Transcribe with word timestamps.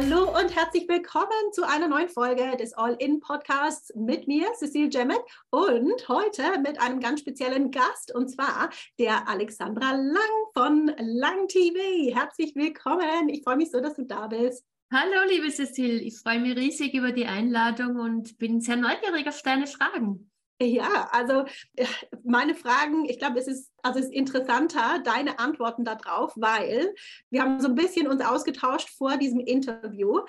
Hallo 0.00 0.28
und 0.38 0.54
herzlich 0.54 0.86
willkommen 0.86 1.52
zu 1.52 1.66
einer 1.66 1.88
neuen 1.88 2.08
Folge 2.08 2.56
des 2.56 2.72
All-In 2.72 3.18
Podcasts 3.18 3.92
mit 3.96 4.28
mir, 4.28 4.46
Cecile 4.54 4.90
Jemmet, 4.90 5.18
und 5.50 6.08
heute 6.08 6.60
mit 6.60 6.80
einem 6.80 7.00
ganz 7.00 7.18
speziellen 7.18 7.72
Gast 7.72 8.14
und 8.14 8.28
zwar 8.28 8.70
der 9.00 9.28
Alexandra 9.28 9.96
Lang 9.96 10.14
von 10.54 10.92
Lang 10.98 11.48
TV. 11.48 12.14
Herzlich 12.14 12.54
willkommen. 12.54 13.28
Ich 13.28 13.42
freue 13.42 13.56
mich 13.56 13.72
so, 13.72 13.80
dass 13.80 13.94
du 13.94 14.04
da 14.04 14.28
bist. 14.28 14.64
Hallo, 14.92 15.28
liebe 15.28 15.50
Cecile. 15.50 16.00
Ich 16.00 16.16
freue 16.20 16.38
mich 16.38 16.56
riesig 16.56 16.94
über 16.94 17.10
die 17.10 17.26
Einladung 17.26 17.96
und 17.96 18.38
bin 18.38 18.60
sehr 18.60 18.76
neugierig 18.76 19.26
auf 19.26 19.42
deine 19.42 19.66
Fragen. 19.66 20.27
Ja, 20.60 21.08
also 21.12 21.44
äh, 21.76 21.86
meine 22.24 22.54
Fragen, 22.56 23.04
ich 23.04 23.18
glaube, 23.18 23.38
es 23.38 23.46
ist, 23.46 23.70
also 23.82 24.00
es 24.00 24.06
ist 24.06 24.14
interessanter, 24.14 25.00
deine 25.04 25.38
Antworten 25.38 25.84
darauf, 25.84 26.32
weil 26.36 26.94
wir 27.30 27.42
haben 27.42 27.60
so 27.60 27.68
ein 27.68 27.76
bisschen 27.76 28.08
uns 28.08 28.24
ausgetauscht 28.24 28.90
vor 28.90 29.16
diesem 29.18 29.38
Interview 29.38 30.20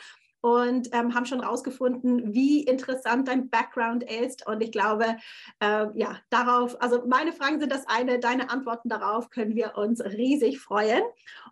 und 0.42 0.90
ähm, 0.94 1.16
haben 1.16 1.26
schon 1.26 1.42
herausgefunden, 1.42 2.34
wie 2.34 2.64
interessant 2.64 3.28
dein 3.28 3.50
Background 3.50 4.04
ist. 4.04 4.48
Und 4.48 4.62
ich 4.62 4.72
glaube, 4.72 5.18
äh, 5.60 5.88
ja, 5.96 6.18
darauf, 6.30 6.82
also 6.82 7.04
meine 7.08 7.34
Fragen 7.34 7.60
sind 7.60 7.72
das 7.72 7.88
eine, 7.88 8.20
deine 8.20 8.50
Antworten 8.50 8.88
darauf 8.88 9.32
können 9.32 9.56
wir 9.56 9.78
uns 9.78 10.00
riesig 10.02 10.60
freuen. 10.60 11.04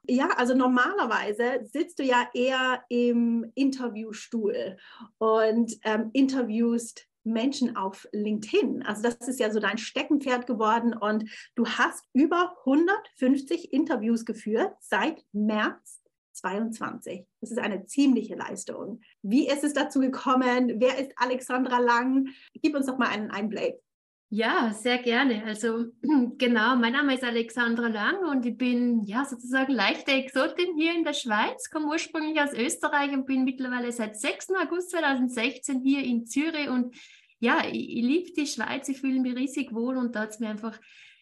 Ja, 0.07 0.29
also 0.37 0.53
normalerweise 0.53 1.65
sitzt 1.65 1.99
du 1.99 2.03
ja 2.03 2.29
eher 2.33 2.83
im 2.89 3.51
Interviewstuhl 3.55 4.77
und 5.17 5.73
ähm, 5.83 6.11
interviewst 6.13 7.07
Menschen 7.27 7.75
auf 7.75 8.07
LinkedIn. 8.11 8.83
Also 8.83 9.03
das 9.03 9.15
ist 9.27 9.39
ja 9.39 9.51
so 9.51 9.59
dein 9.59 9.77
Steckenpferd 9.77 10.47
geworden 10.47 10.93
und 10.93 11.29
du 11.55 11.67
hast 11.67 12.05
über 12.13 12.55
150 12.65 13.73
Interviews 13.73 14.25
geführt 14.25 14.73
seit 14.79 15.23
März 15.31 16.01
22. 16.33 17.25
Das 17.41 17.51
ist 17.51 17.59
eine 17.59 17.85
ziemliche 17.85 18.35
Leistung. 18.35 19.01
Wie 19.21 19.47
ist 19.47 19.63
es 19.63 19.73
dazu 19.73 19.99
gekommen? 19.99 20.79
Wer 20.79 20.99
ist 20.99 21.11
Alexandra 21.15 21.79
Lang? 21.79 22.29
Gib 22.61 22.75
uns 22.75 22.85
doch 22.85 22.97
mal 22.97 23.09
einen 23.09 23.31
Einblick. 23.31 23.75
Ja, 24.29 24.73
sehr 24.73 24.97
gerne. 24.97 25.45
Also 25.45 25.85
genau, 26.37 26.75
mein 26.75 26.91
Name 26.91 27.13
ist 27.13 27.23
Alexandra 27.23 27.87
Lang 27.87 28.29
und 28.29 28.45
ich 28.45 28.57
bin 28.57 29.01
ja 29.03 29.23
sozusagen 29.23 29.71
leichte 29.71 30.11
Exotin 30.11 30.75
hier 30.77 30.93
in 30.93 31.05
der 31.05 31.13
Schweiz, 31.13 31.69
komme 31.69 31.87
ursprünglich 31.87 32.41
aus 32.41 32.53
Österreich 32.53 33.13
und 33.13 33.25
bin 33.25 33.45
mittlerweile 33.45 33.89
seit 33.93 34.19
6. 34.19 34.49
August 34.61 34.91
2016 34.91 35.81
hier 35.81 36.03
in 36.03 36.25
Zürich 36.25 36.67
und 36.67 36.93
ja, 37.39 37.63
ich, 37.71 37.97
ich 37.97 38.03
liebe 38.03 38.31
die 38.35 38.47
Schweiz, 38.47 38.89
ich 38.89 38.99
fühle 38.99 39.21
mich 39.21 39.35
riesig 39.35 39.73
wohl 39.73 39.95
und 39.95 40.13
da 40.13 40.21
hat 40.21 40.31
es 40.31 40.39
mir 40.39 40.49
einfach 40.49 40.77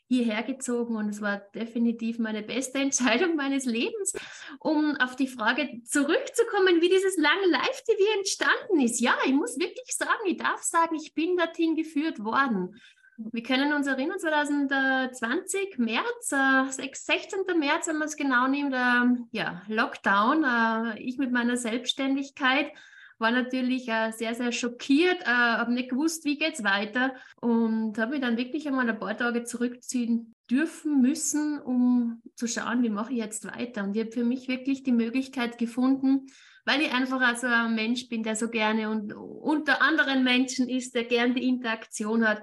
hierher 0.07 0.43
gezogen 0.43 0.95
und 0.95 1.09
es 1.09 1.21
war 1.21 1.37
definitiv 1.53 2.19
meine 2.19 2.43
beste 2.43 2.77
Entscheidung 2.79 3.35
meines 3.35 3.65
Lebens, 3.65 4.13
um 4.59 4.95
auf 4.97 5.15
die 5.15 5.27
Frage 5.27 5.81
zurückzukommen, 5.83 6.81
wie 6.81 6.89
dieses 6.89 7.17
lange 7.17 7.47
Live-TV 7.47 8.17
entstanden 8.17 8.79
ist. 8.81 8.99
Ja, 8.99 9.15
ich 9.25 9.33
muss 9.33 9.57
wirklich 9.57 9.95
sagen, 9.95 10.25
ich 10.25 10.37
darf 10.37 10.61
sagen, 10.61 10.95
ich 10.95 11.13
bin 11.13 11.37
dorthin 11.37 11.75
geführt 11.75 12.23
worden. 12.23 12.79
Wir 13.17 13.43
können 13.43 13.71
uns 13.71 13.87
erinnern, 13.87 14.19
2020, 14.19 15.77
März, 15.77 16.33
äh, 16.33 16.69
16. 16.69 17.57
März, 17.57 17.87
wenn 17.87 17.97
man 17.97 18.09
es 18.09 18.17
genau 18.17 18.47
nimmt, 18.47 18.73
äh, 18.73 19.23
ja, 19.31 19.61
Lockdown, 19.67 20.43
äh, 20.43 20.99
ich 20.99 21.17
mit 21.17 21.31
meiner 21.31 21.55
Selbstständigkeit 21.55 22.71
war 23.17 23.31
natürlich 23.31 23.87
äh, 23.87 24.11
sehr, 24.11 24.35
sehr 24.35 24.51
schockiert, 24.51 25.21
äh, 25.21 25.25
habe 25.25 25.73
nicht 25.73 25.89
gewusst, 25.89 26.25
wie 26.25 26.37
geht 26.37 26.55
es 26.55 26.63
weiter 26.63 27.13
und 27.39 27.97
habe 27.97 28.11
mich 28.11 28.21
dann 28.21 28.37
wirklich 28.37 28.67
einmal 28.67 28.89
ein 28.89 28.99
paar 28.99 29.17
Tage 29.17 29.43
zurückziehen 29.43 30.35
dürfen 30.49 31.01
müssen, 31.01 31.59
um 31.59 32.21
zu 32.35 32.47
schauen, 32.47 32.83
wie 32.83 32.89
mache 32.89 33.13
ich 33.13 33.19
jetzt 33.19 33.45
weiter. 33.45 33.83
Und 33.83 33.95
ich 33.95 34.03
habe 34.03 34.11
für 34.11 34.25
mich 34.25 34.47
wirklich 34.47 34.83
die 34.83 34.91
Möglichkeit 34.91 35.57
gefunden, 35.57 36.27
weil 36.65 36.81
ich 36.81 36.91
einfach 36.91 37.21
also 37.21 37.47
ein 37.47 37.75
Mensch 37.75 38.09
bin, 38.09 38.23
der 38.23 38.35
so 38.35 38.49
gerne 38.49 38.89
und 38.89 39.13
unter 39.13 39.81
anderen 39.81 40.23
Menschen 40.23 40.67
ist, 40.67 40.95
der 40.95 41.05
gerne 41.05 41.33
die 41.35 41.47
Interaktion 41.47 42.27
hat, 42.27 42.41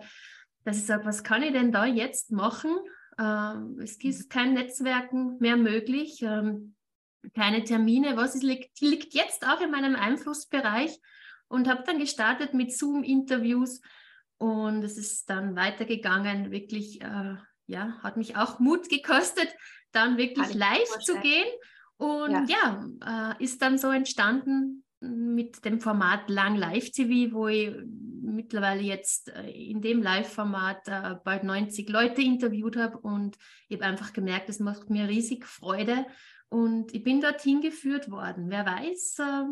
dass 0.65 0.78
ich 0.78 0.87
sage, 0.87 1.05
was 1.05 1.22
kann 1.25 1.43
ich 1.43 1.53
denn 1.53 1.72
da 1.72 1.84
jetzt 1.84 2.31
machen? 2.31 2.71
Ähm, 3.19 3.78
es 3.82 3.97
ist 3.97 4.31
kein 4.31 4.55
Netzwerken 4.55 5.38
mehr 5.38 5.56
möglich. 5.56 6.22
Ähm, 6.22 6.75
keine 7.34 7.65
Termine, 7.65 8.16
was 8.16 8.34
ist, 8.34 8.43
liegt, 8.43 8.81
liegt 8.81 9.15
jetzt 9.15 9.47
auch 9.47 9.60
in 9.60 9.71
meinem 9.71 9.97
Einflussbereich 9.97 10.99
und 11.49 11.69
habe 11.69 11.84
dann 11.87 11.99
gestartet 11.99 12.55
mit 12.55 12.77
Zoom-Interviews 12.77 13.81
und 14.38 14.83
es 14.83 14.99
ist 14.99 15.31
dann 15.31 15.55
weitergegangen, 15.55 16.50
wirklich, 16.50 17.00
äh, 17.00 17.37
ja, 17.66 17.99
hat 18.03 18.16
mich 18.16 18.37
auch 18.37 18.59
Mut 18.59 18.88
gekostet, 18.88 19.49
dann 19.93 20.16
wirklich 20.16 20.53
live 20.55 20.99
zu 21.00 21.19
gehen 21.21 21.49
und 21.97 22.49
ja, 22.49 22.87
ja 23.03 23.34
äh, 23.38 23.44
ist 23.44 23.62
dann 23.62 23.78
so 23.78 23.91
entstanden 23.91 24.84
mit 25.00 25.65
dem 25.65 25.81
Format 25.81 26.28
Lang 26.28 26.56
Live 26.56 26.91
TV, 26.91 27.34
wo 27.34 27.49
ich 27.49 27.75
mittlerweile 28.22 28.82
jetzt 28.82 29.28
äh, 29.28 29.50
in 29.50 29.81
dem 29.81 30.03
Live-Format 30.03 30.88
äh, 30.88 31.16
bald 31.22 31.44
90 31.44 31.88
Leute 31.88 32.22
interviewt 32.22 32.77
habe 32.77 32.99
und 32.99 33.37
ich 33.69 33.77
habe 33.77 33.87
einfach 33.87 34.12
gemerkt, 34.12 34.49
es 34.49 34.61
macht 34.61 34.91
mir 34.91 35.09
riesig 35.09 35.47
Freude 35.47 36.06
und 36.52 36.94
ich 36.94 37.02
bin 37.02 37.22
dorthin 37.22 37.62
geführt 37.62 38.10
worden. 38.10 38.50
Wer 38.50 38.66
weiß, 38.66 39.18
äh, 39.20 39.44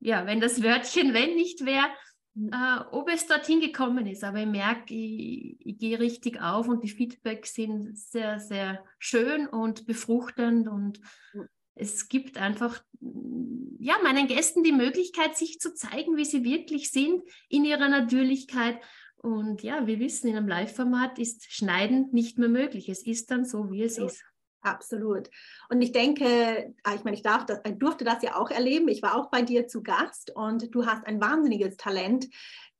ja, 0.00 0.24
wenn 0.24 0.40
das 0.40 0.62
Wörtchen 0.62 1.12
wenn 1.12 1.34
nicht 1.34 1.66
wäre, 1.66 1.88
mhm. 2.32 2.50
äh, 2.52 2.80
ob 2.90 3.10
es 3.10 3.26
dorthin 3.26 3.60
gekommen 3.60 4.06
ist. 4.06 4.24
Aber 4.24 4.38
ich 4.38 4.46
merke, 4.46 4.94
ich, 4.94 5.58
ich 5.60 5.76
gehe 5.76 6.00
richtig 6.00 6.40
auf 6.40 6.66
und 6.66 6.82
die 6.82 6.88
Feedbacks 6.88 7.52
sind 7.52 7.98
sehr, 7.98 8.40
sehr 8.40 8.82
schön 8.98 9.46
und 9.46 9.86
befruchtend 9.86 10.68
und 10.68 11.00
mhm. 11.34 11.48
es 11.74 12.08
gibt 12.08 12.38
einfach 12.38 12.82
ja, 13.78 13.96
meinen 14.02 14.26
Gästen 14.26 14.64
die 14.64 14.72
Möglichkeit, 14.72 15.36
sich 15.36 15.60
zu 15.60 15.74
zeigen, 15.74 16.16
wie 16.16 16.24
sie 16.24 16.44
wirklich 16.44 16.90
sind 16.90 17.22
in 17.50 17.66
ihrer 17.66 17.90
Natürlichkeit. 17.90 18.80
Und 19.18 19.62
ja, 19.62 19.86
wir 19.86 20.00
wissen, 20.00 20.28
in 20.28 20.36
einem 20.36 20.48
Live-Format 20.48 21.18
ist 21.18 21.52
Schneiden 21.52 22.08
nicht 22.12 22.38
mehr 22.38 22.48
möglich. 22.48 22.88
Es 22.88 23.06
ist 23.06 23.30
dann 23.30 23.44
so, 23.44 23.70
wie 23.70 23.82
es 23.82 23.98
ist. 23.98 24.24
Absolut. 24.62 25.30
Und 25.70 25.80
ich 25.82 25.92
denke, 25.92 26.74
ah, 26.82 26.94
ich 26.94 27.04
meine, 27.04 27.16
ich 27.16 27.22
darf 27.22 27.46
das, 27.46 27.60
durfte 27.78 28.04
das 28.04 28.22
ja 28.22 28.36
auch 28.36 28.50
erleben. 28.50 28.88
Ich 28.88 29.02
war 29.02 29.16
auch 29.16 29.30
bei 29.30 29.42
dir 29.42 29.68
zu 29.68 29.82
Gast 29.82 30.34
und 30.34 30.74
du 30.74 30.84
hast 30.84 31.06
ein 31.06 31.20
wahnsinniges 31.20 31.76
Talent, 31.76 32.28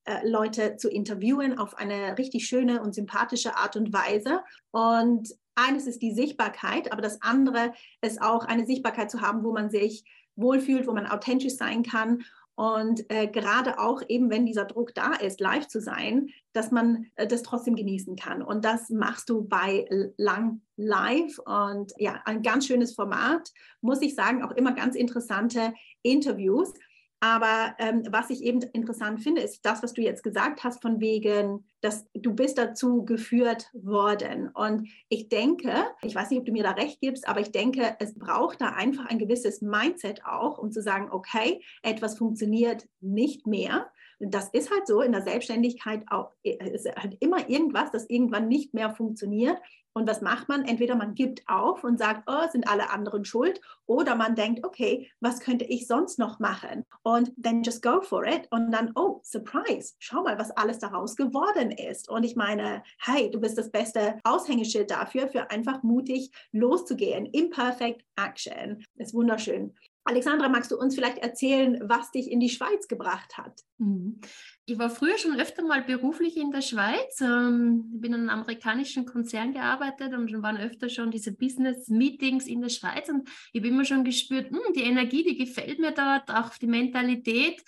äh, 0.04 0.26
Leute 0.26 0.76
zu 0.76 0.88
interviewen 0.88 1.58
auf 1.58 1.76
eine 1.76 2.16
richtig 2.18 2.46
schöne 2.46 2.82
und 2.82 2.94
sympathische 2.94 3.56
Art 3.56 3.76
und 3.76 3.92
Weise. 3.92 4.40
Und 4.70 5.28
eines 5.54 5.86
ist 5.86 6.02
die 6.02 6.14
Sichtbarkeit, 6.14 6.92
aber 6.92 7.02
das 7.02 7.20
andere 7.20 7.72
ist 8.00 8.22
auch 8.22 8.44
eine 8.44 8.64
Sichtbarkeit 8.64 9.10
zu 9.10 9.20
haben, 9.20 9.44
wo 9.44 9.52
man 9.52 9.70
sich 9.70 10.04
wohlfühlt, 10.34 10.86
wo 10.86 10.92
man 10.92 11.06
authentisch 11.06 11.56
sein 11.56 11.82
kann 11.82 12.24
Und 12.58 13.08
äh, 13.08 13.28
gerade 13.28 13.78
auch 13.78 14.02
eben, 14.08 14.30
wenn 14.30 14.44
dieser 14.44 14.64
Druck 14.64 14.92
da 14.92 15.12
ist, 15.12 15.38
live 15.38 15.68
zu 15.68 15.80
sein, 15.80 16.30
dass 16.52 16.72
man 16.72 17.06
äh, 17.14 17.24
das 17.24 17.44
trotzdem 17.44 17.76
genießen 17.76 18.16
kann. 18.16 18.42
Und 18.42 18.64
das 18.64 18.90
machst 18.90 19.30
du 19.30 19.46
bei 19.46 19.86
Lang 20.16 20.62
Live. 20.74 21.38
Und 21.38 21.92
ja, 21.98 22.20
ein 22.24 22.42
ganz 22.42 22.66
schönes 22.66 22.96
Format, 22.96 23.52
muss 23.80 24.02
ich 24.02 24.16
sagen, 24.16 24.42
auch 24.42 24.50
immer 24.50 24.72
ganz 24.72 24.96
interessante 24.96 25.72
Interviews. 26.02 26.74
Aber 27.20 27.74
ähm, 27.78 28.04
was 28.10 28.30
ich 28.30 28.44
eben 28.44 28.62
interessant 28.72 29.20
finde, 29.20 29.42
ist 29.42 29.66
das, 29.66 29.82
was 29.82 29.92
du 29.92 30.02
jetzt 30.02 30.22
gesagt 30.22 30.62
hast, 30.62 30.80
von 30.80 31.00
wegen, 31.00 31.64
dass 31.80 32.06
du 32.14 32.32
bist 32.32 32.58
dazu 32.58 33.04
geführt 33.04 33.70
worden. 33.72 34.50
Und 34.54 34.88
ich 35.08 35.28
denke, 35.28 35.72
ich 36.02 36.14
weiß 36.14 36.30
nicht, 36.30 36.38
ob 36.38 36.46
du 36.46 36.52
mir 36.52 36.62
da 36.62 36.72
recht 36.72 37.00
gibst, 37.00 37.26
aber 37.26 37.40
ich 37.40 37.50
denke, 37.50 37.96
es 37.98 38.16
braucht 38.16 38.60
da 38.60 38.68
einfach 38.70 39.06
ein 39.06 39.18
gewisses 39.18 39.62
Mindset 39.62 40.24
auch, 40.24 40.58
um 40.58 40.70
zu 40.70 40.80
sagen, 40.80 41.08
okay, 41.10 41.60
etwas 41.82 42.16
funktioniert 42.16 42.86
nicht 43.00 43.48
mehr. 43.48 43.90
Und 44.20 44.34
das 44.34 44.48
ist 44.50 44.70
halt 44.70 44.86
so 44.86 45.00
in 45.00 45.12
der 45.12 45.22
Selbstständigkeit 45.22 46.04
auch, 46.08 46.32
ist 46.42 46.88
halt 46.96 47.16
immer 47.20 47.48
irgendwas, 47.48 47.90
das 47.90 48.08
irgendwann 48.08 48.48
nicht 48.48 48.74
mehr 48.74 48.90
funktioniert. 48.94 49.58
Und 49.98 50.06
was 50.06 50.20
macht 50.20 50.48
man? 50.48 50.64
Entweder 50.64 50.94
man 50.94 51.16
gibt 51.16 51.42
auf 51.48 51.82
und 51.82 51.98
sagt, 51.98 52.22
oh, 52.28 52.48
sind 52.52 52.68
alle 52.68 52.90
anderen 52.90 53.24
schuld, 53.24 53.60
oder 53.84 54.14
man 54.14 54.36
denkt, 54.36 54.64
okay, 54.64 55.10
was 55.18 55.40
könnte 55.40 55.64
ich 55.64 55.88
sonst 55.88 56.20
noch 56.20 56.38
machen? 56.38 56.84
Und 57.02 57.32
then 57.36 57.64
just 57.64 57.82
go 57.82 58.00
for 58.00 58.24
it. 58.24 58.46
Und 58.52 58.70
dann, 58.70 58.92
oh, 58.94 59.20
surprise, 59.24 59.94
schau 59.98 60.22
mal, 60.22 60.38
was 60.38 60.52
alles 60.52 60.78
daraus 60.78 61.16
geworden 61.16 61.72
ist. 61.72 62.08
Und 62.08 62.22
ich 62.22 62.36
meine, 62.36 62.84
hey, 63.00 63.28
du 63.28 63.40
bist 63.40 63.58
das 63.58 63.72
beste 63.72 64.20
Aushängeschild 64.22 64.88
dafür, 64.88 65.26
für 65.26 65.50
einfach 65.50 65.82
mutig 65.82 66.30
loszugehen. 66.52 67.26
Imperfect 67.26 68.04
Action. 68.14 68.84
Ist 68.98 69.14
wunderschön. 69.14 69.74
Alexandra, 70.08 70.48
magst 70.48 70.70
du 70.70 70.78
uns 70.78 70.94
vielleicht 70.94 71.18
erzählen, 71.18 71.78
was 71.82 72.10
dich 72.10 72.30
in 72.30 72.40
die 72.40 72.48
Schweiz 72.48 72.88
gebracht 72.88 73.36
hat? 73.36 73.60
Mhm. 73.76 74.22
Ich 74.64 74.78
war 74.78 74.88
früher 74.88 75.18
schon 75.18 75.38
öfter 75.38 75.62
mal 75.62 75.82
beruflich 75.82 76.38
in 76.38 76.50
der 76.50 76.62
Schweiz. 76.62 77.20
Ähm, 77.20 77.90
ich 77.94 78.00
bin 78.00 78.14
in 78.14 78.20
einem 78.20 78.30
amerikanischen 78.30 79.04
Konzern 79.04 79.52
gearbeitet 79.52 80.14
und 80.14 80.42
waren 80.42 80.56
öfter 80.56 80.88
schon 80.88 81.10
diese 81.10 81.32
Business-Meetings 81.32 82.46
in 82.46 82.62
der 82.62 82.70
Schweiz. 82.70 83.10
Und 83.10 83.28
ich 83.52 83.60
habe 83.60 83.68
immer 83.68 83.84
schon 83.84 84.02
gespürt, 84.02 84.50
hm, 84.50 84.72
die 84.74 84.84
Energie, 84.84 85.24
die 85.24 85.36
gefällt 85.36 85.78
mir 85.78 85.92
dort, 85.92 86.30
auch 86.30 86.56
die 86.56 86.68
Mentalität. 86.68 87.62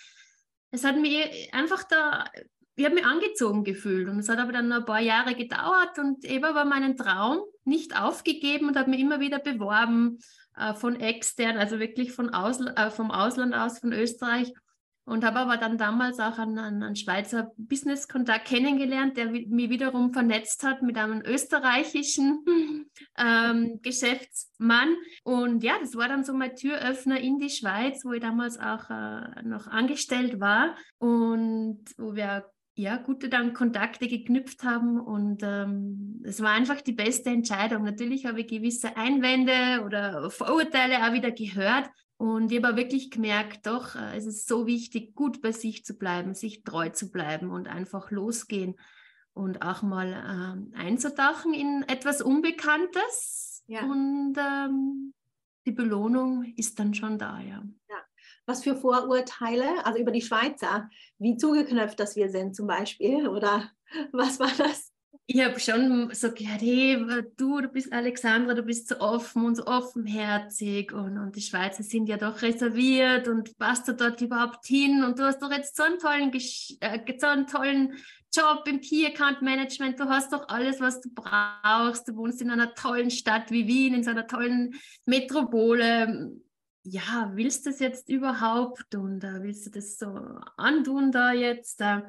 Es 0.71 0.83
hat 0.83 0.99
mir 0.99 1.29
einfach 1.51 1.83
da, 1.83 2.25
ich 2.75 2.85
habe 2.85 2.95
mich 2.95 3.05
angezogen 3.05 3.63
gefühlt. 3.63 4.09
Und 4.09 4.17
es 4.17 4.29
hat 4.29 4.39
aber 4.39 4.51
dann 4.51 4.67
noch 4.67 4.77
ein 4.77 4.85
paar 4.85 5.01
Jahre 5.01 5.35
gedauert 5.35 5.99
und 5.99 6.25
eben 6.25 6.55
war 6.55 6.65
meinen 6.65 6.97
Traum 6.97 7.41
nicht 7.65 7.95
aufgegeben 7.95 8.67
und 8.67 8.77
habe 8.77 8.89
mich 8.89 8.99
immer 8.99 9.19
wieder 9.19 9.37
beworben 9.37 10.17
äh, 10.55 10.73
von 10.73 10.99
extern, 10.99 11.57
also 11.57 11.79
wirklich 11.79 12.11
von 12.11 12.29
Ausl 12.29 12.73
äh, 12.75 12.89
vom 12.89 13.11
Ausland 13.11 13.53
aus, 13.53 13.79
von 13.79 13.93
Österreich. 13.93 14.51
Und 15.03 15.25
habe 15.25 15.39
aber 15.39 15.57
dann 15.57 15.79
damals 15.79 16.19
auch 16.19 16.37
einen, 16.37 16.59
einen 16.59 16.95
Schweizer 16.95 17.51
Business-Kontakt 17.57 18.47
kennengelernt, 18.47 19.17
der 19.17 19.31
mich 19.31 19.69
wiederum 19.69 20.13
vernetzt 20.13 20.63
hat 20.63 20.83
mit 20.83 20.95
einem 20.95 21.21
österreichischen 21.25 22.45
ähm, 23.17 23.79
Geschäftsmann. 23.81 24.95
Und 25.23 25.63
ja, 25.63 25.73
das 25.81 25.95
war 25.95 26.07
dann 26.07 26.23
so 26.23 26.33
mein 26.33 26.55
Türöffner 26.55 27.19
in 27.19 27.39
die 27.39 27.49
Schweiz, 27.49 28.05
wo 28.05 28.13
ich 28.13 28.21
damals 28.21 28.59
auch 28.59 28.89
äh, 28.91 29.41
noch 29.41 29.67
angestellt 29.67 30.39
war 30.39 30.75
und 30.99 31.83
wo 31.97 32.15
wir 32.15 32.45
ja, 32.81 32.97
gute 32.97 33.29
dann 33.29 33.53
Kontakte 33.53 34.07
geknüpft 34.07 34.63
haben 34.63 34.99
und 34.99 35.41
ähm, 35.43 36.21
es 36.25 36.41
war 36.41 36.51
einfach 36.51 36.81
die 36.81 36.93
beste 36.93 37.29
Entscheidung. 37.29 37.83
Natürlich 37.83 38.25
habe 38.25 38.41
ich 38.41 38.47
gewisse 38.47 38.97
Einwände 38.97 39.83
oder 39.85 40.31
Vorurteile 40.31 41.05
auch 41.05 41.13
wieder 41.13 41.31
gehört 41.31 41.89
und 42.17 42.51
ich 42.51 42.63
habe 42.63 42.75
wirklich 42.75 43.11
gemerkt, 43.11 43.67
doch, 43.67 43.95
äh, 43.95 44.17
es 44.17 44.25
ist 44.25 44.47
so 44.47 44.65
wichtig, 44.65 45.13
gut 45.13 45.41
bei 45.41 45.51
sich 45.51 45.85
zu 45.85 45.97
bleiben, 45.97 46.33
sich 46.33 46.63
treu 46.63 46.89
zu 46.89 47.11
bleiben 47.11 47.51
und 47.51 47.67
einfach 47.67 48.09
losgehen 48.09 48.75
und 49.33 49.61
auch 49.61 49.83
mal 49.83 50.07
ähm, 50.11 50.73
einzutauchen 50.75 51.53
in 51.53 51.83
etwas 51.87 52.21
Unbekanntes 52.21 53.63
ja. 53.67 53.83
und 53.83 54.35
ähm, 54.37 55.13
die 55.67 55.71
Belohnung 55.71 56.51
ist 56.57 56.79
dann 56.79 56.95
schon 56.95 57.19
da, 57.19 57.39
ja. 57.39 57.63
ja 57.89 57.97
was 58.45 58.63
für 58.63 58.75
Vorurteile, 58.75 59.85
also 59.85 59.99
über 59.99 60.11
die 60.11 60.21
Schweizer, 60.21 60.89
wie 61.19 61.37
zugeknöpft 61.37 61.99
das 61.99 62.15
wir 62.15 62.29
sind 62.29 62.55
zum 62.55 62.67
Beispiel 62.67 63.27
oder 63.27 63.69
was 64.11 64.39
war 64.39 64.51
das? 64.57 64.91
Ich 65.27 65.41
habe 65.41 65.59
schon 65.59 66.13
so 66.13 66.31
gehört, 66.31 66.61
hey, 66.61 67.05
du, 67.37 67.61
du 67.61 67.69
bist 67.69 67.93
Alexandra, 67.93 68.53
du 68.53 68.63
bist 68.63 68.89
so 68.89 68.99
offen 68.99 69.45
und 69.45 69.55
so 69.55 69.65
offenherzig. 69.65 70.91
Und, 70.91 71.17
und 71.17 71.35
die 71.37 71.41
Schweizer 71.41 71.83
sind 71.83 72.09
ja 72.09 72.17
doch 72.17 72.41
reserviert 72.41 73.29
und 73.29 73.57
passt 73.57 73.87
du 73.87 73.93
dort 73.93 74.19
überhaupt 74.19 74.65
hin? 74.65 75.03
Und 75.05 75.19
du 75.19 75.23
hast 75.23 75.41
doch 75.41 75.51
jetzt 75.51 75.77
so 75.77 75.83
einen 75.83 75.99
tollen, 75.99 76.33
äh, 76.33 77.17
so 77.17 77.27
einen 77.27 77.47
tollen 77.47 77.93
Job 78.33 78.65
im 78.67 78.79
Key 78.79 79.05
Account 79.05 79.41
Management, 79.41 79.99
du 79.99 80.05
hast 80.05 80.31
doch 80.31 80.47
alles, 80.47 80.79
was 80.79 81.01
du 81.01 81.09
brauchst, 81.13 82.07
du 82.07 82.15
wohnst 82.15 82.41
in 82.41 82.49
einer 82.49 82.73
tollen 82.73 83.11
Stadt 83.11 83.51
wie 83.51 83.67
Wien, 83.67 83.93
in 83.93 84.03
so 84.03 84.11
einer 84.11 84.27
tollen 84.27 84.75
Metropole 85.05 86.31
ja, 86.83 87.31
willst 87.35 87.65
du 87.65 87.69
das 87.69 87.79
jetzt 87.79 88.09
überhaupt 88.09 88.95
und 88.95 89.23
äh, 89.23 89.43
willst 89.43 89.65
du 89.65 89.69
das 89.69 89.97
so 89.97 90.07
antun 90.57 91.11
da 91.11 91.31
jetzt? 91.31 91.81
Äh, 91.81 92.01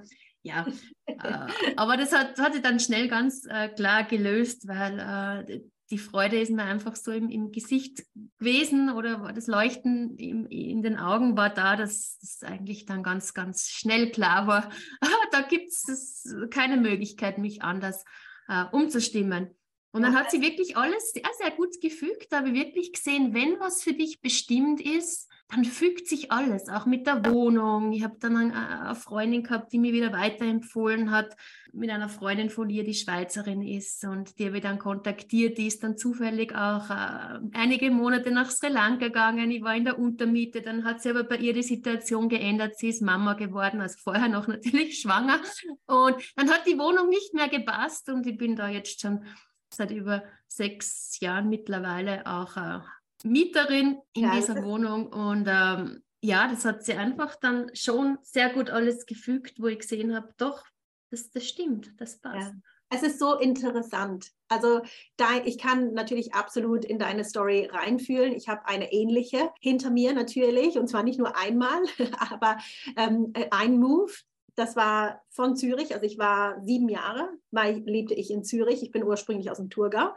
ja, 0.43 0.67
äh, 1.07 1.17
aber 1.77 1.97
das 1.97 2.13
hat, 2.13 2.39
hat 2.39 2.55
sich 2.55 2.63
dann 2.63 2.81
schnell 2.81 3.09
ganz 3.09 3.47
äh, 3.49 3.69
klar 3.69 4.05
gelöst, 4.05 4.67
weil 4.67 4.99
äh, 5.47 5.61
die 5.91 5.99
Freude 5.99 6.41
ist 6.41 6.51
mir 6.51 6.65
einfach 6.65 6.97
so 6.97 7.13
im, 7.13 7.29
im 7.29 7.53
Gesicht 7.53 8.03
gewesen 8.39 8.91
oder 8.91 9.31
das 9.35 9.47
Leuchten 9.47 10.17
im, 10.17 10.47
in 10.47 10.83
den 10.83 10.97
Augen 10.97 11.37
war 11.37 11.51
da, 11.51 11.77
dass 11.77 12.19
es 12.23 12.43
eigentlich 12.43 12.87
dann 12.87 13.03
ganz, 13.03 13.35
ganz 13.35 13.69
schnell 13.69 14.11
klar 14.11 14.47
war, 14.47 14.71
da 15.33 15.43
gibt 15.43 15.69
es 15.69 16.35
keine 16.51 16.79
Möglichkeit, 16.79 17.37
mich 17.37 17.63
anders 17.63 18.05
äh, 18.49 18.65
umzustimmen. 18.73 19.51
Und 19.93 20.03
dann 20.03 20.17
hat 20.17 20.31
sie 20.31 20.41
wirklich 20.41 20.77
alles 20.77 21.13
sehr, 21.13 21.31
sehr 21.39 21.51
gut 21.51 21.81
gefügt. 21.81 22.33
Da 22.33 22.39
habe 22.39 22.49
ich 22.49 22.55
wirklich 22.55 22.93
gesehen, 22.93 23.35
wenn 23.35 23.61
was 23.61 23.83
für 23.83 23.93
dich 23.93 24.21
bestimmt 24.21 24.81
ist, 24.81 25.29
dann 25.53 25.65
fügt 25.67 26.09
sich 26.09 26.33
alles, 26.33 26.71
auch 26.71 26.87
mit 26.87 27.07
der 27.07 27.27
Wohnung. 27.27 27.93
Ich 27.93 28.03
habe 28.03 28.17
dann 28.19 28.37
eine 28.37 28.95
Freundin 28.95 29.43
gehabt, 29.43 29.71
die 29.71 29.79
mir 29.79 29.93
wieder 29.93 30.11
weiterempfohlen 30.11 31.11
hat, 31.11 31.37
mit 31.75 31.91
einer 31.91 32.09
Freundin 32.09 32.49
von 32.49 32.71
ihr, 32.71 32.85
die 32.85 32.95
Schweizerin 32.95 33.61
ist 33.61 34.05
und 34.05 34.39
die 34.39 34.47
habe 34.47 34.57
ich 34.57 34.63
dann 34.63 34.79
kontaktiert. 34.79 35.59
Die 35.59 35.67
ist 35.67 35.83
dann 35.83 35.99
zufällig 35.99 36.55
auch 36.55 36.89
äh, 36.89 37.41
einige 37.53 37.91
Monate 37.91 38.31
nach 38.31 38.51
Sri 38.51 38.69
Lanka 38.69 39.09
gegangen. 39.09 39.51
Ich 39.51 39.63
war 39.63 39.77
in 39.77 39.85
der 39.85 39.99
Untermiete. 39.99 40.63
Dann 40.63 40.85
hat 40.85 41.03
sie 41.03 41.11
aber 41.11 41.25
bei 41.25 41.37
ihr 41.37 41.53
die 41.53 41.63
Situation 41.63 42.31
geändert. 42.31 42.79
Sie 42.79 42.89
ist 42.89 43.03
Mama 43.03 43.35
geworden, 43.35 43.83
also 43.83 43.99
vorher 44.03 44.29
noch 44.29 44.47
natürlich 44.49 45.01
schwanger. 45.01 45.41
Und 45.87 46.17
dann 46.37 46.51
hat 46.51 46.67
die 46.67 46.79
Wohnung 46.79 47.11
nicht 47.11 47.35
mehr 47.35 47.49
gepasst 47.49 48.09
und 48.09 48.27
ich 48.27 48.39
bin 48.39 48.57
da 48.57 48.69
jetzt 48.69 49.01
schon 49.01 49.23
seit 49.75 49.91
über 49.91 50.23
sechs 50.47 51.19
Jahren 51.21 51.49
mittlerweile 51.49 52.27
auch 52.27 52.57
äh, 52.57 52.81
Mieterin 53.25 53.99
in 54.15 54.25
ja, 54.25 54.35
dieser 54.35 54.63
Wohnung 54.65 55.07
und 55.09 55.47
ähm, 55.49 56.03
ja, 56.25 56.49
das 56.49 56.65
hat 56.65 56.85
sie 56.85 56.95
einfach 56.95 57.35
dann 57.37 57.75
schon 57.75 58.19
sehr 58.23 58.51
gut 58.51 58.71
alles 58.71 59.07
gefügt, 59.07 59.61
wo 59.61 59.67
ich 59.67 59.81
gesehen 59.81 60.15
habe, 60.15 60.33
doch, 60.37 60.65
das, 61.11 61.31
das 61.31 61.47
stimmt, 61.47 62.01
das 62.01 62.21
passt. 62.21 62.53
Ja. 62.53 62.55
Es 62.95 63.03
ist 63.03 63.19
so 63.19 63.39
interessant. 63.39 64.31
Also 64.49 64.83
da, 65.17 65.43
ich 65.45 65.57
kann 65.59 65.95
natürlich 65.95 66.35
absolut 66.35 66.85
in 66.85 66.99
deine 66.99 67.25
Story 67.25 67.69
reinfühlen. 67.73 68.35
Ich 68.35 68.49
habe 68.49 68.67
eine 68.67 68.93
ähnliche 68.93 69.51
hinter 69.61 69.91
mir 69.91 70.13
natürlich 70.13 70.79
und 70.79 70.89
zwar 70.89 71.03
nicht 71.03 71.19
nur 71.19 71.37
einmal, 71.37 71.83
aber 72.31 72.59
ähm, 72.97 73.33
ein 73.51 73.79
Move, 73.79 74.13
das 74.55 74.77
war 74.77 75.23
von 75.31 75.57
Zürich, 75.57 75.95
also 75.95 76.05
ich 76.05 76.19
war 76.19 76.61
sieben 76.63 76.89
Jahre, 76.89 77.29
weil 77.51 77.83
lebte 77.85 78.15
ich 78.15 78.31
in 78.31 78.45
Zürich. 78.45 78.83
Ich 78.83 78.91
bin 78.91 79.05
ursprünglich 79.05 79.51
aus 79.51 79.57
dem 79.57 79.71
Thurgau 79.71 80.15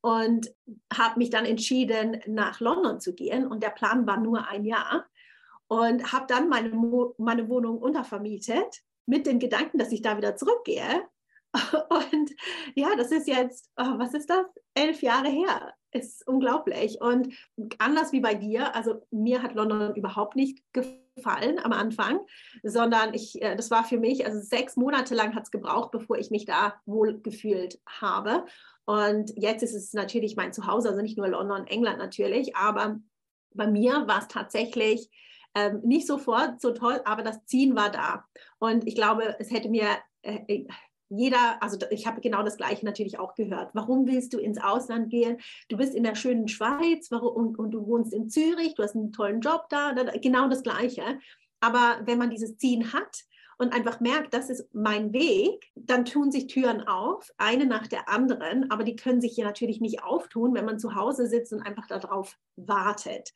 und 0.00 0.52
habe 0.92 1.18
mich 1.18 1.30
dann 1.30 1.44
entschieden, 1.44 2.20
nach 2.26 2.60
London 2.60 3.00
zu 3.00 3.14
gehen. 3.14 3.46
Und 3.46 3.62
der 3.62 3.70
Plan 3.70 4.06
war 4.06 4.18
nur 4.18 4.48
ein 4.48 4.64
Jahr 4.64 5.06
und 5.68 6.12
habe 6.12 6.26
dann 6.28 6.48
meine, 6.48 6.70
meine 7.18 7.48
Wohnung 7.48 7.78
untervermietet 7.78 8.82
mit 9.06 9.26
dem 9.26 9.38
Gedanken, 9.38 9.78
dass 9.78 9.92
ich 9.92 10.02
da 10.02 10.16
wieder 10.16 10.36
zurückgehe. 10.36 11.02
Und 11.88 12.30
ja, 12.74 12.94
das 12.96 13.12
ist 13.12 13.26
jetzt, 13.26 13.70
oh, 13.76 13.98
was 13.98 14.14
ist 14.14 14.28
das? 14.28 14.46
Elf 14.74 15.00
Jahre 15.00 15.28
her. 15.28 15.74
Ist 15.96 16.26
unglaublich. 16.26 17.00
Und 17.00 17.32
anders 17.78 18.12
wie 18.12 18.20
bei 18.20 18.34
dir, 18.34 18.74
also 18.74 19.06
mir 19.10 19.42
hat 19.42 19.54
London 19.54 19.94
überhaupt 19.94 20.36
nicht 20.36 20.62
gefallen 20.72 21.58
am 21.58 21.72
Anfang, 21.72 22.20
sondern 22.62 23.14
ich, 23.14 23.40
äh, 23.40 23.56
das 23.56 23.70
war 23.70 23.84
für 23.84 23.98
mich, 23.98 24.26
also 24.26 24.40
sechs 24.40 24.76
Monate 24.76 25.14
lang 25.14 25.34
hat 25.34 25.44
es 25.44 25.50
gebraucht, 25.50 25.90
bevor 25.90 26.18
ich 26.18 26.30
mich 26.30 26.44
da 26.44 26.74
wohl 26.84 27.20
gefühlt 27.20 27.80
habe. 27.86 28.44
Und 28.84 29.32
jetzt 29.36 29.62
ist 29.62 29.74
es 29.74 29.94
natürlich 29.94 30.36
mein 30.36 30.52
Zuhause, 30.52 30.90
also 30.90 31.00
nicht 31.00 31.16
nur 31.16 31.28
London, 31.28 31.66
England 31.66 31.98
natürlich, 31.98 32.54
aber 32.56 33.00
bei 33.54 33.66
mir 33.66 34.06
war 34.06 34.18
es 34.18 34.28
tatsächlich 34.28 35.10
ähm, 35.54 35.80
nicht 35.82 36.06
sofort 36.06 36.60
so 36.60 36.72
toll, 36.72 37.00
aber 37.06 37.22
das 37.22 37.44
Ziehen 37.46 37.74
war 37.74 37.90
da. 37.90 38.26
Und 38.58 38.86
ich 38.86 38.94
glaube, 38.94 39.34
es 39.38 39.50
hätte 39.50 39.70
mir 39.70 39.88
äh, 40.20 40.66
jeder, 41.08 41.62
also 41.62 41.78
ich 41.90 42.06
habe 42.06 42.20
genau 42.20 42.42
das 42.42 42.56
Gleiche 42.56 42.84
natürlich 42.84 43.18
auch 43.18 43.34
gehört. 43.34 43.70
Warum 43.74 44.06
willst 44.06 44.32
du 44.32 44.38
ins 44.38 44.58
Ausland 44.58 45.10
gehen? 45.10 45.38
Du 45.68 45.76
bist 45.76 45.94
in 45.94 46.02
der 46.02 46.14
schönen 46.14 46.48
Schweiz 46.48 47.10
und, 47.10 47.58
und, 47.58 47.70
du 47.70 47.86
wohnst 47.86 48.12
in 48.12 48.28
Zürich, 48.28 48.74
du 48.74 48.82
hast 48.82 48.96
einen 48.96 49.12
tollen 49.12 49.40
Job 49.40 49.66
da, 49.68 49.92
da 49.92 50.04
genau 50.18 50.48
das 50.48 50.62
Gleiche. 50.62 51.18
Aber 51.60 52.00
wenn 52.04 52.18
man 52.18 52.30
dieses 52.30 52.56
Ziehen 52.58 52.92
hat 52.92 53.24
und 53.58 53.72
einfach 53.72 54.00
merkt, 54.00 54.34
das 54.34 54.50
ist 54.50 54.68
mein 54.74 55.12
Weg, 55.12 55.70
dann 55.74 56.04
tun 56.04 56.30
sich 56.30 56.48
Türen 56.48 56.86
auf, 56.86 57.30
eine 57.38 57.66
nach 57.66 57.86
der 57.86 58.08
anderen, 58.08 58.70
aber 58.70 58.84
die 58.84 58.96
können 58.96 59.20
sich 59.20 59.34
hier 59.34 59.44
natürlich 59.44 59.80
nicht 59.80 60.02
auftun, 60.02 60.54
wenn 60.54 60.64
man 60.64 60.78
zu 60.78 60.94
Hause 60.94 61.26
sitzt 61.26 61.52
und 61.52 61.62
einfach 61.62 61.86
darauf 61.86 62.36
wartet. 62.56 63.32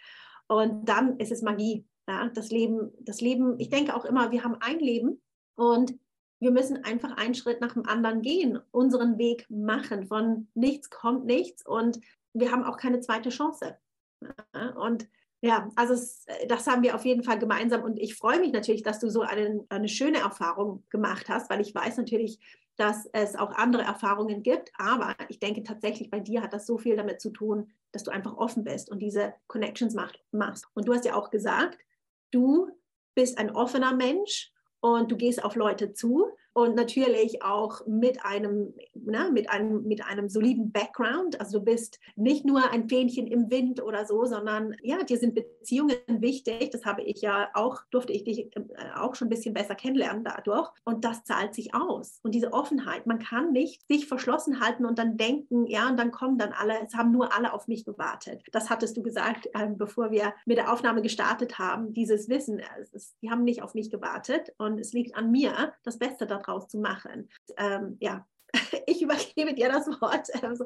Und 0.48 0.88
dann 0.88 1.18
ist 1.18 1.32
es 1.32 1.42
Magie. 1.42 1.86
Ja, 2.08 2.28
das 2.28 2.50
Leben, 2.50 2.90
das 2.98 3.20
Leben, 3.20 3.60
ich 3.60 3.68
denke 3.68 3.94
auch 3.94 4.04
immer, 4.04 4.32
wir 4.32 4.42
haben 4.42 4.56
ein 4.60 4.80
Leben 4.80 5.22
und 5.54 5.94
wir 6.40 6.50
müssen 6.50 6.84
einfach 6.84 7.16
einen 7.16 7.34
Schritt 7.34 7.60
nach 7.60 7.74
dem 7.74 7.86
anderen 7.86 8.22
gehen, 8.22 8.58
unseren 8.70 9.18
Weg 9.18 9.46
machen. 9.50 10.06
Von 10.06 10.48
nichts 10.54 10.90
kommt 10.90 11.26
nichts 11.26 11.64
und 11.64 12.00
wir 12.32 12.50
haben 12.50 12.64
auch 12.64 12.78
keine 12.78 13.00
zweite 13.00 13.28
Chance. 13.28 13.76
Und 14.76 15.08
ja, 15.42 15.70
also 15.76 15.94
es, 15.94 16.26
das 16.48 16.66
haben 16.66 16.82
wir 16.82 16.94
auf 16.94 17.04
jeden 17.04 17.22
Fall 17.22 17.38
gemeinsam 17.38 17.82
und 17.82 17.98
ich 17.98 18.14
freue 18.14 18.40
mich 18.40 18.52
natürlich, 18.52 18.82
dass 18.82 19.00
du 19.00 19.08
so 19.08 19.22
eine, 19.22 19.64
eine 19.68 19.88
schöne 19.88 20.18
Erfahrung 20.18 20.84
gemacht 20.90 21.28
hast, 21.28 21.48
weil 21.50 21.60
ich 21.60 21.74
weiß 21.74 21.96
natürlich, 21.96 22.38
dass 22.76 23.06
es 23.12 23.36
auch 23.36 23.52
andere 23.52 23.82
Erfahrungen 23.82 24.42
gibt, 24.42 24.70
aber 24.78 25.14
ich 25.28 25.38
denke 25.38 25.62
tatsächlich 25.62 26.10
bei 26.10 26.20
dir 26.20 26.42
hat 26.42 26.52
das 26.52 26.66
so 26.66 26.78
viel 26.78 26.96
damit 26.96 27.20
zu 27.20 27.30
tun, 27.30 27.70
dass 27.92 28.04
du 28.04 28.10
einfach 28.10 28.36
offen 28.36 28.64
bist 28.64 28.90
und 28.90 29.00
diese 29.00 29.34
Connections 29.46 29.94
macht, 29.94 30.22
machst. 30.30 30.66
Und 30.74 30.88
du 30.88 30.94
hast 30.94 31.04
ja 31.04 31.14
auch 31.14 31.30
gesagt, 31.30 31.78
du 32.30 32.70
bist 33.14 33.38
ein 33.38 33.50
offener 33.50 33.94
Mensch 33.94 34.52
und 34.80 35.10
du 35.10 35.16
gehst 35.16 35.44
auf 35.44 35.56
Leute 35.56 35.92
zu 35.92 36.30
und 36.52 36.74
natürlich 36.74 37.42
auch 37.42 37.86
mit 37.86 38.24
einem, 38.24 38.74
ne, 38.94 39.30
mit 39.32 39.48
einem, 39.50 39.84
mit 39.84 40.04
einem 40.04 40.28
soliden 40.28 40.72
Background. 40.72 41.38
Also 41.40 41.58
du 41.58 41.64
bist 41.64 42.00
nicht 42.16 42.44
nur 42.44 42.70
ein 42.70 42.88
Fähnchen 42.88 43.26
im 43.28 43.50
Wind 43.50 43.80
oder 43.82 44.04
so, 44.04 44.24
sondern 44.24 44.74
ja, 44.82 45.02
dir 45.04 45.18
sind 45.18 45.34
Beziehungen 45.34 45.94
wichtig. 46.08 46.70
Das 46.70 46.84
habe 46.84 47.02
ich 47.02 47.20
ja 47.20 47.48
auch, 47.54 47.82
durfte 47.90 48.12
ich 48.12 48.24
dich 48.24 48.54
äh, 48.56 48.60
auch 48.96 49.14
schon 49.14 49.28
ein 49.28 49.30
bisschen 49.30 49.54
besser 49.54 49.76
kennenlernen 49.76 50.24
dadurch. 50.24 50.70
Und 50.84 51.04
das 51.04 51.22
zahlt 51.24 51.54
sich 51.54 51.72
aus. 51.72 52.18
Und 52.24 52.34
diese 52.34 52.52
Offenheit, 52.52 53.06
man 53.06 53.20
kann 53.20 53.52
nicht 53.52 53.86
sich 53.86 54.08
verschlossen 54.08 54.60
halten 54.60 54.84
und 54.84 54.98
dann 54.98 55.16
denken, 55.16 55.66
ja, 55.66 55.88
und 55.88 55.98
dann 55.98 56.10
kommen 56.10 56.36
dann 56.36 56.52
alle, 56.52 56.74
es 56.84 56.94
haben 56.94 57.12
nur 57.12 57.32
alle 57.32 57.52
auf 57.52 57.68
mich 57.68 57.84
gewartet. 57.84 58.42
Das 58.50 58.70
hattest 58.70 58.96
du 58.96 59.02
gesagt, 59.02 59.46
äh, 59.54 59.68
bevor 59.68 60.10
wir 60.10 60.34
mit 60.46 60.58
der 60.58 60.72
Aufnahme 60.72 61.00
gestartet 61.00 61.60
haben, 61.60 61.92
dieses 61.92 62.28
Wissen, 62.28 62.60
es 62.80 62.92
ist, 62.92 63.16
die 63.22 63.30
haben 63.30 63.44
nicht 63.44 63.62
auf 63.62 63.74
mich 63.74 63.90
gewartet 63.90 64.52
und 64.58 64.80
es 64.80 64.92
liegt 64.92 65.14
an 65.14 65.30
mir, 65.30 65.72
das 65.84 65.98
Beste 65.98 66.26
daraus 66.26 66.39
daraus 66.44 66.68
zu 66.68 66.78
machen. 66.78 67.28
Ähm, 67.56 67.96
ja, 68.00 68.26
ich 68.86 69.02
übergebe 69.02 69.54
dir 69.54 69.68
das 69.68 69.86
Wort. 70.00 70.28
Also, 70.42 70.64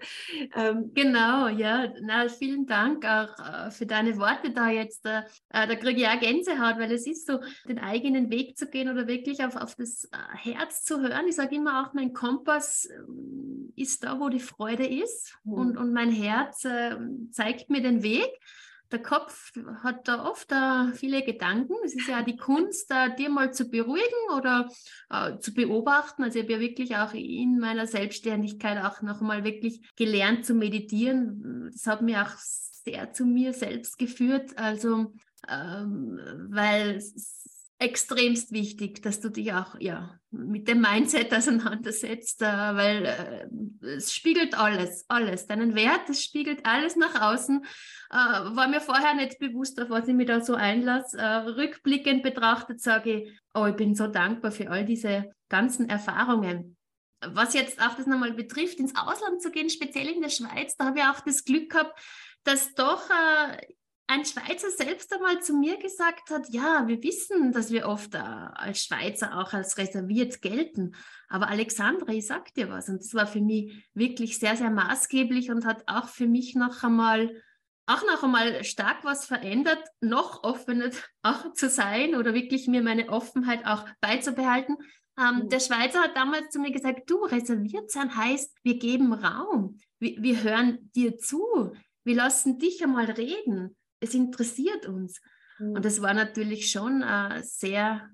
ähm, 0.54 0.92
genau, 0.94 1.48
ja. 1.48 1.92
Na, 2.00 2.28
vielen 2.28 2.66
Dank 2.66 3.04
auch 3.04 3.38
äh, 3.38 3.70
für 3.70 3.86
deine 3.86 4.16
Worte 4.18 4.50
da 4.50 4.70
jetzt. 4.70 5.04
Äh, 5.06 5.22
äh, 5.50 5.66
da 5.66 5.74
kriege 5.74 6.00
ich 6.00 6.06
auch 6.06 6.20
Gänsehaut, 6.20 6.78
weil 6.78 6.92
es 6.92 7.06
ist 7.06 7.26
so, 7.26 7.40
den 7.68 7.78
eigenen 7.78 8.30
Weg 8.30 8.56
zu 8.56 8.68
gehen 8.68 8.88
oder 8.88 9.06
wirklich 9.06 9.44
auf, 9.44 9.56
auf 9.56 9.74
das 9.74 10.04
äh, 10.04 10.52
Herz 10.52 10.84
zu 10.84 11.00
hören. 11.00 11.26
Ich 11.28 11.36
sage 11.36 11.56
immer 11.56 11.84
auch, 11.84 11.94
mein 11.94 12.12
Kompass 12.12 12.88
ähm, 12.90 13.72
ist 13.76 14.04
da, 14.04 14.20
wo 14.20 14.28
die 14.28 14.40
Freude 14.40 14.86
ist 14.86 15.36
mhm. 15.44 15.52
und, 15.52 15.76
und 15.76 15.92
mein 15.92 16.10
Herz 16.10 16.64
äh, 16.64 16.96
zeigt 17.30 17.70
mir 17.70 17.82
den 17.82 18.02
Weg 18.02 18.30
der 18.94 19.02
Kopf 19.02 19.52
hat 19.82 20.06
da 20.06 20.24
oft 20.24 20.52
uh, 20.52 20.92
viele 20.94 21.24
Gedanken. 21.24 21.74
Es 21.84 21.94
ist 21.94 22.06
ja 22.06 22.22
die 22.22 22.36
Kunst, 22.36 22.92
uh, 22.92 23.14
dir 23.16 23.28
mal 23.28 23.52
zu 23.52 23.68
beruhigen 23.68 24.04
oder 24.36 24.70
uh, 25.12 25.36
zu 25.38 25.52
beobachten. 25.52 26.22
Also 26.22 26.38
ich 26.38 26.44
habe 26.44 26.52
ja 26.54 26.60
wirklich 26.60 26.96
auch 26.96 27.12
in 27.12 27.58
meiner 27.58 27.88
Selbstständigkeit 27.88 28.84
auch 28.84 29.02
nochmal 29.02 29.42
wirklich 29.42 29.80
gelernt 29.96 30.46
zu 30.46 30.54
meditieren. 30.54 31.70
Das 31.72 31.88
hat 31.88 32.02
mir 32.02 32.22
auch 32.22 32.36
sehr 32.38 33.12
zu 33.12 33.26
mir 33.26 33.52
selbst 33.52 33.98
geführt. 33.98 34.56
Also 34.56 35.12
ähm, 35.50 36.20
weil 36.50 37.02
extremst 37.78 38.52
wichtig, 38.52 39.02
dass 39.02 39.20
du 39.20 39.30
dich 39.30 39.52
auch 39.52 39.74
ja, 39.80 40.18
mit 40.30 40.68
dem 40.68 40.80
Mindset 40.80 41.34
auseinandersetzt, 41.34 42.40
äh, 42.42 42.46
weil 42.46 43.04
äh, 43.04 43.86
es 43.96 44.12
spiegelt 44.12 44.56
alles, 44.56 45.04
alles. 45.08 45.46
Deinen 45.46 45.74
Wert, 45.74 46.08
es 46.08 46.22
spiegelt 46.22 46.64
alles 46.64 46.96
nach 46.96 47.20
außen. 47.20 47.64
Äh, 48.10 48.14
war 48.14 48.68
mir 48.68 48.80
vorher 48.80 49.14
nicht 49.14 49.38
bewusst, 49.38 49.80
auf 49.80 49.90
was 49.90 50.08
ich 50.08 50.14
mich 50.14 50.26
da 50.26 50.40
so 50.40 50.54
einlasse. 50.54 51.18
Rückblickend 51.56 52.22
betrachtet 52.22 52.80
sage 52.80 53.12
ich, 53.12 53.40
oh, 53.54 53.66
ich 53.66 53.76
bin 53.76 53.94
so 53.94 54.06
dankbar 54.06 54.52
für 54.52 54.70
all 54.70 54.84
diese 54.84 55.32
ganzen 55.48 55.88
Erfahrungen. 55.88 56.76
Was 57.26 57.54
jetzt 57.54 57.80
auch 57.80 57.94
das 57.94 58.06
nochmal 58.06 58.34
betrifft, 58.34 58.78
ins 58.78 58.96
Ausland 58.96 59.42
zu 59.42 59.50
gehen, 59.50 59.70
speziell 59.70 60.08
in 60.08 60.20
der 60.20 60.28
Schweiz, 60.28 60.76
da 60.76 60.86
habe 60.86 60.98
ich 61.00 61.04
auch 61.04 61.20
das 61.20 61.44
Glück 61.44 61.70
gehabt, 61.70 61.98
dass 62.44 62.74
doch 62.74 63.08
äh, 63.08 63.56
ein 64.06 64.24
Schweizer 64.24 64.70
selbst 64.70 65.12
einmal 65.14 65.40
zu 65.40 65.54
mir 65.54 65.78
gesagt 65.78 66.30
hat, 66.30 66.48
ja, 66.50 66.86
wir 66.86 67.02
wissen, 67.02 67.52
dass 67.52 67.70
wir 67.70 67.86
oft 67.86 68.14
äh, 68.14 68.18
als 68.18 68.84
Schweizer 68.84 69.38
auch 69.38 69.52
als 69.54 69.78
reserviert 69.78 70.42
gelten. 70.42 70.94
Aber 71.28 71.48
Alexandra, 71.48 72.12
ich 72.12 72.26
sag 72.26 72.52
dir 72.54 72.68
was. 72.68 72.88
Und 72.88 72.98
das 73.00 73.14
war 73.14 73.26
für 73.26 73.40
mich 73.40 73.88
wirklich 73.94 74.38
sehr, 74.38 74.56
sehr 74.56 74.70
maßgeblich 74.70 75.50
und 75.50 75.64
hat 75.64 75.84
auch 75.86 76.08
für 76.08 76.26
mich 76.26 76.54
noch 76.54 76.82
einmal, 76.82 77.42
auch 77.86 78.02
noch 78.02 78.22
einmal 78.22 78.62
stark 78.64 79.04
was 79.04 79.24
verändert, 79.24 79.82
noch 80.00 80.44
offener 80.44 80.90
auch 81.22 81.54
zu 81.54 81.70
sein 81.70 82.14
oder 82.14 82.34
wirklich 82.34 82.66
mir 82.66 82.82
meine 82.82 83.08
Offenheit 83.08 83.66
auch 83.66 83.86
beizubehalten. 84.02 84.76
Ähm, 85.18 85.44
mhm. 85.44 85.48
Der 85.48 85.60
Schweizer 85.60 86.02
hat 86.02 86.16
damals 86.16 86.50
zu 86.50 86.60
mir 86.60 86.72
gesagt, 86.72 87.08
du, 87.08 87.24
reserviert 87.24 87.90
sein 87.90 88.14
heißt, 88.14 88.54
wir 88.62 88.78
geben 88.78 89.14
Raum. 89.14 89.78
Wir, 89.98 90.22
wir 90.22 90.42
hören 90.42 90.90
dir 90.94 91.16
zu. 91.16 91.72
Wir 92.04 92.16
lassen 92.16 92.58
dich 92.58 92.84
einmal 92.84 93.06
reden 93.06 93.74
es 94.04 94.14
interessiert 94.14 94.86
uns. 94.86 95.20
Mhm. 95.58 95.72
Und 95.72 95.84
das 95.84 96.00
war 96.02 96.14
natürlich 96.14 96.70
schon 96.70 97.02
äh, 97.02 97.42
sehr, 97.42 98.08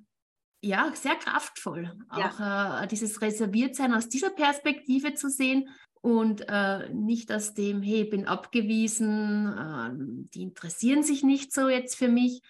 ja, 0.63 0.93
sehr 0.95 1.17
kraftvoll, 1.17 1.93
ja. 2.17 2.31
auch 2.31 2.83
äh, 2.83 2.87
dieses 2.87 3.21
Reserviertsein 3.21 3.95
aus 3.95 4.09
dieser 4.09 4.31
Perspektive 4.31 5.15
zu 5.15 5.29
sehen 5.29 5.69
und 6.03 6.45
äh, 6.49 6.89
nicht 6.95 7.31
aus 7.31 7.55
dem, 7.55 7.83
hey, 7.83 8.03
ich 8.03 8.11
bin 8.11 8.27
abgewiesen, 8.27 9.55
ähm, 9.59 10.31
die 10.33 10.43
interessieren 10.43 11.03
sich 11.03 11.23
nicht 11.23 11.53
so 11.53 11.69
jetzt 11.69 11.97
für 11.97 12.09
mich. 12.09 12.41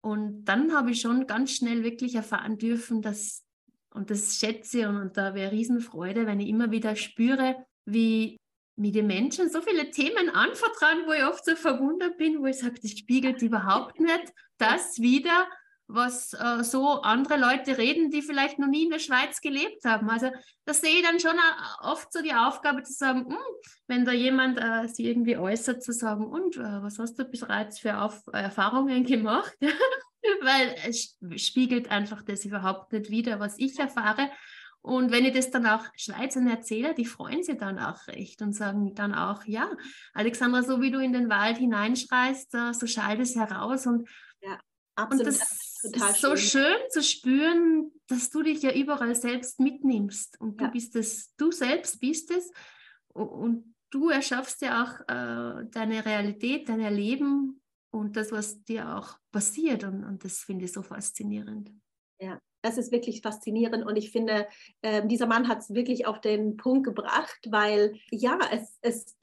Und 0.00 0.44
dann 0.44 0.72
habe 0.72 0.92
ich 0.92 1.00
schon 1.00 1.26
ganz 1.26 1.52
schnell 1.52 1.82
wirklich 1.82 2.14
erfahren 2.14 2.58
dürfen, 2.58 3.02
dass, 3.02 3.44
und 3.90 4.10
das 4.10 4.36
schätze 4.36 4.88
und, 4.88 4.96
und 4.96 5.16
da 5.16 5.34
wäre 5.34 5.52
Riesenfreude, 5.52 6.26
wenn 6.26 6.40
ich 6.40 6.48
immer 6.48 6.70
wieder 6.70 6.96
spüre, 6.96 7.56
wie 7.84 8.36
mir 8.76 8.92
die 8.92 9.02
Menschen 9.02 9.50
so 9.50 9.60
viele 9.62 9.90
Themen 9.90 10.28
anvertrauen, 10.30 11.06
wo 11.06 11.12
ich 11.12 11.24
oft 11.24 11.44
so 11.44 11.56
verwundert 11.56 12.16
bin, 12.18 12.40
wo 12.40 12.46
ich 12.46 12.58
sage, 12.58 12.80
das 12.80 12.92
spiegelt 12.92 13.42
überhaupt 13.42 13.98
nicht 14.00 14.32
das 14.58 14.98
wieder, 15.00 15.46
was 15.88 16.32
äh, 16.32 16.64
so 16.64 17.00
andere 17.02 17.36
Leute 17.38 17.78
reden, 17.78 18.10
die 18.10 18.22
vielleicht 18.22 18.58
noch 18.58 18.66
nie 18.66 18.84
in 18.84 18.90
der 18.90 18.98
Schweiz 18.98 19.40
gelebt 19.40 19.84
haben. 19.84 20.10
Also 20.10 20.30
da 20.64 20.74
sehe 20.74 20.96
ich 20.96 21.02
dann 21.02 21.20
schon 21.20 21.36
äh, 21.36 21.86
oft 21.86 22.12
so 22.12 22.22
die 22.22 22.34
Aufgabe 22.34 22.82
zu 22.82 22.92
sagen, 22.92 23.26
hm, 23.26 23.38
wenn 23.86 24.04
da 24.04 24.12
jemand 24.12 24.58
äh, 24.58 24.88
sich 24.88 25.06
irgendwie 25.06 25.36
äußert, 25.36 25.82
zu 25.82 25.92
sagen, 25.92 26.26
und 26.26 26.56
äh, 26.56 26.82
was 26.82 26.98
hast 26.98 27.18
du 27.18 27.24
bereits 27.24 27.78
für 27.78 27.98
Auf 27.98 28.22
Erfahrungen 28.32 29.04
gemacht? 29.04 29.56
Weil 30.42 30.74
es 30.88 31.16
spiegelt 31.36 31.90
einfach 31.90 32.22
das 32.22 32.44
überhaupt 32.44 32.92
nicht 32.92 33.10
wieder, 33.10 33.38
was 33.38 33.56
ich 33.58 33.78
erfahre. 33.78 34.28
Und 34.86 35.10
wenn 35.10 35.24
ich 35.24 35.34
das 35.34 35.50
dann 35.50 35.66
auch 35.66 35.84
Schweizern 35.96 36.46
erzähle, 36.46 36.94
die 36.94 37.06
freuen 37.06 37.42
sich 37.42 37.56
dann 37.58 37.76
auch 37.76 38.06
recht 38.06 38.40
und 38.40 38.52
sagen 38.52 38.94
dann 38.94 39.14
auch, 39.14 39.42
ja, 39.44 39.68
Alexandra, 40.14 40.62
so 40.62 40.80
wie 40.80 40.92
du 40.92 41.00
in 41.00 41.12
den 41.12 41.28
Wald 41.28 41.58
hineinschreist, 41.58 42.52
so 42.70 42.86
schallt 42.86 43.18
es 43.18 43.34
heraus. 43.34 43.88
Und, 43.88 44.08
ja, 44.40 44.60
absolut, 44.94 45.26
und 45.26 45.34
das 45.34 46.12
ist 46.12 46.20
so 46.20 46.36
schön. 46.36 46.62
schön 46.62 46.76
zu 46.90 47.02
spüren, 47.02 47.90
dass 48.06 48.30
du 48.30 48.44
dich 48.44 48.62
ja 48.62 48.72
überall 48.72 49.16
selbst 49.16 49.58
mitnimmst. 49.58 50.40
Und 50.40 50.60
du 50.60 50.66
ja. 50.66 50.70
bist 50.70 50.94
es, 50.94 51.34
du 51.34 51.50
selbst 51.50 51.98
bist 51.98 52.30
es. 52.30 52.48
Und 53.08 53.74
du 53.90 54.10
erschaffst 54.10 54.62
ja 54.62 54.84
auch 54.84 55.00
äh, 55.08 55.64
deine 55.68 56.06
Realität, 56.06 56.68
dein 56.68 56.78
Erleben 56.78 57.60
und 57.90 58.16
das, 58.16 58.30
was 58.30 58.62
dir 58.62 58.94
auch 58.94 59.18
passiert. 59.32 59.82
Und, 59.82 60.04
und 60.04 60.22
das 60.22 60.38
finde 60.38 60.66
ich 60.66 60.72
so 60.72 60.82
faszinierend. 60.82 61.72
Das 62.66 62.78
ist 62.78 62.90
wirklich 62.90 63.22
faszinierend 63.22 63.86
und 63.86 63.94
ich 63.94 64.10
finde, 64.10 64.48
äh, 64.82 65.06
dieser 65.06 65.26
Mann 65.26 65.46
hat 65.46 65.60
es 65.60 65.72
wirklich 65.72 66.04
auf 66.04 66.20
den 66.20 66.56
Punkt 66.56 66.84
gebracht, 66.84 67.38
weil 67.48 67.94
ja, 68.10 68.40
es, 68.52 68.76
es, 68.80 69.16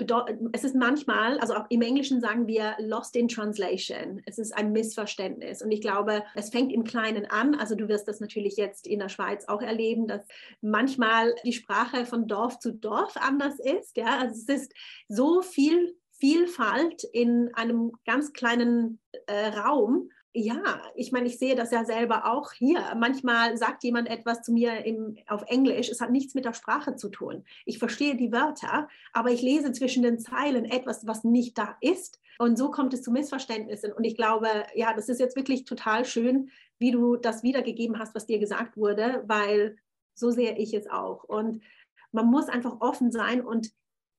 es 0.53 0.63
ist 0.63 0.75
manchmal, 0.77 1.39
also 1.39 1.55
im 1.69 1.81
Englischen 1.81 2.21
sagen 2.21 2.47
wir 2.47 2.77
lost 2.79 3.17
in 3.17 3.27
translation. 3.27 4.21
Es 4.25 4.37
ist 4.37 4.55
ein 4.55 4.71
Missverständnis 4.71 5.61
und 5.61 5.73
ich 5.73 5.81
glaube, 5.81 6.23
es 6.35 6.51
fängt 6.51 6.71
im 6.71 6.85
Kleinen 6.85 7.25
an. 7.25 7.53
Also 7.55 7.75
du 7.75 7.89
wirst 7.89 8.07
das 8.07 8.21
natürlich 8.21 8.55
jetzt 8.55 8.87
in 8.87 8.99
der 8.99 9.09
Schweiz 9.09 9.43
auch 9.49 9.61
erleben, 9.61 10.07
dass 10.07 10.25
manchmal 10.61 11.35
die 11.43 11.51
Sprache 11.51 12.05
von 12.05 12.29
Dorf 12.29 12.59
zu 12.59 12.71
Dorf 12.71 13.17
anders 13.17 13.59
ist. 13.59 13.97
Ja, 13.97 14.19
also 14.19 14.35
es 14.35 14.61
ist 14.61 14.73
so 15.09 15.41
viel 15.41 15.97
Vielfalt 16.11 17.03
in 17.11 17.53
einem 17.55 17.91
ganz 18.05 18.31
kleinen 18.31 19.01
äh, 19.27 19.47
Raum 19.47 20.09
ja, 20.35 20.81
ich 20.95 21.11
meine, 21.11 21.27
ich 21.27 21.37
sehe 21.37 21.55
das 21.55 21.69
ja 21.69 21.85
selber 21.85 22.25
auch 22.25 22.53
hier. 22.53 22.95
Manchmal 22.97 23.55
sagt 23.55 23.83
jemand 23.83 24.09
etwas 24.09 24.41
zu 24.41 24.51
mir 24.51 24.83
im, 24.83 25.17
auf 25.27 25.43
Englisch, 25.47 25.89
es 25.89 26.01
hat 26.01 26.09
nichts 26.09 26.33
mit 26.33 26.45
der 26.45 26.53
Sprache 26.53 26.95
zu 26.95 27.09
tun. 27.09 27.45
Ich 27.65 27.77
verstehe 27.77 28.15
die 28.15 28.31
Wörter, 28.31 28.87
aber 29.13 29.29
ich 29.29 29.43
lese 29.43 29.71
zwischen 29.73 30.01
den 30.01 30.19
Zeilen 30.19 30.65
etwas, 30.65 31.05
was 31.05 31.23
nicht 31.23 31.57
da 31.57 31.77
ist. 31.81 32.19
Und 32.39 32.57
so 32.57 32.71
kommt 32.71 32.95
es 32.95 33.03
zu 33.03 33.11
Missverständnissen. 33.11 33.93
Und 33.93 34.05
ich 34.05 34.15
glaube, 34.15 34.47
ja, 34.73 34.93
das 34.93 35.07
ist 35.07 35.19
jetzt 35.19 35.35
wirklich 35.35 35.65
total 35.65 36.03
schön, 36.03 36.49
wie 36.79 36.89
du 36.89 37.15
das 37.15 37.43
wiedergegeben 37.43 37.99
hast, 37.99 38.15
was 38.15 38.25
dir 38.25 38.39
gesagt 38.39 38.75
wurde, 38.75 39.23
weil 39.27 39.77
so 40.15 40.31
sehe 40.31 40.57
ich 40.57 40.73
es 40.73 40.89
auch. 40.89 41.23
Und 41.25 41.61
man 42.11 42.25
muss 42.25 42.49
einfach 42.49 42.81
offen 42.81 43.11
sein 43.11 43.41
und 43.41 43.71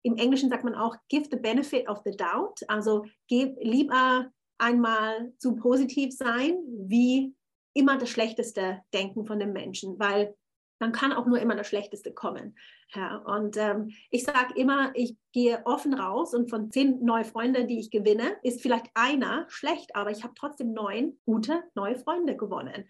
im 0.03 0.17
Englischen 0.17 0.51
sagt 0.51 0.65
man 0.65 0.75
auch, 0.75 0.97
give 1.09 1.29
the 1.31 1.39
benefit 1.39 1.89
of 1.89 2.03
the 2.05 2.17
doubt. 2.17 2.61
Also 2.69 3.07
gib 3.27 3.57
lieber 3.61 4.31
einmal 4.59 5.33
zu 5.39 5.57
positiv 5.57 6.13
sein, 6.13 6.57
wie 6.87 7.35
immer 7.75 7.99
das 7.99 8.09
Schlechteste 8.09 8.81
denken 8.93 9.27
von 9.27 9.39
dem 9.39 9.53
Menschen, 9.53 9.99
weil 9.99 10.35
dann 10.79 10.93
kann 10.93 11.13
auch 11.13 11.27
nur 11.27 11.39
immer 11.39 11.57
das 11.57 11.69
Schlechteste 11.69 12.13
kommen. 12.13 12.57
Ja, 12.95 13.17
und 13.17 13.57
ähm, 13.57 13.91
ich 14.11 14.25
sage 14.25 14.55
immer, 14.57 14.93
ich 14.95 15.17
gehe 15.33 15.65
offen 15.65 15.95
raus 15.95 16.35
und 16.35 16.51
von 16.51 16.71
zehn 16.71 17.05
neue 17.05 17.25
Freunde, 17.25 17.65
die 17.65 17.81
ich 17.81 17.91
gewinne, 17.91 18.37
ist 18.43 18.61
vielleicht 18.61 18.87
einer 18.95 19.47
schlecht, 19.49 19.97
aber 19.97 20.11
ich 20.11 20.23
habe 20.23 20.35
trotzdem 20.37 20.73
neun 20.73 21.19
gute 21.25 21.63
neue 21.75 21.97
Freunde 21.97 22.37
gewonnen. 22.37 22.85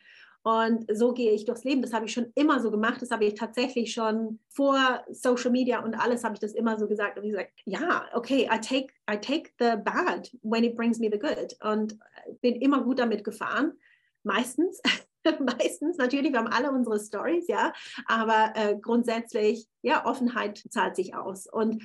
Und 0.44 0.84
so 0.92 1.14
gehe 1.14 1.32
ich 1.32 1.46
durchs 1.46 1.64
Leben. 1.64 1.80
Das 1.80 1.94
habe 1.94 2.04
ich 2.04 2.12
schon 2.12 2.30
immer 2.34 2.60
so 2.60 2.70
gemacht. 2.70 3.00
Das 3.00 3.10
habe 3.10 3.24
ich 3.24 3.32
tatsächlich 3.32 3.94
schon 3.94 4.38
vor 4.50 5.02
Social 5.10 5.50
Media 5.50 5.82
und 5.82 5.94
alles 5.94 6.22
habe 6.22 6.34
ich 6.34 6.40
das 6.40 6.52
immer 6.52 6.78
so 6.78 6.86
gesagt. 6.86 7.16
Und 7.18 7.24
ich 7.24 7.30
gesagt, 7.30 7.52
ja, 7.64 8.04
okay, 8.12 8.46
I 8.52 8.60
take, 8.60 8.92
I 9.10 9.16
take 9.16 9.50
the 9.58 9.76
bad 9.82 10.30
when 10.42 10.62
it 10.62 10.76
brings 10.76 10.98
me 10.98 11.08
the 11.10 11.18
good. 11.18 11.56
Und 11.62 11.98
bin 12.42 12.56
immer 12.56 12.82
gut 12.82 12.98
damit 12.98 13.24
gefahren. 13.24 13.72
Meistens. 14.22 14.82
Meistens 15.40 15.96
natürlich, 15.96 16.32
wir 16.32 16.40
haben 16.40 16.52
alle 16.52 16.70
unsere 16.70 17.00
Stories, 17.00 17.48
ja, 17.48 17.72
aber 18.04 18.52
äh, 18.54 18.76
grundsätzlich, 18.78 19.66
ja, 19.80 20.04
Offenheit 20.04 20.62
zahlt 20.68 20.96
sich 20.96 21.14
aus. 21.14 21.46
Und 21.46 21.82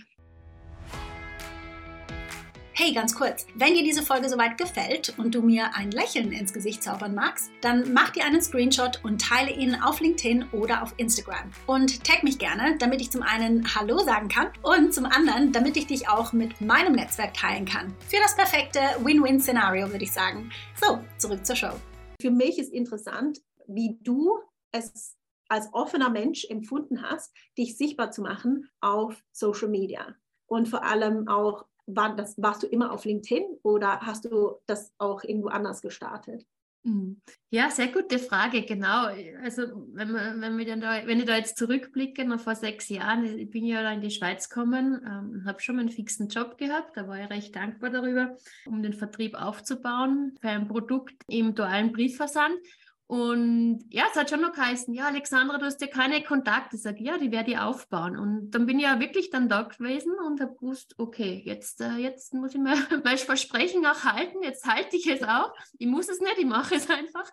Hey, 2.82 2.94
ganz 2.94 3.14
kurz, 3.14 3.46
wenn 3.56 3.74
dir 3.74 3.84
diese 3.84 4.04
Folge 4.04 4.30
soweit 4.30 4.58
gefällt 4.58 5.14
und 5.20 5.36
du 5.36 5.42
mir 5.42 5.76
ein 5.76 5.92
Lächeln 5.92 6.32
ins 6.32 6.54
Gesicht 6.54 6.82
zaubern 6.82 7.14
magst, 7.14 7.52
dann 7.60 7.92
mach 7.92 8.12
dir 8.12 8.24
einen 8.24 8.42
Screenshot 8.42 9.04
und 9.04 9.20
teile 9.20 9.52
ihn 9.52 9.76
auf 9.76 10.00
LinkedIn 10.00 10.46
oder 10.54 10.82
auf 10.82 10.94
Instagram. 10.96 11.52
Und 11.68 12.06
tag 12.06 12.24
mich 12.24 12.40
gerne, 12.40 12.78
damit 12.78 13.02
ich 13.02 13.12
zum 13.12 13.22
einen 13.22 13.76
Hallo 13.76 13.98
sagen 13.98 14.30
kann 14.30 14.48
und 14.64 14.94
zum 14.94 15.04
anderen, 15.04 15.52
damit 15.52 15.76
ich 15.76 15.88
dich 15.88 16.08
auch 16.08 16.32
mit 16.32 16.62
meinem 16.62 16.94
Netzwerk 16.94 17.34
teilen 17.34 17.66
kann. 17.66 17.94
Für 18.08 18.22
das 18.22 18.38
perfekte 18.38 18.80
Win-Win-Szenario 19.04 19.92
würde 19.92 20.06
ich 20.06 20.14
sagen. 20.14 20.50
So, 20.82 21.02
zurück 21.18 21.46
zur 21.46 21.58
Show. 21.58 21.74
Für 22.22 22.32
mich 22.32 22.60
ist 22.60 22.72
interessant, 22.72 23.40
wie 23.68 24.00
du 24.04 24.40
es 24.72 25.18
als 25.50 25.68
offener 25.74 26.12
Mensch 26.12 26.46
empfunden 26.50 27.02
hast, 27.02 27.36
dich 27.58 27.78
sichtbar 27.78 28.12
zu 28.12 28.22
machen 28.22 28.70
auf 28.80 29.22
Social 29.34 29.68
Media 29.68 30.16
und 30.48 30.70
vor 30.70 30.86
allem 30.86 31.28
auch 31.28 31.66
war 31.96 32.16
das, 32.16 32.36
warst 32.42 32.64
du 32.64 32.68
immer 32.68 32.92
auf 32.92 33.06
LinkedIn 33.06 33.44
oder 33.64 34.00
hast 34.02 34.26
du 34.26 34.56
das 34.66 34.92
auch 34.98 35.24
irgendwo 35.24 35.50
anders 35.50 35.82
gestartet? 35.82 36.46
Mhm. 36.84 37.22
Ja, 37.50 37.70
sehr 37.70 37.88
gute 37.88 38.20
Frage, 38.20 38.64
genau. 38.64 39.08
Also 39.44 39.64
wenn, 39.94 40.10
wir, 40.14 40.36
wenn, 40.40 40.58
wir 40.58 40.66
dann 40.66 40.82
da, 40.82 41.06
wenn 41.06 41.20
ich 41.20 41.26
da 41.26 41.36
jetzt 41.36 41.58
zurückblicke, 41.58 42.24
noch 42.26 42.40
vor 42.40 42.56
sechs 42.56 42.88
Jahren, 42.90 43.26
ich 43.26 43.50
bin 43.50 43.66
ja 43.66 43.84
da 43.84 43.92
in 43.92 44.02
die 44.02 44.12
Schweiz 44.12 44.50
gekommen, 44.50 45.02
ähm, 45.06 45.44
habe 45.46 45.62
schon 45.62 45.80
einen 45.80 45.90
fixen 45.90 46.30
Job 46.30 46.58
gehabt, 46.58 46.96
da 46.96 47.08
war 47.08 47.22
ich 47.22 47.30
recht 47.30 47.56
dankbar 47.56 47.90
darüber, 47.90 48.38
um 48.66 48.82
den 48.82 48.94
Vertrieb 48.94 49.36
aufzubauen 49.36 50.38
für 50.40 50.50
ein 50.50 50.68
Produkt 50.68 51.16
im 51.28 51.54
dualen 51.54 51.92
Briefversand. 51.92 52.56
Und 53.10 53.86
ja, 53.90 54.04
es 54.12 54.16
hat 54.16 54.30
schon 54.30 54.42
noch 54.42 54.52
geheißen, 54.52 54.94
ja, 54.94 55.08
Alexandra, 55.08 55.58
du 55.58 55.66
hast 55.66 55.82
ja 55.82 55.88
keine 55.88 56.22
Kontakte. 56.22 56.76
Ich 56.76 56.84
sage, 56.84 57.04
ja, 57.04 57.18
die 57.18 57.32
werde 57.32 57.50
ich 57.50 57.58
aufbauen. 57.58 58.16
Und 58.16 58.52
dann 58.52 58.68
bin 58.68 58.78
ich 58.78 58.86
ja 58.86 59.00
wirklich 59.00 59.32
dann 59.32 59.50
da 59.50 59.64
gewesen 59.64 60.12
und 60.28 60.40
habe 60.40 60.54
gewusst, 60.54 60.94
okay, 61.00 61.42
jetzt, 61.44 61.82
äh, 61.82 61.96
jetzt 61.96 62.36
muss 62.36 62.54
ich 62.54 62.62
mir 62.62 62.76
mein 63.04 63.18
Versprechen 63.18 63.84
auch 63.88 64.04
halten. 64.04 64.44
Jetzt 64.44 64.68
halte 64.68 64.96
ich 64.96 65.08
es 65.08 65.24
auch. 65.24 65.52
Ich 65.80 65.88
muss 65.88 66.08
es 66.08 66.20
nicht, 66.20 66.38
ich 66.38 66.46
mache 66.46 66.76
es 66.76 66.88
einfach. 66.88 67.32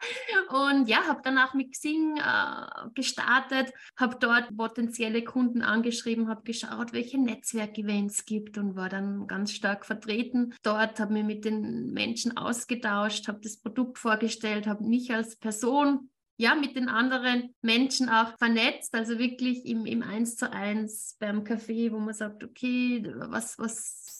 Und 0.48 0.88
ja, 0.88 1.06
habe 1.08 1.20
danach 1.22 1.52
mit 1.52 1.72
Xing 1.72 2.16
äh, 2.16 2.88
gestartet, 2.94 3.70
habe 3.98 4.16
dort 4.18 4.56
potenzielle 4.56 5.24
Kunden 5.24 5.60
angeschrieben, 5.60 6.30
habe 6.30 6.40
geschaut, 6.44 6.94
welche 6.94 7.20
Netzwerkevents 7.20 8.24
gibt 8.24 8.56
und 8.56 8.76
war 8.76 8.88
dann 8.88 9.26
ganz 9.26 9.52
stark 9.52 9.84
vertreten. 9.84 10.54
Dort 10.62 11.00
habe 11.00 11.12
mich 11.12 11.24
mit 11.24 11.44
den 11.44 11.92
Menschen 11.92 12.34
ausgetauscht, 12.38 13.28
habe 13.28 13.40
das 13.42 13.58
Produkt 13.58 13.98
vorgestellt, 13.98 14.66
habe 14.66 14.82
mich 14.82 15.12
als 15.12 15.36
Person 15.36 15.65
Person 15.66 16.10
ja, 16.38 16.54
mit 16.54 16.76
den 16.76 16.88
anderen 16.88 17.54
Menschen 17.62 18.10
auch 18.10 18.36
vernetzt, 18.36 18.94
also 18.94 19.18
wirklich 19.18 19.64
im, 19.64 19.86
im 19.86 20.02
Eins 20.02 20.36
zu 20.36 20.52
eins 20.52 21.16
beim 21.18 21.44
Café, 21.44 21.90
wo 21.92 21.98
man 21.98 22.12
sagt, 22.12 22.44
okay, 22.44 23.02
was, 23.28 23.58
was 23.58 24.15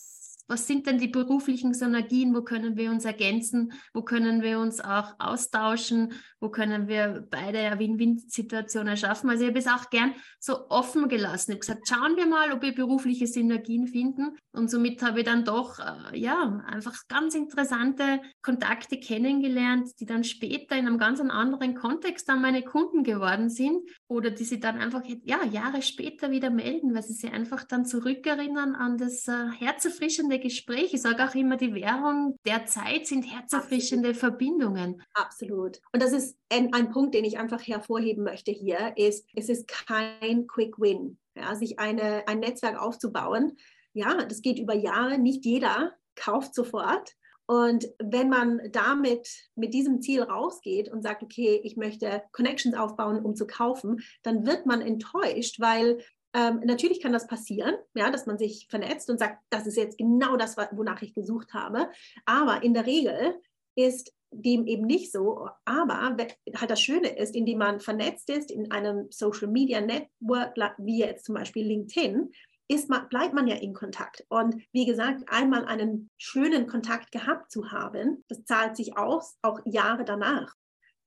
was 0.49 0.67
sind 0.67 0.87
denn 0.87 0.99
die 0.99 1.09
beruflichen 1.09 1.75
Synergien, 1.75 2.35
wo 2.35 2.43
können 2.43 2.77
wir 2.77 2.91
uns 2.91 3.05
ergänzen, 3.05 3.73
wo 3.93 4.03
können 4.03 4.43
wir 4.43 4.61
uns 4.61 4.81
auch 4.81 5.15
austauschen, 5.19 6.13
wo 6.41 6.51
können 6.51 6.89
wir 6.89 7.27
beide 7.31 7.59
eine 7.59 7.79
Win-Win-Situation 7.79 8.87
erschaffen. 8.87 9.31
Also 9.31 9.43
ich 9.45 9.49
habe 9.49 9.59
es 9.59 9.67
auch 9.67 9.91
gern 9.91 10.15
so 10.39 10.69
offen 10.69 11.09
gelassen. 11.09 11.53
Ich 11.53 11.57
habe 11.57 11.61
gesagt, 11.61 11.89
schauen 11.89 12.17
wir 12.17 12.27
mal, 12.27 12.53
ob 12.53 12.63
wir 12.63 12.75
berufliche 12.75 13.27
Synergien 13.27 13.89
finden. 13.89 14.37
Und 14.53 14.71
somit 14.71 15.03
habe 15.03 15.21
ich 15.21 15.25
dann 15.25 15.45
doch, 15.45 15.79
äh, 15.79 16.19
ja, 16.19 16.63
einfach 16.67 16.95
ganz 17.09 17.35
interessante 17.35 18.21
Kontakte 18.43 19.01
kennengelernt, 19.01 19.99
die 20.01 20.07
dann 20.07 20.25
später 20.25 20.77
in 20.77 20.87
einem 20.87 20.99
ganz 20.99 21.21
anderen 21.21 21.75
Kontext 21.75 22.29
dann 22.29 22.41
meine 22.41 22.63
Kunden 22.63 23.03
geworden 23.03 23.49
sind 23.49 23.89
oder 24.07 24.31
die 24.31 24.45
sie 24.45 24.61
dann 24.61 24.79
einfach, 24.79 25.03
ja, 25.25 25.45
Jahre 25.45 25.83
später 25.83 26.31
wieder 26.31 26.51
melden, 26.51 26.95
weil 26.95 27.03
sie 27.03 27.15
sich 27.15 27.33
einfach 27.33 27.65
dann 27.65 27.85
zurückerinnern 27.85 28.75
an 28.75 28.99
das 28.99 29.27
äh, 29.27 29.49
herzerfrischende 29.59 30.36
herzerfrischende 30.37 30.41
Gespräche. 30.41 30.97
Ich 30.97 31.03
sage 31.03 31.25
auch 31.25 31.35
immer, 31.35 31.57
die 31.57 31.75
Währung 31.75 32.39
der 32.47 32.67
Zeit 32.67 33.07
sind 33.07 33.23
herzerfrischende 33.23 34.11
Absolut. 34.11 34.17
Verbindungen. 34.17 35.03
Absolut. 35.15 35.81
Und 35.93 36.03
das 36.03 36.13
ist 36.13 36.37
ein, 36.51 36.73
ein, 36.73 36.91
Punkt, 36.91 37.15
den 37.15 37.25
ich 37.25 37.39
einfach 37.39 37.67
hervorheben 37.67 38.25
möchte 38.25 38.51
hier, 38.51 38.93
ist, 38.97 39.29
es 39.35 39.49
ist 39.49 39.69
kein 39.69 40.47
Quick 40.47 40.79
Win. 40.79 41.19
Ja, 41.35 41.55
sich 41.55 41.79
eine, 41.79 42.27
ein 42.29 42.41
Netzwerk 42.41 42.81
aufzubauen, 42.81 43.57
ja, 43.93 44.25
das 44.25 44.43
geht 44.43 44.59
über 44.59 44.75
Jahre. 44.75 45.19
Nicht 45.19 45.45
jeder 45.45 45.93
kauft 46.15 46.55
sofort. 46.55 47.15
Und 47.47 47.87
wenn 47.99 48.29
man 48.29 48.61
damit 48.73 49.29
mit 49.55 49.73
diesem 49.73 50.03
Ziel 50.03 50.23
rausgeht 50.23 50.91
und 50.91 51.03
sagt, 51.03 51.23
okay, 51.23 51.61
ich 51.63 51.77
möchte 51.77 52.23
Connections 52.33 52.77
aufbauen, 52.77 53.25
um 53.25 53.37
zu 53.37 53.47
kaufen, 53.47 54.03
dann 54.23 54.45
wird 54.47 54.67
man 54.67 54.81
enttäuscht, 54.81 55.61
weil 55.61 56.03
ähm, 56.37 56.61
natürlich 56.65 57.01
kann 57.01 57.15
das 57.15 57.27
passieren, 57.27 57.75
ja, 57.95 58.11
dass 58.11 58.27
man 58.27 58.37
sich 58.37 58.67
vernetzt 58.69 59.09
und 59.09 59.19
sagt, 59.19 59.43
das 59.49 59.67
ist 59.67 59.79
jetzt 59.79 59.97
genau 59.97 60.37
das, 60.37 60.57
wonach 60.73 61.01
ich 61.01 61.15
gesucht 61.15 61.55
habe. 61.55 61.89
Aber 62.27 62.63
in 62.63 62.75
der 62.75 62.85
Regel 62.85 63.41
ist 63.75 64.13
dem 64.31 64.67
eben 64.67 64.87
nicht 64.87 65.13
so. 65.13 65.49
Aber 65.65 66.17
halt 66.57 66.71
das 66.71 66.81
Schöne 66.81 67.17
ist, 67.17 67.35
indem 67.35 67.59
man 67.59 67.81
vernetzt 67.81 68.29
ist 68.29 68.51
in 68.51 68.71
einem 68.71 69.07
Social 69.11 69.49
Media 69.49 69.81
Network, 69.81 70.77
wie 70.79 70.99
jetzt 70.99 71.25
zum 71.25 71.37
Beispiel 71.37 71.67
LinkedIn, 71.67 72.31
ist 72.69 72.91
man, 72.91 73.09
bleibt 73.09 73.33
man 73.33 73.47
ja 73.47 73.57
in 73.57 73.73
Kontakt. 73.73 74.27
Und 74.29 74.63
wie 74.73 74.85
gesagt, 74.85 75.23
einmal 75.29 75.65
einen 75.65 76.11
schönen 76.19 76.67
Kontakt 76.67 77.13
gehabt 77.13 77.51
zu 77.51 77.71
haben, 77.71 78.25
das 78.29 78.45
zahlt 78.45 78.77
sich 78.77 78.99
aus, 78.99 79.39
auch 79.41 79.61
Jahre 79.65 80.05
danach 80.05 80.55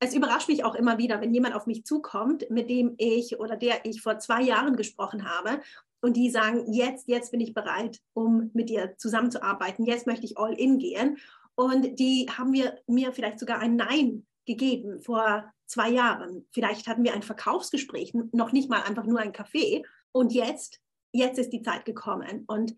es 0.00 0.14
überrascht 0.14 0.48
mich 0.48 0.64
auch 0.64 0.74
immer 0.74 0.98
wieder, 0.98 1.20
wenn 1.20 1.34
jemand 1.34 1.54
auf 1.54 1.66
mich 1.66 1.84
zukommt, 1.84 2.50
mit 2.50 2.70
dem 2.70 2.94
ich 2.96 3.38
oder 3.38 3.56
der 3.56 3.84
ich 3.84 4.00
vor 4.00 4.18
zwei 4.18 4.42
Jahren 4.42 4.76
gesprochen 4.76 5.28
habe 5.28 5.60
und 6.00 6.16
die 6.16 6.30
sagen, 6.30 6.72
jetzt, 6.72 7.06
jetzt 7.06 7.30
bin 7.30 7.40
ich 7.40 7.52
bereit, 7.52 8.00
um 8.14 8.50
mit 8.54 8.70
dir 8.70 8.96
zusammenzuarbeiten, 8.96 9.84
jetzt 9.84 10.06
möchte 10.06 10.24
ich 10.24 10.38
all 10.38 10.54
in 10.54 10.78
gehen. 10.78 11.18
Und 11.54 11.98
die 11.98 12.26
haben 12.30 12.50
mir, 12.50 12.78
mir 12.86 13.12
vielleicht 13.12 13.38
sogar 13.38 13.58
ein 13.58 13.76
Nein 13.76 14.26
gegeben 14.46 15.00
vor 15.02 15.52
zwei 15.66 15.90
Jahren. 15.90 16.46
Vielleicht 16.52 16.86
hatten 16.86 17.04
wir 17.04 17.12
ein 17.12 17.22
Verkaufsgespräch, 17.22 18.14
noch 18.32 18.52
nicht 18.52 18.70
mal 18.70 18.82
einfach 18.82 19.04
nur 19.04 19.20
ein 19.20 19.32
Kaffee. 19.32 19.84
Und 20.12 20.32
jetzt, 20.32 20.80
jetzt 21.12 21.38
ist 21.38 21.50
die 21.50 21.62
Zeit 21.62 21.84
gekommen. 21.84 22.44
Und 22.46 22.74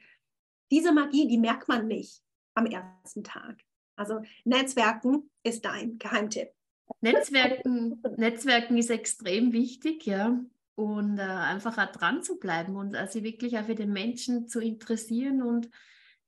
diese 0.73 0.93
Magie, 0.93 1.29
die 1.29 1.39
merkt 1.39 1.69
man 1.69 1.87
nicht 1.87 2.21
am 2.55 2.67
ersten 2.67 3.23
Tag. 3.23 3.63
Also 3.97 4.23
Netzwerken 4.45 5.31
ist 5.45 5.65
dein 5.65 5.99
Geheimtipp. 5.99 6.49
Netzwerken, 7.01 8.03
Netzwerken 8.17 8.77
ist 8.77 8.91
extrem 8.91 9.53
wichtig, 9.53 10.07
ja. 10.07 10.39
Und 10.75 11.19
äh, 11.19 11.23
einfach 11.23 11.77
auch 11.77 11.93
dran 11.93 12.23
zu 12.23 12.39
bleiben 12.39 12.77
und 12.77 12.97
also 12.97 13.23
wirklich 13.23 13.59
auch 13.59 13.65
für 13.65 13.75
den 13.75 13.93
Menschen 13.93 14.49
zu 14.49 14.61
interessieren 14.61 15.43
und 15.43 15.69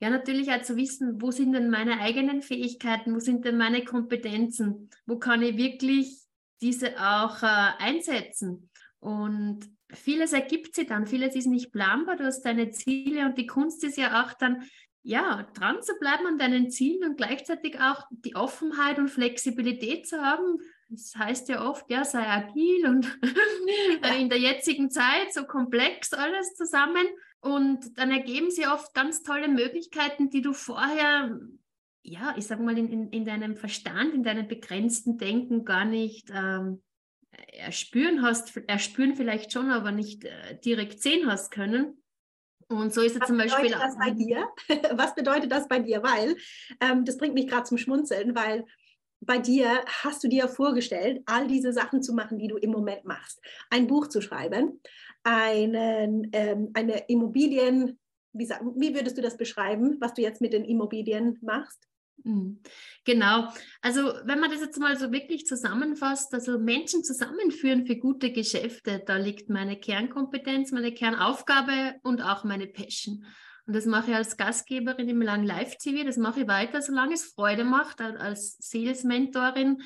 ja, 0.00 0.10
natürlich 0.10 0.50
auch 0.50 0.60
zu 0.60 0.76
wissen, 0.76 1.22
wo 1.22 1.30
sind 1.30 1.52
denn 1.52 1.70
meine 1.70 2.00
eigenen 2.00 2.42
Fähigkeiten, 2.42 3.14
wo 3.14 3.20
sind 3.20 3.44
denn 3.46 3.56
meine 3.56 3.84
Kompetenzen, 3.84 4.90
wo 5.06 5.18
kann 5.18 5.40
ich 5.40 5.56
wirklich 5.56 6.18
diese 6.60 7.00
auch 7.00 7.42
äh, 7.42 7.46
einsetzen. 7.78 8.70
Und 8.98 9.60
vieles 9.90 10.32
ergibt 10.32 10.74
sich 10.74 10.88
dann, 10.88 11.06
vieles 11.06 11.34
ist 11.36 11.46
nicht 11.46 11.72
planbar, 11.72 12.16
du 12.16 12.24
hast 12.24 12.42
deine 12.42 12.70
Ziele 12.70 13.24
und 13.24 13.38
die 13.38 13.46
Kunst 13.46 13.84
ist 13.84 13.96
ja 13.96 14.24
auch 14.24 14.34
dann, 14.34 14.64
ja, 15.06 15.46
dran 15.54 15.82
zu 15.82 15.92
bleiben 16.00 16.26
an 16.26 16.38
deinen 16.38 16.70
Zielen 16.70 17.04
und 17.04 17.16
gleichzeitig 17.16 17.78
auch 17.78 18.06
die 18.10 18.34
Offenheit 18.34 18.98
und 18.98 19.10
Flexibilität 19.10 20.08
zu 20.08 20.22
haben. 20.22 20.58
Das 20.88 21.14
heißt 21.16 21.48
ja 21.50 21.68
oft, 21.68 21.90
ja, 21.90 22.04
sei 22.04 22.26
agil 22.26 22.88
und 22.88 23.18
in 24.18 24.30
der 24.30 24.38
jetzigen 24.38 24.90
Zeit 24.90 25.32
so 25.32 25.44
komplex 25.44 26.14
alles 26.14 26.54
zusammen. 26.54 27.06
Und 27.40 27.98
dann 27.98 28.10
ergeben 28.10 28.50
sie 28.50 28.66
oft 28.66 28.94
ganz 28.94 29.22
tolle 29.22 29.48
Möglichkeiten, 29.48 30.30
die 30.30 30.40
du 30.40 30.54
vorher 30.54 31.38
ja, 32.06 32.34
ich 32.36 32.46
sag 32.46 32.60
mal, 32.60 32.76
in, 32.76 32.88
in, 32.88 33.08
in 33.10 33.24
deinem 33.24 33.56
Verstand, 33.56 34.12
in 34.12 34.22
deinem 34.22 34.46
begrenzten 34.46 35.16
Denken 35.16 35.64
gar 35.64 35.86
nicht 35.86 36.30
ähm, 36.30 36.82
erspüren 37.52 38.22
hast, 38.22 38.56
erspüren 38.68 39.16
vielleicht 39.16 39.52
schon, 39.52 39.70
aber 39.70 39.90
nicht 39.90 40.24
äh, 40.24 40.58
direkt 40.62 41.00
sehen 41.00 41.30
hast 41.30 41.50
können. 41.50 41.96
Und 42.76 42.92
so 42.92 43.02
ist 43.02 43.16
es 43.16 43.26
zum 43.26 43.38
Beispiel. 43.38 43.72
Was 43.72 43.80
bedeutet 43.80 43.82
das 43.82 43.98
bei 43.98 44.10
dir? 44.10 44.48
Was 44.96 45.14
bedeutet 45.14 45.52
das 45.52 45.68
bei 45.68 45.78
dir? 45.78 46.02
Weil 46.02 46.36
ähm, 46.80 47.04
das 47.04 47.16
bringt 47.16 47.34
mich 47.34 47.46
gerade 47.46 47.64
zum 47.64 47.78
Schmunzeln, 47.78 48.34
weil 48.34 48.64
bei 49.20 49.38
dir 49.38 49.84
hast 49.86 50.22
du 50.22 50.28
dir 50.28 50.48
vorgestellt, 50.48 51.22
all 51.26 51.46
diese 51.46 51.72
Sachen 51.72 52.02
zu 52.02 52.14
machen, 52.14 52.38
die 52.38 52.48
du 52.48 52.56
im 52.56 52.70
Moment 52.70 53.04
machst. 53.04 53.40
Ein 53.70 53.86
Buch 53.86 54.08
zu 54.08 54.20
schreiben, 54.20 54.80
einen, 55.22 56.28
ähm, 56.32 56.70
eine 56.74 57.08
Immobilien, 57.08 57.98
wie, 58.32 58.48
wie 58.48 58.94
würdest 58.94 59.16
du 59.16 59.22
das 59.22 59.36
beschreiben, 59.36 59.96
was 60.00 60.14
du 60.14 60.22
jetzt 60.22 60.40
mit 60.40 60.52
den 60.52 60.64
Immobilien 60.64 61.38
machst? 61.40 61.88
Hm. 62.22 62.60
Genau. 63.04 63.48
Also 63.82 64.12
wenn 64.24 64.40
man 64.40 64.50
das 64.50 64.60
jetzt 64.60 64.78
mal 64.78 64.96
so 64.98 65.12
wirklich 65.12 65.46
zusammenfasst, 65.46 66.32
also 66.32 66.58
Menschen 66.58 67.04
zusammenführen 67.04 67.86
für 67.86 67.96
gute 67.96 68.32
Geschäfte, 68.32 69.02
da 69.04 69.16
liegt 69.16 69.50
meine 69.50 69.78
Kernkompetenz, 69.78 70.72
meine 70.72 70.92
Kernaufgabe 70.92 71.96
und 72.02 72.22
auch 72.22 72.44
meine 72.44 72.66
Passion. 72.66 73.24
Und 73.66 73.74
das 73.74 73.86
mache 73.86 74.10
ich 74.10 74.16
als 74.16 74.36
Gastgeberin 74.36 75.08
im 75.08 75.22
Lang 75.22 75.42
Live 75.42 75.76
TV. 75.78 76.04
Das 76.04 76.18
mache 76.18 76.42
ich 76.42 76.48
weiter, 76.48 76.82
solange 76.82 77.14
es 77.14 77.24
Freude 77.24 77.64
macht, 77.64 78.00
als 78.00 78.58
Sales-Mentorin, 78.60 79.82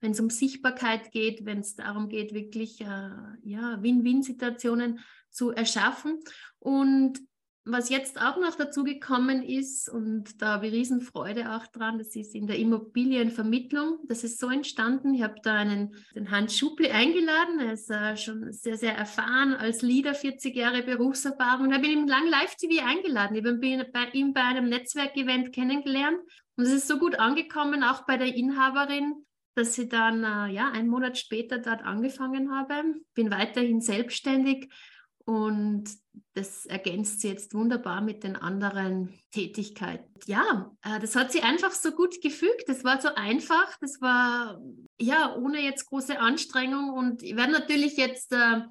wenn 0.00 0.10
es 0.12 0.20
um 0.20 0.28
Sichtbarkeit 0.28 1.12
geht, 1.12 1.46
wenn 1.46 1.60
es 1.60 1.74
darum 1.74 2.08
geht, 2.08 2.34
wirklich 2.34 2.82
äh, 2.82 3.10
ja, 3.42 3.82
Win-Win-Situationen 3.82 5.00
zu 5.30 5.50
erschaffen. 5.50 6.20
Und 6.58 7.20
was 7.64 7.90
jetzt 7.90 8.20
auch 8.20 8.38
noch 8.38 8.56
dazu 8.56 8.82
gekommen 8.82 9.42
ist, 9.42 9.88
und 9.88 10.42
da 10.42 10.54
habe 10.54 10.66
ich 10.66 10.72
Riesenfreude 10.72 11.54
auch 11.54 11.66
dran, 11.68 11.98
das 11.98 12.16
ist 12.16 12.34
in 12.34 12.48
der 12.48 12.58
Immobilienvermittlung. 12.58 13.98
Das 14.08 14.24
ist 14.24 14.40
so 14.40 14.50
entstanden. 14.50 15.14
Ich 15.14 15.22
habe 15.22 15.36
da 15.44 15.54
einen, 15.54 15.94
den 16.14 16.30
Hans 16.32 16.58
Schupli 16.58 16.90
eingeladen. 16.90 17.60
Er 17.60 17.72
ist 17.74 17.88
äh, 17.88 18.16
schon 18.16 18.52
sehr, 18.52 18.76
sehr 18.76 18.96
erfahren 18.96 19.54
als 19.54 19.82
Leader, 19.82 20.14
40 20.14 20.56
Jahre 20.56 20.82
Berufserfahrung. 20.82 21.68
Und 21.68 21.74
habe 21.74 21.86
ihn 21.86 22.08
Lang 22.08 22.26
Live 22.28 22.56
TV 22.56 22.84
eingeladen. 22.84 23.36
Ich 23.36 23.44
habe 23.44 23.58
bei 23.92 24.08
ihm 24.12 24.32
bei 24.32 24.42
einem 24.42 24.68
Netzwerkevent 24.68 25.52
kennengelernt. 25.52 26.18
Und 26.56 26.64
es 26.64 26.72
ist 26.72 26.88
so 26.88 26.98
gut 26.98 27.20
angekommen, 27.20 27.84
auch 27.84 28.06
bei 28.06 28.16
der 28.16 28.34
Inhaberin, 28.34 29.24
dass 29.54 29.78
ich 29.78 29.88
dann 29.88 30.24
äh, 30.24 30.52
ja 30.52 30.70
einen 30.72 30.88
Monat 30.88 31.16
später 31.16 31.58
dort 31.58 31.84
angefangen 31.84 32.50
habe. 32.50 32.94
Bin 33.14 33.30
weiterhin 33.30 33.80
selbstständig 33.80 34.68
und 35.24 35.84
das 36.34 36.66
ergänzt 36.66 37.20
sie 37.20 37.28
jetzt 37.28 37.54
wunderbar 37.54 38.00
mit 38.00 38.24
den 38.24 38.36
anderen 38.36 39.18
Tätigkeiten. 39.30 40.12
Ja, 40.26 40.70
äh, 40.82 40.98
das 41.00 41.16
hat 41.16 41.32
sie 41.32 41.42
einfach 41.42 41.72
so 41.72 41.92
gut 41.92 42.20
gefügt. 42.20 42.68
Das 42.68 42.84
war 42.84 43.00
so 43.00 43.14
einfach. 43.14 43.76
Das 43.80 44.00
war 44.00 44.60
ja 44.98 45.34
ohne 45.36 45.60
jetzt 45.60 45.86
große 45.86 46.18
Anstrengung. 46.18 46.90
Und 46.90 47.22
ich 47.22 47.36
werde 47.36 47.52
natürlich 47.52 47.96
jetzt 47.96 48.32
äh, 48.32 48.62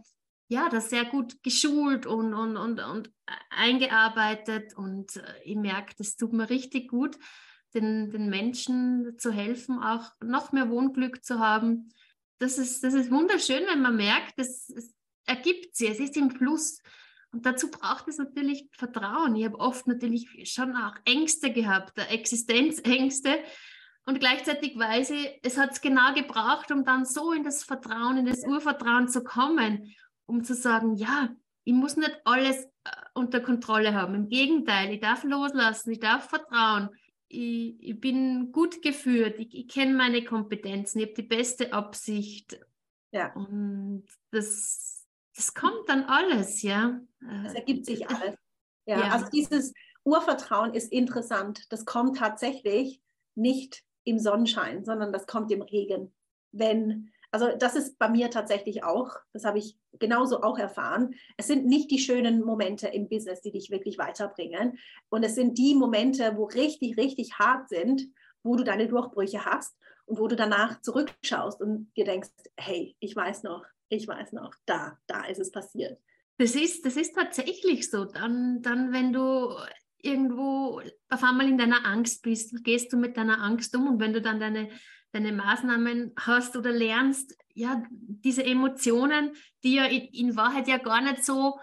ja 0.50 0.70
das 0.70 0.90
sehr 0.90 1.06
gut 1.06 1.42
geschult 1.44 2.06
und, 2.06 2.34
und, 2.34 2.58
und, 2.58 2.80
und 2.80 3.12
eingearbeitet. 3.50 4.76
Und 4.76 5.16
äh, 5.16 5.34
ich 5.44 5.56
merke, 5.56 5.94
das 5.98 6.16
tut 6.16 6.34
mir 6.34 6.50
richtig 6.50 6.90
gut, 6.90 7.18
den, 7.74 8.10
den 8.10 8.30
Menschen 8.30 9.18
zu 9.18 9.32
helfen, 9.32 9.80
auch 9.80 10.12
noch 10.22 10.52
mehr 10.52 10.70
Wohnglück 10.70 11.24
zu 11.24 11.40
haben. 11.40 11.90
Das 12.40 12.58
ist, 12.58 12.84
das 12.84 12.94
ist 12.94 13.12
wunderschön, 13.12 13.64
wenn 13.68 13.82
man 13.82 13.96
merkt, 13.96 14.34
das, 14.38 14.74
ergibt 15.32 15.76
sie, 15.76 15.88
es 15.88 16.00
ist 16.00 16.17
im 16.17 16.30
Fluss. 16.30 16.82
Und 17.32 17.46
dazu 17.46 17.72
braucht 17.72 18.08
es 18.10 18.17
natürlich 18.17 18.67
Vertrauen. 18.74 19.36
Ich 19.36 19.46
habe 19.46 19.60
oft 19.60 19.88
natürlich 19.88 20.28
schon 20.52 20.76
auch 20.76 20.96
Ängste 21.06 21.54
gehabt, 21.54 21.98
Existenzängste. 21.98 23.39
Und 24.06 24.20
gleichzeitig 24.20 24.78
weiß 24.78 25.12
ich, 25.12 25.39
es 25.44 25.58
hat 25.58 25.72
es 25.72 25.82
genau 25.82 26.13
gebraucht, 26.13 26.72
um 26.72 26.84
dann 26.84 27.06
so 27.06 27.32
in 27.32 27.44
das 27.44 27.63
Vertrauen, 27.63 28.17
in 28.17 28.26
das 28.26 28.44
Urvertrauen 28.44 29.08
zu 29.08 29.24
kommen, 29.24 29.94
um 30.26 30.44
zu 30.44 30.56
sagen, 30.56 30.96
ja, 30.96 31.30
ich 31.63 31.74
muss 31.74 31.96
nicht 31.96 32.20
alles 32.26 32.65
äh, 32.65 32.89
unter 33.13 33.39
Kontrolle 33.39 33.94
haben. 33.94 34.15
Im 34.15 34.28
Gegenteil, 34.28 34.91
ich 34.91 35.00
darf 35.00 35.24
loslassen, 35.24 35.91
ich 35.91 36.00
darf 36.00 36.30
vertrauen. 36.30 36.89
Ich, 37.28 37.76
ich 37.80 38.00
bin 38.00 38.52
gut 38.52 38.82
geführt, 38.82 39.39
ich, 39.39 39.56
ich 39.56 39.67
kenne 39.70 39.94
meine 39.94 40.26
Kompetenzen, 40.26 41.00
ich 41.00 41.06
habe 41.06 41.22
die 41.22 41.28
beste 41.28 41.72
Absicht. 41.72 42.60
Ja. 43.12 43.34
Und 43.34 44.06
das 44.32 44.90
das 45.36 45.54
kommt 45.54 45.88
dann 45.88 46.04
alles, 46.04 46.62
ja. 46.62 47.00
Es 47.46 47.54
ergibt 47.54 47.86
sich 47.86 48.10
alles. 48.10 48.36
Ja, 48.86 49.00
ja, 49.00 49.08
also 49.10 49.28
dieses 49.30 49.74
Urvertrauen 50.04 50.74
ist 50.74 50.91
interessant. 50.91 51.72
Das 51.72 51.86
kommt 51.86 52.17
tatsächlich 52.17 53.02
nicht 53.36 53.84
im 54.04 54.20
Sonnenschein, 54.20 54.84
sondern 54.84 55.13
das 55.13 55.28
kommt 55.28 55.52
im 55.52 55.62
Regen. 55.62 56.13
Wenn, 56.52 57.12
also 57.32 57.56
das 57.58 57.76
ist 57.76 57.98
bei 58.00 58.10
mir 58.10 58.30
tatsächlich 58.30 58.84
auch, 58.84 59.15
das 59.34 59.46
habe 59.46 59.60
ich 59.60 59.78
genauso 60.00 60.41
auch 60.41 60.58
erfahren. 60.58 61.13
Es 61.38 61.48
sind 61.48 61.65
nicht 61.65 61.91
die 61.91 62.00
schönen 62.00 62.41
Momente 62.41 62.88
im 62.88 63.08
Business, 63.08 63.41
die 63.41 63.52
dich 63.52 63.70
wirklich 63.70 63.98
weiterbringen. 63.98 64.80
Und 65.10 65.24
es 65.24 65.36
sind 65.36 65.58
die 65.58 65.76
Momente, 65.76 66.36
wo 66.36 66.46
richtig, 66.46 66.98
richtig 66.98 67.38
hart 67.38 67.70
sind, 67.70 68.08
wo 68.44 68.56
du 68.56 68.63
deine 68.63 68.88
Durchbrüche 68.88 69.46
hast 69.46 69.78
und 70.06 70.20
wo 70.20 70.28
du 70.28 70.36
danach 70.36 70.82
zurückschaust 70.82 71.62
und 71.62 71.91
dir 71.96 72.06
denkst, 72.06 72.32
hey, 72.58 72.96
ich 73.00 73.15
weiß 73.15 73.44
noch, 73.44 73.63
ich 73.91 74.08
weiß 74.08 74.32
noch, 74.32 74.56
da, 74.65 74.97
da 75.06 75.25
ist 75.25 75.39
es 75.39 75.51
passiert. 75.51 75.99
Das 76.38 76.56
ist, 76.56 76.86
das 76.86 76.95
ist 76.95 77.13
tatsächlich 77.13 77.89
so. 77.89 78.06
Dann, 78.06 78.62
dann, 78.62 78.93
wenn 78.93 79.12
du 79.12 79.56
irgendwo 80.01 80.82
auf 81.10 81.23
einmal 81.23 81.47
in 81.47 81.58
deiner 81.58 81.86
Angst 81.86 82.23
bist, 82.23 82.63
gehst 82.63 82.91
du 82.93 82.97
mit 82.97 83.17
deiner 83.17 83.43
Angst 83.43 83.75
um 83.75 83.88
und 83.88 83.99
wenn 83.99 84.13
du 84.13 84.21
dann 84.21 84.39
deine, 84.39 84.69
deine 85.12 85.34
Maßnahmen 85.34 86.13
hast 86.17 86.56
oder 86.56 86.71
lernst, 86.71 87.38
ja, 87.54 87.84
diese 87.91 88.45
Emotionen, 88.45 89.34
die 89.63 89.75
ja 89.75 89.86
in, 89.86 90.04
in 90.06 90.36
Wahrheit 90.38 90.67
ja 90.69 90.77
gar 90.77 91.01
nicht 91.01 91.25
so 91.25 91.60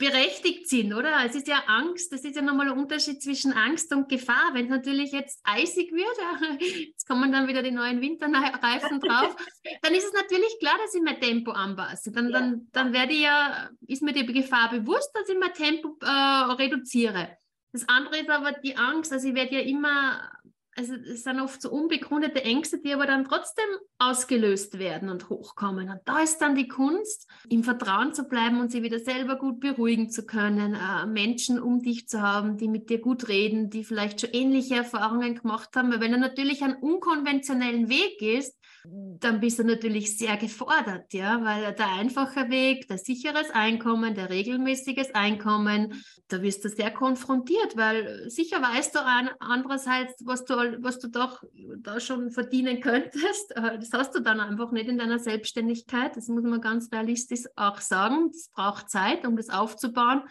berechtigt 0.00 0.66
sind, 0.66 0.94
oder? 0.94 1.24
Es 1.26 1.34
ist 1.34 1.46
ja 1.46 1.62
Angst, 1.66 2.10
das 2.10 2.24
ist 2.24 2.34
ja 2.34 2.42
nochmal 2.42 2.72
ein 2.72 2.78
Unterschied 2.78 3.22
zwischen 3.22 3.52
Angst 3.52 3.92
und 3.94 4.08
Gefahr. 4.08 4.54
Wenn 4.54 4.64
es 4.64 4.70
natürlich 4.70 5.12
jetzt 5.12 5.40
eisig 5.44 5.92
wird, 5.92 6.60
jetzt 6.88 7.06
kommen 7.06 7.30
dann 7.30 7.46
wieder 7.46 7.62
die 7.62 7.70
neuen 7.70 8.00
Winterreifen 8.00 8.98
drauf, 9.00 9.36
dann 9.82 9.94
ist 9.94 10.06
es 10.06 10.12
natürlich 10.14 10.58
klar, 10.58 10.74
dass 10.82 10.94
ich 10.94 11.02
mein 11.02 11.20
Tempo 11.20 11.52
anpasse. 11.52 12.10
Dann, 12.10 12.32
dann, 12.32 12.68
dann 12.72 12.92
werde 12.94 13.12
ich 13.12 13.20
ja, 13.20 13.68
ist 13.86 14.02
mir 14.02 14.14
die 14.14 14.24
Gefahr 14.24 14.70
bewusst, 14.70 15.10
dass 15.14 15.28
ich 15.28 15.38
mein 15.38 15.52
Tempo 15.52 15.96
äh, 16.00 16.52
reduziere. 16.54 17.36
Das 17.72 17.86
andere 17.88 18.18
ist 18.18 18.30
aber 18.30 18.52
die 18.52 18.76
Angst, 18.76 19.12
also 19.12 19.28
ich 19.28 19.34
werde 19.34 19.56
ja 19.56 19.60
immer 19.60 20.32
also 20.80 20.94
es 20.94 21.24
sind 21.24 21.40
oft 21.40 21.60
so 21.60 21.70
unbegründete 21.70 22.42
Ängste, 22.42 22.78
die 22.78 22.94
aber 22.94 23.06
dann 23.06 23.26
trotzdem 23.26 23.66
ausgelöst 23.98 24.78
werden 24.78 25.10
und 25.10 25.28
hochkommen. 25.28 25.90
Und 25.90 26.00
da 26.06 26.20
ist 26.20 26.38
dann 26.38 26.54
die 26.54 26.68
Kunst, 26.68 27.28
im 27.50 27.64
Vertrauen 27.64 28.14
zu 28.14 28.24
bleiben 28.24 28.60
und 28.60 28.72
sie 28.72 28.82
wieder 28.82 28.98
selber 28.98 29.36
gut 29.36 29.60
beruhigen 29.60 30.10
zu 30.10 30.24
können, 30.24 30.74
äh, 30.74 31.06
Menschen 31.06 31.60
um 31.60 31.82
dich 31.82 32.08
zu 32.08 32.22
haben, 32.22 32.56
die 32.56 32.68
mit 32.68 32.88
dir 32.88 32.98
gut 32.98 33.28
reden, 33.28 33.68
die 33.68 33.84
vielleicht 33.84 34.22
schon 34.22 34.30
ähnliche 34.32 34.76
Erfahrungen 34.76 35.34
gemacht 35.34 35.68
haben. 35.76 35.92
Weil 35.92 36.00
wenn 36.00 36.12
du 36.12 36.18
natürlich 36.18 36.62
einen 36.62 36.76
unkonventionellen 36.76 37.90
Weg 37.90 38.18
gehst, 38.18 38.56
dann 38.84 39.40
bist 39.40 39.58
du 39.58 39.64
natürlich 39.64 40.16
sehr 40.16 40.36
gefordert, 40.36 41.12
ja, 41.12 41.44
weil 41.44 41.74
der 41.74 41.92
einfache 41.92 42.48
Weg, 42.50 42.88
der 42.88 42.98
sicheres 42.98 43.50
Einkommen, 43.50 44.14
der 44.14 44.30
regelmäßiges 44.30 45.14
Einkommen, 45.14 46.02
da 46.28 46.40
wirst 46.42 46.64
du 46.64 46.68
sehr 46.68 46.90
konfrontiert, 46.90 47.76
weil 47.76 48.30
sicher 48.30 48.62
weißt 48.62 48.94
du 48.94 49.00
andererseits, 49.40 50.24
was 50.24 50.44
du, 50.44 50.54
was 50.80 50.98
du 50.98 51.08
doch 51.08 51.42
da 51.78 52.00
schon 52.00 52.30
verdienen 52.30 52.80
könntest. 52.80 53.54
Das 53.80 53.92
hast 53.92 54.14
du 54.14 54.20
dann 54.20 54.40
einfach 54.40 54.72
nicht 54.72 54.88
in 54.88 54.98
deiner 54.98 55.18
Selbstständigkeit. 55.18 56.16
Das 56.16 56.28
muss 56.28 56.42
man 56.42 56.60
ganz 56.60 56.90
realistisch 56.92 57.44
auch 57.56 57.80
sagen. 57.80 58.30
Es 58.30 58.50
braucht 58.52 58.90
Zeit, 58.90 59.26
um 59.26 59.36
das 59.36 59.48
aufzubauen. 59.48 60.22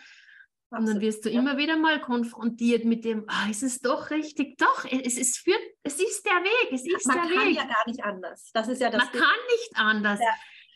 Und 0.71 0.87
dann 0.87 1.01
wirst 1.01 1.25
du 1.25 1.29
immer 1.29 1.57
wieder 1.57 1.77
mal 1.77 1.99
konfrontiert 1.99 2.85
mit 2.85 3.03
dem, 3.03 3.25
ah, 3.27 3.49
ist 3.49 3.63
es 3.63 3.79
doch 3.79 4.11
richtig? 4.11 4.57
Doch, 4.57 4.85
es 4.85 5.17
ist, 5.17 5.37
für, 5.39 5.55
es 5.81 5.99
ist 5.99 6.23
der 6.25 6.43
Weg, 6.43 6.71
es 6.71 6.85
ist 6.85 7.07
Man 7.07 7.17
der 7.17 7.29
Weg. 7.29 7.35
Man 7.35 7.45
kann 7.45 7.53
ja 7.55 7.63
gar 7.63 7.87
nicht 7.87 8.03
anders. 8.03 8.51
Das 8.53 8.67
ist 8.67 8.79
ja 8.79 8.91
das 8.91 9.03
Man 9.03 9.11
Ding. 9.11 9.21
kann 9.21 9.37
nicht 9.47 9.71
anders. 9.75 10.19
Ja. 10.19 10.29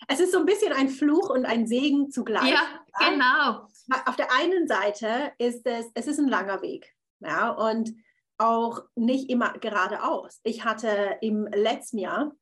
Es 0.08 0.20
ist 0.20 0.32
so 0.32 0.40
ein 0.40 0.46
bisschen 0.46 0.74
ein 0.74 0.90
Fluch 0.90 1.30
und 1.30 1.46
ein 1.46 1.68
Segen 1.68 2.10
zugleich. 2.10 2.50
Ja, 2.50 2.62
ja, 3.00 3.10
genau. 3.10 3.68
Auf 4.06 4.16
der 4.16 4.34
einen 4.34 4.68
Seite 4.68 5.32
ist 5.38 5.66
es, 5.66 5.86
es 5.94 6.08
ist 6.08 6.20
ein 6.20 6.28
langer 6.28 6.62
Weg. 6.62 6.94
Ja, 7.20 7.52
und 7.52 7.94
auch 8.38 8.82
nicht 8.96 9.30
immer 9.30 9.54
geradeaus. 9.60 10.40
Ich 10.44 10.66
hatte 10.66 11.18
im 11.22 11.46
letzten 11.46 12.00
Jahr 12.00 12.34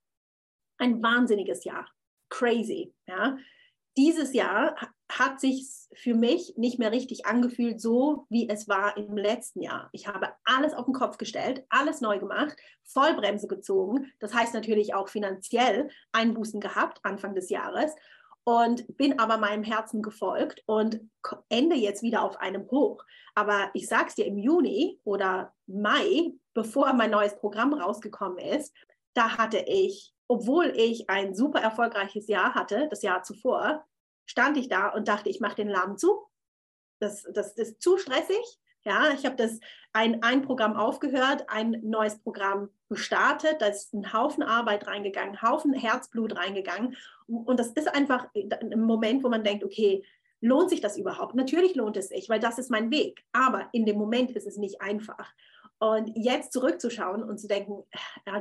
ein 0.78 1.04
wahnsinniges 1.04 1.64
Jahr. 1.66 1.88
Crazy. 2.30 2.94
Ja. 3.08 3.38
Dieses 3.98 4.34
Jahr 4.34 4.76
hat 5.12 5.42
sich 5.42 5.68
für 5.94 6.14
mich 6.16 6.54
nicht 6.56 6.80
mehr 6.80 6.92
richtig 6.92 7.26
angefühlt, 7.26 7.82
so 7.82 8.26
wie 8.30 8.48
es 8.48 8.70
war 8.70 8.96
im 8.96 9.18
letzten 9.18 9.62
Jahr. 9.62 9.90
Ich 9.92 10.08
habe 10.08 10.30
alles 10.46 10.74
auf 10.74 10.86
den 10.86 10.94
Kopf 10.94 11.18
gestellt, 11.18 11.66
alles 11.70 12.00
neu 12.00 12.18
gemacht, 12.18 12.56
Vollbremse 12.86 13.48
gezogen. 13.48 14.12
Das 14.20 14.34
heißt 14.34 14.54
natürlich 14.54 14.94
auch 14.94 15.10
finanziell 15.10 15.90
Einbußen 16.14 16.62
gehabt 16.62 17.00
Anfang 17.04 17.36
des 17.36 17.50
Jahres 17.50 17.94
und 18.46 18.98
bin 18.98 19.20
aber 19.20 19.38
meinem 19.38 19.64
Herzen 19.64 20.02
gefolgt 20.02 20.64
und 20.66 21.02
ende 21.50 21.76
jetzt 21.76 22.02
wieder 22.02 22.24
auf 22.24 22.38
einem 22.38 22.70
Hoch. 22.72 23.04
Aber 23.36 23.70
ich 23.74 23.88
sag's 23.88 24.16
dir, 24.16 24.26
im 24.26 24.38
Juni 24.38 25.00
oder 25.04 25.54
Mai 25.68 26.34
bevor 26.54 26.94
mein 26.94 27.12
neues 27.12 27.36
Programm 27.38 27.74
rausgekommen 27.74 28.40
ist, 28.40 28.74
da 29.14 29.38
hatte 29.38 29.60
ich, 29.60 30.14
obwohl 30.32 30.72
ich 30.78 31.10
ein 31.10 31.36
super 31.36 31.60
erfolgreiches 31.60 32.30
Jahr 32.30 32.56
hatte, 32.56 32.88
das 32.90 33.02
Jahr 33.02 33.22
zuvor, 33.22 33.86
stand 34.26 34.56
ich 34.56 34.70
da 34.70 34.88
und 34.88 35.10
dachte, 35.10 35.28
ich 35.28 35.42
mache 35.42 35.56
den 35.56 35.68
Laden 35.68 35.98
zu. 35.98 36.26
Das, 37.00 37.24
das, 37.34 37.54
das 37.54 37.72
ist 37.72 37.82
zu 37.82 37.98
stressig. 37.98 38.42
Ja, 38.84 39.10
ich 39.14 39.26
habe 39.26 39.36
das 39.36 39.60
ein, 39.92 40.24
ein 40.24 40.42
Programm 40.42 40.78
aufgehört, 40.78 41.50
ein 41.50 41.82
neues 41.84 42.18
Programm 42.20 42.70
gestartet, 42.88 43.58
da 43.60 43.66
ist 43.66 43.94
ein 43.94 44.14
Haufen 44.14 44.42
Arbeit 44.42 44.88
reingegangen, 44.88 45.42
Haufen 45.42 45.74
Herzblut 45.74 46.38
reingegangen. 46.38 46.96
Und 47.28 47.60
das 47.60 47.74
ist 47.74 47.94
einfach 47.94 48.30
ein 48.34 48.80
Moment, 48.80 49.26
wo 49.26 49.30
man 49.30 49.44
denkt, 49.44 49.66
okay, 49.66 50.06
lohnt 50.40 50.70
sich 50.70 50.80
das 50.80 50.98
überhaupt? 50.98 51.36
Natürlich 51.36 51.76
lohnt 51.76 51.98
es 51.98 52.08
sich, 52.08 52.30
weil 52.30 52.40
das 52.40 52.58
ist 52.58 52.72
mein 52.72 52.90
Weg. 52.90 53.26
Aber 53.34 53.68
in 53.74 53.86
dem 53.86 53.98
Moment 53.98 54.32
ist 54.32 54.48
es 54.48 54.56
nicht 54.56 54.82
einfach. 54.82 55.30
Und 55.82 56.12
jetzt 56.16 56.54
zurückzuschauen 56.54 57.24
und 57.24 57.40
zu 57.40 57.48
denken, 57.48 57.84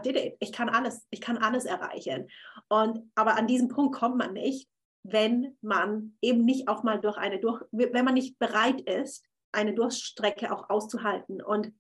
it. 0.04 0.36
ich 0.40 0.52
kann 0.52 0.68
alles, 0.68 1.06
ich 1.08 1.22
kann 1.22 1.38
alles 1.38 1.64
erreichen. 1.64 2.28
Und 2.68 3.10
aber 3.14 3.36
an 3.36 3.46
diesem 3.46 3.68
Punkt 3.68 3.96
kommt 3.96 4.18
man 4.18 4.34
nicht, 4.34 4.68
wenn 5.04 5.56
man 5.62 6.18
eben 6.20 6.44
nicht 6.44 6.68
auch 6.68 6.82
mal 6.82 7.00
durch 7.00 7.16
eine 7.16 7.40
durch, 7.40 7.62
wenn 7.72 8.04
man 8.04 8.12
nicht 8.12 8.38
bereit 8.38 8.82
ist, 8.82 9.24
eine 9.52 9.72
Durchstrecke 9.72 10.52
auch 10.52 10.68
auszuhalten. 10.68 11.40
Und 11.40 11.72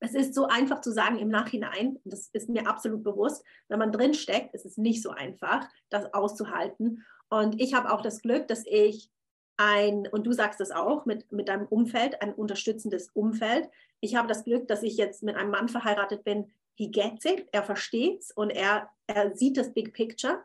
es 0.00 0.12
ist 0.12 0.34
so 0.34 0.46
einfach 0.46 0.82
zu 0.82 0.92
sagen 0.92 1.18
im 1.18 1.28
Nachhinein, 1.28 1.98
das 2.04 2.28
ist 2.34 2.50
mir 2.50 2.68
absolut 2.68 3.02
bewusst, 3.02 3.42
wenn 3.68 3.78
man 3.78 3.92
drin 3.92 4.12
steckt, 4.12 4.54
ist 4.54 4.66
es 4.66 4.76
nicht 4.76 5.02
so 5.02 5.08
einfach, 5.08 5.66
das 5.88 6.12
auszuhalten. 6.12 7.02
Und 7.30 7.58
ich 7.62 7.72
habe 7.72 7.90
auch 7.90 8.02
das 8.02 8.20
Glück, 8.20 8.46
dass 8.48 8.64
ich 8.66 9.10
ein, 9.56 10.06
und 10.08 10.26
du 10.26 10.32
sagst 10.32 10.60
es 10.60 10.70
auch, 10.70 11.06
mit, 11.06 11.30
mit 11.30 11.48
deinem 11.48 11.66
Umfeld, 11.66 12.20
ein 12.22 12.34
unterstützendes 12.34 13.08
Umfeld. 13.10 13.68
Ich 14.00 14.16
habe 14.16 14.28
das 14.28 14.44
Glück, 14.44 14.66
dass 14.68 14.82
ich 14.82 14.96
jetzt 14.96 15.22
mit 15.22 15.36
einem 15.36 15.50
Mann 15.50 15.68
verheiratet 15.68 16.24
bin, 16.24 16.52
he 16.74 16.90
gets 16.90 17.24
it, 17.24 17.46
er 17.52 17.62
versteht 17.62 18.20
es 18.20 18.30
und 18.30 18.50
er, 18.50 18.88
er 19.06 19.36
sieht 19.36 19.56
das 19.56 19.72
Big 19.72 19.92
Picture. 19.92 20.42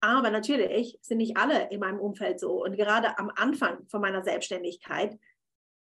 Aber 0.00 0.30
natürlich 0.30 0.98
sind 1.02 1.18
nicht 1.18 1.36
alle 1.36 1.70
in 1.70 1.80
meinem 1.80 1.98
Umfeld 1.98 2.38
so. 2.38 2.62
Und 2.62 2.76
gerade 2.76 3.18
am 3.18 3.30
Anfang 3.34 3.86
von 3.88 4.00
meiner 4.00 4.22
Selbstständigkeit 4.22 5.18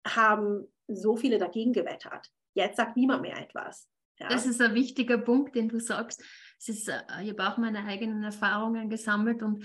haben 0.05 0.67
so 0.87 1.15
viele 1.15 1.37
dagegen 1.37 1.73
gewettert. 1.73 2.31
Jetzt 2.53 2.77
sagt 2.77 2.97
niemand 2.97 3.21
mehr 3.21 3.37
etwas. 3.37 3.87
Ja. 4.17 4.27
Das 4.27 4.45
ist 4.45 4.61
ein 4.61 4.75
wichtiger 4.75 5.17
Punkt, 5.17 5.55
den 5.55 5.69
du 5.69 5.79
sagst. 5.79 6.21
Es 6.59 6.67
ist, 6.67 6.89
äh, 6.89 7.01
ich 7.23 7.29
habe 7.29 7.47
auch 7.47 7.57
meine 7.57 7.85
eigenen 7.85 8.23
Erfahrungen 8.23 8.89
gesammelt 8.89 9.41
und, 9.41 9.63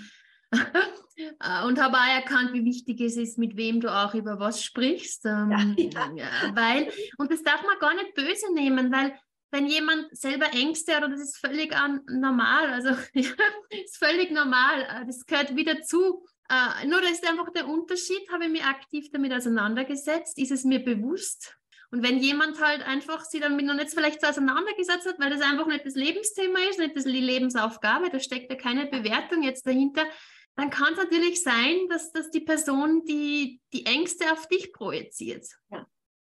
und 1.66 1.80
habe 1.80 1.96
auch 1.96 2.14
erkannt, 2.14 2.52
wie 2.52 2.64
wichtig 2.64 3.00
es 3.00 3.16
ist, 3.16 3.38
mit 3.38 3.56
wem 3.56 3.80
du 3.80 3.92
auch 3.92 4.14
über 4.14 4.38
was 4.38 4.62
sprichst. 4.62 5.26
Ähm, 5.26 5.76
ja, 5.76 6.10
ja. 6.14 6.54
Weil, 6.54 6.90
und 7.18 7.30
das 7.30 7.42
darf 7.42 7.62
man 7.62 7.78
gar 7.78 7.94
nicht 7.94 8.14
böse 8.14 8.52
nehmen, 8.54 8.92
weil 8.92 9.14
wenn 9.50 9.66
jemand 9.66 10.16
selber 10.16 10.52
Ängste 10.52 10.96
hat, 10.96 11.04
und 11.04 11.12
das 11.12 11.20
ist 11.20 11.38
völlig 11.38 11.72
normal, 12.10 12.70
also 12.70 12.90
ist 13.14 13.96
völlig 13.96 14.32
normal, 14.32 14.82
äh, 14.82 15.06
das 15.06 15.24
gehört 15.26 15.56
wieder 15.56 15.80
zu. 15.82 16.24
Uh, 16.52 16.86
nur 16.86 17.00
das 17.00 17.12
ist 17.12 17.28
einfach 17.28 17.50
der 17.54 17.66
Unterschied, 17.66 18.30
habe 18.30 18.44
ich 18.44 18.50
mich 18.50 18.64
aktiv 18.64 19.06
damit 19.10 19.32
auseinandergesetzt, 19.32 20.36
ist 20.36 20.50
es 20.50 20.64
mir 20.64 20.84
bewusst. 20.84 21.56
Und 21.90 22.02
wenn 22.02 22.18
jemand 22.18 22.60
halt 22.60 22.82
einfach 22.82 23.24
sich 23.24 23.40
damit 23.40 23.64
noch 23.64 23.74
nicht 23.74 23.90
vielleicht 23.90 24.20
so 24.20 24.26
auseinandergesetzt 24.26 25.06
hat, 25.06 25.18
weil 25.18 25.30
das 25.30 25.40
einfach 25.40 25.66
nicht 25.68 25.86
das 25.86 25.94
Lebensthema 25.94 26.58
ist, 26.68 26.78
nicht 26.78 26.96
das 26.96 27.04
die 27.04 27.12
Lebensaufgabe, 27.12 28.10
da 28.10 28.18
steckt 28.18 28.50
ja 28.50 28.56
keine 28.56 28.86
Bewertung 28.86 29.42
jetzt 29.42 29.66
dahinter, 29.66 30.02
dann 30.56 30.70
kann 30.70 30.92
es 30.92 30.98
natürlich 30.98 31.42
sein, 31.42 31.88
dass, 31.88 32.12
dass 32.12 32.30
die 32.30 32.40
Person 32.40 33.04
die, 33.04 33.60
die 33.72 33.86
Ängste 33.86 34.32
auf 34.32 34.46
dich 34.46 34.72
projiziert. 34.72 35.46
Ja. 35.70 35.86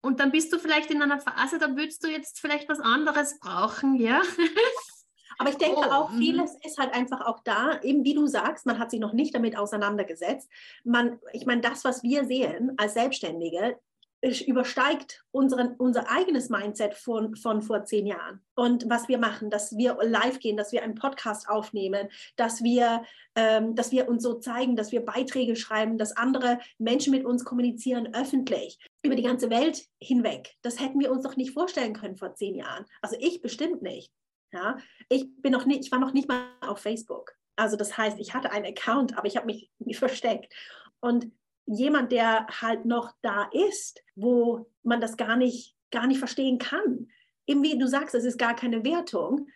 Und 0.01 0.21
dann 0.21 0.33
bist 0.33 0.53
du 0.53 0.59
vielleicht 0.59 0.91
in 0.91 1.03
einer 1.03 1.21
Phase, 1.21 1.59
da 1.59 1.77
würdest 1.77 2.05
du 2.05 2.09
jetzt 2.09 2.41
vielleicht 2.41 2.69
was 2.69 2.81
anderes 2.81 3.39
brauchen, 3.41 3.97
ja. 3.97 4.23
Aber 5.41 5.51
ich 5.51 5.57
denke 5.57 5.79
oh, 5.79 5.91
auch, 5.93 6.11
mhm. 6.11 6.19
vieles 6.19 6.57
ist 6.65 6.79
halt 6.79 6.93
einfach 6.93 7.21
auch 7.25 7.39
da, 7.45 7.81
eben 7.83 8.05
wie 8.05 8.15
du 8.15 8.27
sagst, 8.27 8.67
man 8.67 8.79
hat 8.81 8.91
sich 8.91 8.99
noch 8.99 9.13
nicht 9.13 9.35
damit 9.35 9.57
auseinandergesetzt. 9.57 10.51
Man, 10.83 11.21
ich 11.33 11.47
meine, 11.47 11.61
das, 11.61 11.85
was 11.85 12.03
wir 12.03 12.25
sehen 12.25 12.73
als 12.77 12.95
Selbstständige, 12.95 13.79
übersteigt 14.21 15.25
unseren, 15.31 15.75
unser 15.77 16.11
eigenes 16.11 16.49
Mindset 16.49 16.95
von, 16.95 17.37
von 17.37 17.63
vor 17.63 17.85
zehn 17.85 18.07
Jahren. 18.07 18.41
Und 18.55 18.89
was 18.91 19.09
wir 19.09 19.19
machen, 19.19 19.49
dass 19.49 19.77
wir 19.77 19.97
live 20.03 20.41
gehen, 20.41 20.57
dass 20.57 20.73
wir 20.73 20.83
einen 20.83 20.97
Podcast 20.97 21.49
aufnehmen, 21.49 22.09
dass 22.37 22.63
wir, 22.63 23.05
ähm, 23.37 23.77
dass 23.77 23.93
wir 23.93 24.09
uns 24.09 24.25
so 24.25 24.35
zeigen, 24.35 24.75
dass 24.75 24.91
wir 24.91 25.05
Beiträge 25.05 25.55
schreiben, 25.55 25.99
dass 25.99 26.17
andere 26.17 26.59
Menschen 26.79 27.13
mit 27.13 27.25
uns 27.25 27.45
kommunizieren 27.45 28.13
öffentlich 28.15 28.79
über 29.03 29.15
die 29.15 29.23
ganze 29.23 29.51
Welt 29.51 29.87
hinweg. 30.01 30.57
Das 30.63 30.81
hätten 30.81 30.99
wir 30.99 31.13
uns 31.13 31.23
doch 31.23 31.37
nicht 31.37 31.53
vorstellen 31.53 31.93
können 31.93 32.17
vor 32.17 32.35
zehn 32.35 32.57
Jahren. 32.57 32.87
Also 33.01 33.17
ich 33.21 33.41
bestimmt 33.41 33.83
nicht. 33.83 34.13
Ja, 34.51 34.79
ich 35.11 35.27
bin 35.43 35.53
noch 35.53 35.67
nicht, 35.67 35.85
ich 35.85 35.93
war 35.93 35.99
noch 35.99 36.15
nicht 36.15 36.27
mal 36.27 36.43
auf 36.63 36.79
Facebook. 36.79 37.35
Also 37.55 37.77
das 37.77 37.99
heißt, 37.99 38.19
ich 38.19 38.35
hatte 38.35 38.51
einen 38.51 38.67
Account, 38.67 39.17
aber 39.19 39.27
ich 39.27 39.37
habe 39.37 39.47
mich 39.47 39.99
versteckt. 39.99 40.53
Und 41.01 41.31
jemand, 41.69 42.13
der 42.13 42.47
halt 42.61 42.85
noch 42.85 43.13
da 43.23 43.49
ist, 43.53 44.03
wo 44.17 44.67
man 44.83 45.01
das 45.01 45.17
gar 45.17 45.37
nicht, 45.37 45.77
gar 45.91 46.07
nicht 46.07 46.19
verstehen 46.19 46.59
kann. 46.59 47.09
Eben 47.47 47.63
wie 47.63 47.79
du 47.79 47.87
sagst, 47.87 48.15
es 48.15 48.25
ist 48.25 48.39
gar 48.39 48.55
keine 48.55 48.85
Wertung, 48.85 49.49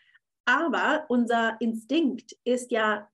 aber 0.44 1.05
unser 1.09 1.57
Instinkt 1.61 2.37
ist 2.44 2.70
ja 2.70 3.09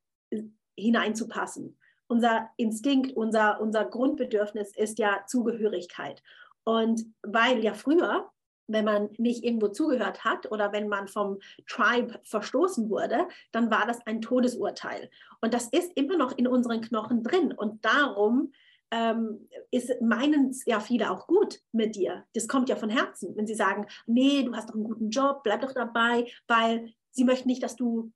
hineinzupassen. 0.77 1.79
Unser 2.09 2.51
Instinkt, 2.57 3.17
unser, 3.17 3.61
unser 3.61 3.85
Grundbedürfnis 3.85 4.75
ist 4.77 4.99
ja 4.99 5.25
Zugehörigkeit. 5.27 6.23
Und 6.65 7.07
weil 7.23 7.63
ja 7.63 7.75
früher 7.75 8.31
wenn 8.69 8.85
man 8.85 9.09
nicht 9.17 9.45
irgendwo 9.45 9.69
zugehört 9.69 10.25
hat 10.25 10.53
oder 10.53 10.73
wenn 10.73 10.89
man 10.89 11.09
vom 11.09 11.39
Tribe 11.67 12.21
verstoßen 12.23 12.89
wurde, 12.91 13.27
dann 13.51 13.71
war 13.71 13.87
das 13.87 14.07
ein 14.07 14.21
Todesurteil. 14.21 15.11
Und 15.41 15.55
das 15.55 15.69
ist 15.69 15.91
immer 15.97 16.17
noch 16.17 16.37
in 16.37 16.47
unseren 16.47 16.83
Knochen 16.83 17.23
drin. 17.25 17.53
Und 17.53 17.85
darum 17.85 18.53
ähm, 18.91 19.49
ist, 19.71 20.01
meinen 20.01 20.51
es 20.51 20.65
ja 20.65 20.81
viele 20.81 21.11
auch 21.11 21.27
gut 21.27 21.61
mit 21.73 21.97
dir. 21.97 22.25
Das 22.35 22.49
kommt 22.49 22.69
ja 22.69 22.77
von 22.77 22.91
Herzen, 22.91 23.37
wenn 23.37 23.47
sie 23.47 23.55
sagen, 23.55 23.87
nee, 24.07 24.43
du 24.43 24.55
hast 24.55 24.69
doch 24.69 24.75
einen 24.75 24.85
guten 24.85 25.11
Job, 25.11 25.43
bleib 25.43 25.61
doch 25.61 25.73
dabei, 25.73 26.27
weil 26.47 26.93
sie 27.11 27.25
möchten 27.25 27.49
nicht, 27.49 27.63
dass 27.63 27.77
du 27.77 28.13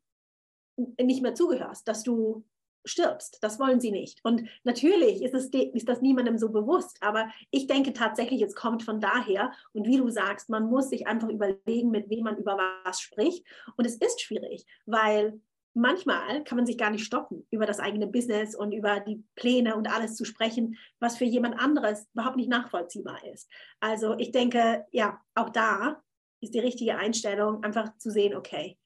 nicht 1.01 1.23
mehr 1.23 1.35
zugehörst, 1.35 1.87
dass 1.87 2.03
du 2.03 2.45
stirbst. 2.85 3.39
Das 3.43 3.59
wollen 3.61 3.81
sie 3.81 3.91
nicht. 3.91 4.21
Und 4.25 4.49
natürlich 4.65 5.23
ist, 5.23 5.35
es 5.35 5.47
ist 5.47 5.89
das 5.89 6.01
niemandem 6.01 6.39
so 6.39 6.51
bewusst, 6.51 6.99
aber 7.01 7.31
ich 7.51 7.67
denke 7.67 7.93
tatsächlich, 7.93 8.43
es 8.43 8.55
kommt 8.55 8.83
von 8.83 9.01
daher. 9.01 9.53
Und 9.73 9.87
wie 9.87 9.99
du 9.99 10.09
sagst, 10.11 10.49
man 10.49 10.69
muss 10.69 10.89
sich 10.89 11.07
einfach 11.07 11.29
überlegen, 11.29 11.91
mit 11.91 12.11
wem 12.11 12.25
man 12.25 12.37
über 12.37 12.59
was 12.85 13.01
spricht. 13.01 13.47
Und 13.77 13.85
es 13.85 13.97
ist 13.97 14.21
schwierig, 14.21 14.67
weil 14.87 15.41
manchmal 15.75 16.45
kann 16.45 16.57
man 16.57 16.67
sich 16.67 16.77
gar 16.77 16.91
nicht 16.91 17.05
stoppen, 17.05 17.47
über 17.51 17.67
das 17.67 17.81
eigene 17.81 18.07
Business 18.07 18.55
und 18.55 18.73
über 18.73 19.01
die 19.01 19.25
Pläne 19.35 19.77
und 19.77 19.89
alles 19.89 20.17
zu 20.17 20.25
sprechen, 20.25 20.77
was 21.01 21.17
für 21.17 21.25
jemand 21.25 21.59
anderes 21.59 22.07
überhaupt 22.15 22.37
nicht 22.37 22.51
nachvollziehbar 22.51 23.25
ist. 23.33 23.49
Also 23.81 24.17
ich 24.19 24.33
denke, 24.33 24.87
ja, 24.91 25.21
auch 25.35 25.51
da 25.51 26.03
ist 26.41 26.55
die 26.55 26.61
richtige 26.61 26.97
Einstellung, 26.97 27.63
einfach 27.63 27.97
zu 27.99 28.11
sehen, 28.11 28.35
okay, 28.35 28.79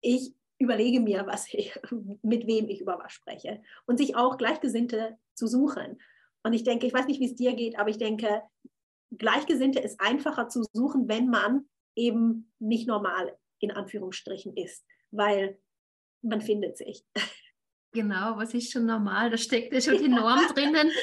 ich 0.00 0.34
überlege 0.58 1.00
mir, 1.00 1.26
was 1.26 1.52
ich, 1.52 1.78
mit 2.22 2.46
wem 2.46 2.68
ich 2.68 2.80
über 2.80 2.98
was 2.98 3.12
spreche 3.12 3.62
und 3.86 3.98
sich 3.98 4.16
auch 4.16 4.38
Gleichgesinnte 4.38 5.18
zu 5.34 5.46
suchen. 5.46 6.00
Und 6.42 6.52
ich 6.52 6.64
denke, 6.64 6.86
ich 6.86 6.94
weiß 6.94 7.06
nicht, 7.06 7.20
wie 7.20 7.26
es 7.26 7.36
dir 7.36 7.54
geht, 7.54 7.78
aber 7.78 7.90
ich 7.90 7.98
denke, 7.98 8.42
Gleichgesinnte 9.10 9.80
ist 9.80 10.00
einfacher 10.00 10.48
zu 10.48 10.64
suchen, 10.72 11.08
wenn 11.08 11.28
man 11.28 11.68
eben 11.96 12.52
nicht 12.58 12.86
normal 12.86 13.36
in 13.58 13.72
Anführungsstrichen 13.72 14.56
ist, 14.56 14.86
weil 15.10 15.58
man 16.22 16.40
findet 16.40 16.76
sich. 16.76 17.04
Genau, 17.92 18.36
was 18.36 18.54
ist 18.54 18.70
schon 18.70 18.86
normal? 18.86 19.30
Da 19.30 19.36
steckt 19.36 19.72
ja 19.72 19.80
schon 19.80 19.98
die 19.98 20.08
Norm 20.08 20.40
drinnen. 20.54 20.90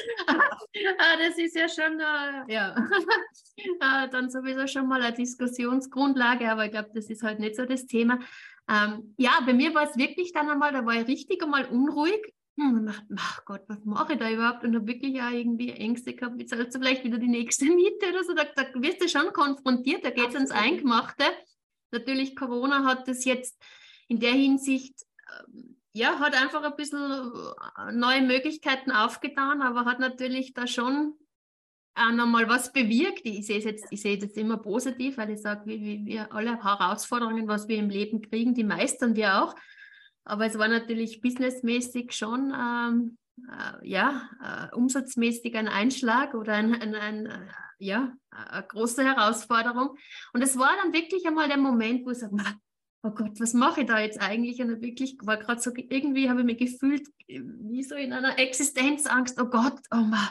Ah, 0.98 1.16
das 1.18 1.36
ist 1.38 1.56
ja 1.56 1.68
schon, 1.68 1.98
äh, 1.98 2.52
ja, 2.52 2.74
ah, 3.80 4.06
dann 4.06 4.30
sowieso 4.30 4.66
schon 4.66 4.86
mal 4.86 5.02
eine 5.02 5.16
Diskussionsgrundlage, 5.16 6.48
aber 6.48 6.66
ich 6.66 6.70
glaube, 6.70 6.90
das 6.94 7.06
ist 7.06 7.22
halt 7.22 7.40
nicht 7.40 7.56
so 7.56 7.64
das 7.64 7.86
Thema. 7.86 8.20
Ähm, 8.68 9.14
ja, 9.16 9.40
bei 9.44 9.54
mir 9.54 9.74
war 9.74 9.88
es 9.88 9.96
wirklich 9.96 10.32
dann 10.32 10.48
einmal, 10.48 10.72
da 10.72 10.84
war 10.84 10.94
ich 10.94 11.08
richtig 11.08 11.42
einmal 11.42 11.64
unruhig. 11.66 12.32
Hm, 12.58 12.74
und 12.74 12.86
dachte, 12.86 13.06
ach 13.16 13.44
Gott, 13.44 13.62
was 13.68 13.84
mache 13.84 14.12
ich 14.12 14.18
da 14.18 14.30
überhaupt? 14.30 14.64
Und 14.64 14.74
habe 14.74 14.86
wirklich 14.86 15.20
auch 15.22 15.30
irgendwie 15.30 15.70
Ängste 15.70 16.14
gehabt, 16.14 16.38
jetzt 16.38 16.50
zahlst 16.50 16.74
du 16.74 16.80
vielleicht 16.80 17.04
wieder 17.04 17.18
die 17.18 17.28
nächste 17.28 17.64
Miete 17.74 18.10
oder 18.10 18.24
so. 18.24 18.34
Da, 18.34 18.44
da 18.44 18.64
wirst 18.74 19.02
du 19.02 19.08
schon 19.08 19.32
konfrontiert, 19.32 20.04
da 20.04 20.10
geht 20.10 20.28
es 20.28 20.34
ans 20.34 20.50
Eingemachte. 20.50 21.24
Natürlich, 21.90 22.36
Corona 22.36 22.84
hat 22.84 23.08
das 23.08 23.24
jetzt 23.24 23.60
in 24.06 24.20
der 24.20 24.32
Hinsicht, 24.32 24.94
ja, 25.92 26.18
hat 26.20 26.34
einfach 26.34 26.62
ein 26.62 26.76
bisschen 26.76 27.32
äh, 27.78 27.92
neue 27.92 28.22
Möglichkeiten 28.22 28.90
aufgetan, 28.92 29.62
aber 29.62 29.84
hat 29.84 29.98
natürlich 29.98 30.54
da 30.54 30.66
schon 30.66 31.14
auch 31.94 32.12
nochmal 32.12 32.48
was 32.48 32.72
bewirkt. 32.72 33.22
Ich 33.24 33.46
sehe 33.46 33.58
es 33.58 33.64
jetzt, 33.64 33.86
ich 33.90 34.00
sehe 34.00 34.18
das 34.18 34.32
immer 34.32 34.58
positiv, 34.58 35.18
weil 35.18 35.30
ich 35.30 35.40
sage, 35.40 35.62
wie, 35.66 36.04
wir 36.04 36.32
alle 36.32 36.62
Herausforderungen, 36.62 37.48
was 37.48 37.66
wir 37.66 37.78
im 37.78 37.90
Leben 37.90 38.22
kriegen, 38.22 38.54
die 38.54 38.64
meistern 38.64 39.16
wir 39.16 39.42
auch. 39.42 39.54
Aber 40.24 40.46
es 40.46 40.58
war 40.58 40.68
natürlich 40.68 41.20
businessmäßig 41.20 42.12
schon 42.12 42.52
ähm, 42.54 43.18
äh, 43.48 43.88
ja, 43.88 44.28
äh, 44.42 44.74
umsatzmäßig 44.76 45.56
ein 45.56 45.68
Einschlag 45.68 46.34
oder 46.34 46.54
ein, 46.54 46.74
ein, 46.74 46.94
ein 46.94 47.26
äh, 47.26 47.48
ja, 47.78 48.12
eine 48.30 48.66
große 48.66 49.04
Herausforderung. 49.04 49.96
Und 50.32 50.42
es 50.42 50.58
war 50.58 50.70
dann 50.82 50.92
wirklich 50.92 51.26
einmal 51.26 51.48
der 51.48 51.58
Moment, 51.58 52.04
wo 52.04 52.10
ich 52.10 52.18
sage, 52.18 52.36
oh 53.02 53.10
Gott, 53.10 53.40
was 53.40 53.54
mache 53.54 53.82
ich 53.82 53.86
da 53.86 54.00
jetzt 54.00 54.20
eigentlich? 54.20 54.60
Und 54.60 54.80
wirklich 54.80 55.16
war 55.22 55.36
gerade 55.36 55.60
so, 55.60 55.70
irgendwie 55.74 56.28
habe 56.28 56.40
ich 56.40 56.46
mich 56.46 56.58
gefühlt 56.58 57.08
wie 57.26 57.82
so 57.82 57.94
in 57.94 58.12
einer 58.12 58.38
Existenzangst, 58.38 59.40
oh 59.40 59.46
Gott, 59.46 59.80
oh 59.90 59.96
ma. 60.02 60.30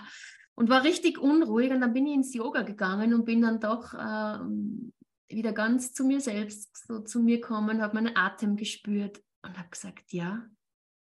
Und 0.56 0.70
war 0.70 0.84
richtig 0.84 1.20
unruhig. 1.20 1.72
Und 1.72 1.82
dann 1.82 1.94
bin 1.94 2.08
ich 2.08 2.16
ins 2.16 2.34
Yoga 2.34 2.64
gegangen 2.64 3.14
und 3.14 3.26
bin 3.26 3.42
dann 3.42 3.60
doch 3.60 3.94
ähm, 3.94 4.92
wieder 5.30 5.54
ganz 5.54 5.94
zu 5.94 6.04
mir 6.04 6.20
selbst, 6.20 6.86
so 6.88 7.00
zu 7.00 7.22
mir 7.22 7.40
gekommen, 7.40 7.82
habe 7.82 7.96
meinen 7.96 8.16
Atem 8.18 8.56
gespürt 8.56 9.22
und 9.44 9.58
habe 9.58 9.70
gesagt, 9.70 10.12
ja, 10.12 10.46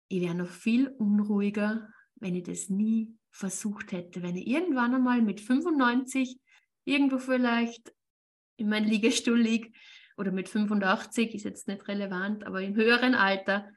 ich 0.08 0.20
wäre 0.20 0.34
noch 0.34 0.48
viel 0.48 0.88
unruhiger, 0.88 1.88
wenn 2.16 2.34
ich 2.34 2.44
das 2.44 2.68
nie 2.68 3.16
versucht 3.30 3.92
hätte. 3.92 4.22
Wenn 4.22 4.36
ich 4.36 4.46
irgendwann 4.46 4.94
einmal 4.94 5.22
mit 5.22 5.40
95 5.40 6.38
irgendwo 6.84 7.18
vielleicht 7.18 7.92
in 8.56 8.68
meinem 8.68 8.88
Liegestuhl 8.88 9.40
liege 9.40 9.70
oder 10.20 10.32
mit 10.32 10.48
85, 10.48 11.34
ist 11.34 11.44
jetzt 11.44 11.66
nicht 11.66 11.88
relevant, 11.88 12.46
aber 12.46 12.60
im 12.60 12.76
höheren 12.76 13.14
Alter 13.14 13.68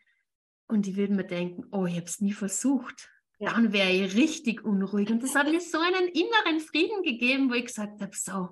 und 0.67 0.88
ich 0.88 0.95
würde 0.95 1.13
mir 1.13 1.25
denken, 1.25 1.65
oh, 1.71 1.86
ich 1.86 1.95
habe 1.95 2.06
es 2.06 2.19
nie 2.19 2.34
versucht. 2.34 3.10
Ja. 3.39 3.51
Dann 3.51 3.73
wäre 3.73 3.89
ich 3.89 4.15
richtig 4.15 4.63
unruhig. 4.63 5.10
Und 5.10 5.21
das 5.23 5.36
hat 5.36 5.49
mir 5.49 5.60
so 5.60 5.77
einen 5.77 6.08
inneren 6.08 6.60
Frieden 6.60 7.03
gegeben, 7.03 7.49
wo 7.49 7.53
ich 7.53 7.65
gesagt 7.65 8.01
habe, 8.01 8.15
so, 8.15 8.49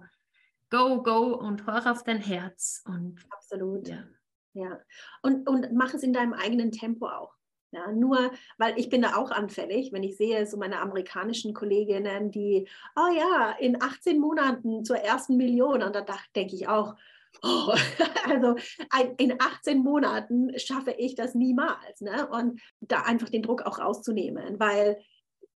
go, 0.69 1.01
go 1.01 1.36
und 1.36 1.65
hör 1.65 1.91
auf 1.91 2.04
dein 2.04 2.19
Herz. 2.19 2.84
Und, 2.86 3.19
Absolut. 3.30 3.88
Ja. 3.88 4.04
ja. 4.54 4.80
Und, 5.21 5.47
und 5.47 5.71
mach 5.73 5.93
es 5.93 6.04
in 6.04 6.13
deinem 6.13 6.34
eigenen 6.34 6.71
Tempo 6.71 7.08
auch. 7.08 7.36
Ja, 7.73 7.89
nur, 7.93 8.32
weil 8.58 8.77
ich 8.77 8.89
bin 8.89 9.01
da 9.01 9.15
auch 9.15 9.32
anfällig, 9.32 9.93
wenn 9.93 10.04
ich 10.04 10.17
sehe 10.17 10.45
so 10.45 10.58
meine 10.58 10.82
amerikanischen 10.82 11.54
Kolleginnen, 11.54 12.30
die, 12.30 12.67
oh 12.97 13.15
ja, 13.15 13.51
in 13.60 13.82
18 13.82 14.19
Monaten 14.19 14.84
zur 14.84 14.97
ersten 14.97 15.38
Million, 15.38 15.82
und 15.82 15.95
da 15.95 16.06
denke 16.36 16.54
ich 16.54 16.67
auch, 16.67 16.97
oh, 17.41 17.74
also 18.26 18.56
in 19.17 19.36
18 19.39 19.80
Monaten 19.80 20.58
schaffe 20.58 20.91
ich 20.91 21.15
das 21.15 21.36
niemals. 21.36 22.02
Ne? 22.02 22.28
Und 22.30 22.62
da 22.82 23.02
einfach 23.02 23.30
den 23.30 23.44
Druck 23.44 23.63
auch 23.63 23.80
rauszunehmen, 23.80 24.60
weil 24.60 24.98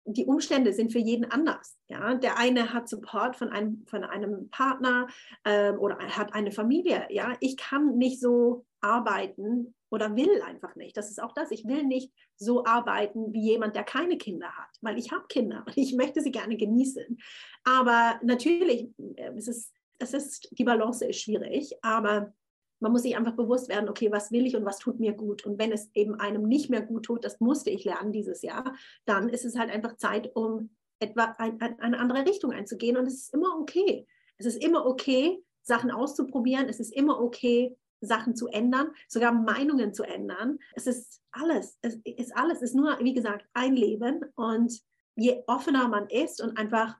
die 0.06 0.26
Umstände 0.26 0.72
sind 0.72 0.92
für 0.92 0.98
jeden 0.98 1.30
anders. 1.30 1.78
Ja? 1.88 2.14
Der 2.14 2.38
eine 2.38 2.72
hat 2.72 2.88
Support 2.88 3.36
von 3.36 3.48
einem, 3.48 3.84
von 3.86 4.04
einem 4.04 4.50
Partner 4.50 5.08
ähm, 5.44 5.78
oder 5.78 5.98
hat 5.98 6.34
eine 6.34 6.52
Familie. 6.52 7.06
Ja? 7.10 7.36
Ich 7.40 7.56
kann 7.56 7.96
nicht 7.96 8.20
so 8.20 8.66
arbeiten 8.80 9.74
oder 9.90 10.14
will 10.16 10.42
einfach 10.42 10.74
nicht. 10.76 10.96
Das 10.96 11.10
ist 11.10 11.22
auch 11.22 11.32
das. 11.32 11.50
Ich 11.50 11.66
will 11.66 11.84
nicht 11.84 12.12
so 12.36 12.64
arbeiten 12.64 13.32
wie 13.32 13.42
jemand, 13.42 13.76
der 13.76 13.84
keine 13.84 14.18
Kinder 14.18 14.48
hat, 14.48 14.70
weil 14.80 14.98
ich 14.98 15.12
habe 15.12 15.24
Kinder 15.28 15.64
und 15.66 15.76
ich 15.76 15.94
möchte 15.94 16.20
sie 16.20 16.32
gerne 16.32 16.56
genießen. 16.56 17.18
Aber 17.64 18.20
natürlich, 18.22 18.88
äh, 19.16 19.34
ist, 19.36 19.48
es 19.48 19.72
ist, 20.00 20.48
die 20.58 20.64
Balance 20.64 21.04
ist 21.04 21.20
schwierig, 21.20 21.74
aber 21.82 22.32
man 22.80 22.92
muss 22.92 23.02
sich 23.02 23.16
einfach 23.16 23.34
bewusst 23.34 23.68
werden, 23.68 23.88
okay, 23.88 24.12
was 24.12 24.30
will 24.30 24.46
ich 24.46 24.56
und 24.56 24.64
was 24.64 24.78
tut 24.78 25.00
mir 25.00 25.12
gut. 25.12 25.46
Und 25.46 25.58
wenn 25.58 25.72
es 25.72 25.90
eben 25.94 26.16
einem 26.16 26.42
nicht 26.42 26.70
mehr 26.70 26.82
gut 26.82 27.04
tut, 27.04 27.24
das 27.24 27.40
musste 27.40 27.70
ich 27.70 27.84
lernen 27.84 28.12
dieses 28.12 28.42
Jahr, 28.42 28.74
dann 29.06 29.28
ist 29.28 29.44
es 29.44 29.56
halt 29.58 29.70
einfach 29.70 29.96
Zeit, 29.96 30.34
um 30.34 30.70
etwa 30.98 31.34
ein, 31.38 31.60
ein, 31.60 31.80
eine 31.80 31.98
andere 31.98 32.26
Richtung 32.26 32.52
einzugehen. 32.52 32.96
Und 32.96 33.06
es 33.06 33.14
ist 33.14 33.34
immer 33.34 33.56
okay. 33.58 34.06
Es 34.36 34.46
ist 34.46 34.62
immer 34.62 34.84
okay, 34.86 35.42
Sachen 35.62 35.90
auszuprobieren. 35.90 36.68
Es 36.68 36.80
ist 36.80 36.92
immer 36.92 37.20
okay, 37.20 37.76
Sachen 38.00 38.36
zu 38.36 38.48
ändern, 38.48 38.90
sogar 39.08 39.32
Meinungen 39.32 39.94
zu 39.94 40.02
ändern. 40.02 40.58
Es 40.74 40.86
ist 40.86 41.22
alles. 41.32 41.78
Es 41.80 41.96
ist 42.04 42.36
alles. 42.36 42.58
Es 42.58 42.70
ist 42.70 42.74
nur, 42.74 42.98
wie 43.00 43.14
gesagt, 43.14 43.46
ein 43.54 43.74
Leben. 43.74 44.24
Und 44.34 44.78
je 45.16 45.42
offener 45.46 45.88
man 45.88 46.08
ist 46.08 46.42
und 46.42 46.58
einfach 46.58 46.96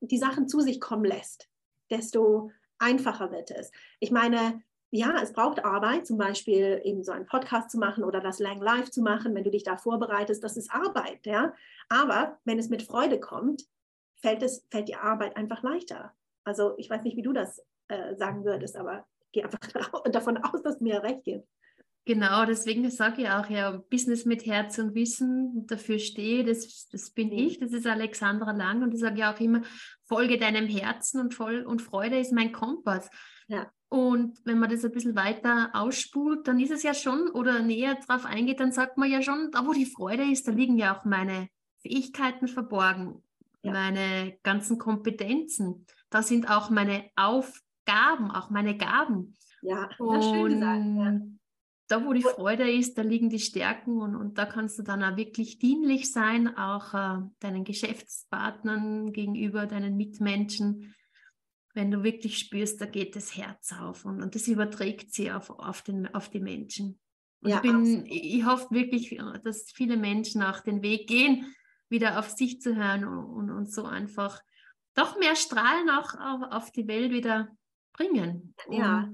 die 0.00 0.18
Sachen 0.18 0.48
zu 0.48 0.60
sich 0.60 0.80
kommen 0.80 1.04
lässt, 1.04 1.49
desto 1.90 2.50
einfacher 2.78 3.30
wird 3.30 3.50
es. 3.50 3.70
Ich 3.98 4.10
meine, 4.10 4.62
ja, 4.90 5.20
es 5.22 5.32
braucht 5.32 5.64
Arbeit, 5.64 6.06
zum 6.06 6.18
Beispiel 6.18 6.80
eben 6.84 7.04
so 7.04 7.12
einen 7.12 7.26
Podcast 7.26 7.70
zu 7.70 7.78
machen 7.78 8.02
oder 8.02 8.20
das 8.20 8.40
Lang 8.40 8.60
Live 8.60 8.90
zu 8.90 9.02
machen, 9.02 9.34
wenn 9.34 9.44
du 9.44 9.50
dich 9.50 9.62
da 9.62 9.76
vorbereitest, 9.76 10.42
das 10.42 10.56
ist 10.56 10.72
Arbeit, 10.72 11.24
ja. 11.26 11.54
Aber 11.88 12.38
wenn 12.44 12.58
es 12.58 12.68
mit 12.68 12.82
Freude 12.82 13.20
kommt, 13.20 13.66
fällt, 14.20 14.42
es, 14.42 14.66
fällt 14.70 14.88
die 14.88 14.96
Arbeit 14.96 15.36
einfach 15.36 15.62
leichter. 15.62 16.12
Also 16.44 16.74
ich 16.76 16.90
weiß 16.90 17.02
nicht, 17.02 17.16
wie 17.16 17.22
du 17.22 17.32
das 17.32 17.64
äh, 17.88 18.16
sagen 18.16 18.44
würdest, 18.44 18.76
aber 18.76 19.06
ich 19.26 19.32
gehe 19.32 19.44
einfach 19.44 19.60
davon 20.10 20.38
aus, 20.38 20.62
dass 20.62 20.78
du 20.78 20.84
mir 20.84 21.02
recht 21.02 21.22
gibst. 21.24 21.48
Genau, 22.06 22.46
deswegen 22.46 22.90
sage 22.90 23.22
ich 23.22 23.28
auch 23.28 23.48
ja, 23.50 23.72
Business 23.90 24.24
mit 24.24 24.46
Herz 24.46 24.78
und 24.78 24.94
Wissen, 24.94 25.66
dafür 25.66 25.98
stehe, 25.98 26.44
das, 26.44 26.88
das 26.88 27.10
bin 27.10 27.28
mhm. 27.28 27.38
ich, 27.38 27.58
das 27.60 27.72
ist 27.72 27.86
Alexandra 27.86 28.52
Lang 28.52 28.82
und 28.82 28.94
ich 28.94 29.00
sage 29.00 29.20
ja 29.20 29.34
auch 29.34 29.38
immer, 29.38 29.62
folge 30.06 30.38
deinem 30.38 30.66
Herzen 30.66 31.20
und, 31.20 31.34
voll, 31.34 31.62
und 31.62 31.82
Freude 31.82 32.18
ist 32.18 32.32
mein 32.32 32.52
Kompass. 32.52 33.10
Ja. 33.48 33.70
Und 33.90 34.38
wenn 34.44 34.58
man 34.58 34.70
das 34.70 34.84
ein 34.84 34.92
bisschen 34.92 35.16
weiter 35.16 35.70
ausspult, 35.72 36.48
dann 36.48 36.58
ist 36.58 36.70
es 36.70 36.84
ja 36.84 36.94
schon 36.94 37.28
oder 37.28 37.60
näher 37.60 37.96
drauf 38.06 38.24
eingeht, 38.24 38.60
dann 38.60 38.72
sagt 38.72 38.96
man 38.96 39.10
ja 39.10 39.20
schon, 39.20 39.50
da 39.50 39.66
wo 39.66 39.72
die 39.72 39.86
Freude 39.86 40.22
ist, 40.22 40.48
da 40.48 40.52
liegen 40.52 40.78
ja 40.78 40.96
auch 40.96 41.04
meine 41.04 41.48
Fähigkeiten 41.82 42.48
verborgen, 42.48 43.22
ja. 43.62 43.72
meine 43.72 44.38
ganzen 44.42 44.78
Kompetenzen. 44.78 45.86
Da 46.08 46.22
sind 46.22 46.48
auch 46.50 46.70
meine 46.70 47.10
Aufgaben, 47.16 48.30
auch 48.30 48.48
meine 48.50 48.76
Gaben. 48.76 49.36
Ja, 49.62 49.90
und 49.98 50.22
schön 50.22 50.54
gesagt. 50.54 50.84
Ja. 50.96 51.20
Da, 51.90 52.04
wo 52.04 52.12
die 52.12 52.22
Freude 52.22 52.70
ist, 52.70 52.96
da 52.98 53.02
liegen 53.02 53.30
die 53.30 53.40
Stärken 53.40 54.00
und, 54.00 54.14
und 54.14 54.38
da 54.38 54.46
kannst 54.46 54.78
du 54.78 54.82
dann 54.82 55.02
auch 55.02 55.16
wirklich 55.16 55.58
dienlich 55.58 56.12
sein, 56.12 56.56
auch 56.56 56.94
äh, 56.94 57.22
deinen 57.40 57.64
Geschäftspartnern 57.64 59.12
gegenüber, 59.12 59.66
deinen 59.66 59.96
Mitmenschen 59.96 60.94
wenn 61.74 61.90
du 61.90 62.02
wirklich 62.02 62.38
spürst, 62.38 62.80
da 62.80 62.86
geht 62.86 63.16
das 63.16 63.36
Herz 63.36 63.72
auf 63.72 64.04
und, 64.04 64.22
und 64.22 64.34
das 64.34 64.48
überträgt 64.48 65.12
sie 65.12 65.30
auf, 65.30 65.50
auf, 65.50 65.82
den, 65.82 66.12
auf 66.14 66.28
die 66.28 66.40
Menschen. 66.40 66.98
Ja, 67.42 67.56
ich, 67.56 67.62
bin, 67.62 68.04
ich 68.06 68.44
hoffe 68.44 68.66
wirklich, 68.70 69.18
dass 69.44 69.70
viele 69.72 69.96
Menschen 69.96 70.42
auch 70.42 70.60
den 70.60 70.82
Weg 70.82 71.08
gehen, 71.08 71.54
wieder 71.88 72.18
auf 72.18 72.28
sich 72.30 72.60
zu 72.60 72.76
hören 72.76 73.04
und, 73.04 73.24
und, 73.24 73.50
und 73.50 73.72
so 73.72 73.84
einfach 73.84 74.40
doch 74.94 75.18
mehr 75.18 75.36
Strahlen 75.36 75.88
auch 75.90 76.14
auf, 76.14 76.52
auf 76.52 76.72
die 76.72 76.86
Welt 76.86 77.12
wieder 77.12 77.48
bringen. 77.92 78.54
Ja, 78.68 79.10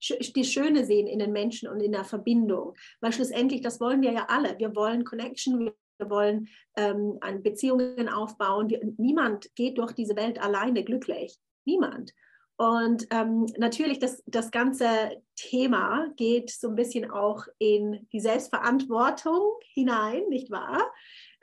die 0.00 0.44
Schöne 0.44 0.84
sehen 0.84 1.06
in 1.06 1.18
den 1.18 1.32
Menschen 1.32 1.68
und 1.68 1.80
in 1.80 1.92
der 1.92 2.04
Verbindung. 2.04 2.74
Weil 3.00 3.12
schlussendlich, 3.12 3.60
das 3.60 3.80
wollen 3.80 4.02
wir 4.02 4.12
ja 4.12 4.26
alle. 4.28 4.58
Wir 4.58 4.74
wollen 4.74 5.04
Connection, 5.04 5.72
wir 5.98 6.10
wollen 6.10 6.48
ähm, 6.76 7.18
Beziehungen 7.42 8.08
aufbauen. 8.08 8.68
Wir, 8.68 8.80
niemand 8.98 9.54
geht 9.54 9.78
durch 9.78 9.92
diese 9.92 10.16
Welt 10.16 10.40
alleine 10.40 10.84
glücklich. 10.84 11.36
Niemand. 11.64 12.12
Und 12.58 13.06
ähm, 13.10 13.46
natürlich, 13.58 13.98
das, 13.98 14.22
das 14.26 14.50
ganze 14.50 14.88
Thema 15.34 16.10
geht 16.16 16.50
so 16.50 16.68
ein 16.68 16.74
bisschen 16.74 17.10
auch 17.10 17.44
in 17.58 18.06
die 18.12 18.20
Selbstverantwortung 18.20 19.58
hinein, 19.74 20.22
nicht 20.30 20.50
wahr? 20.50 20.90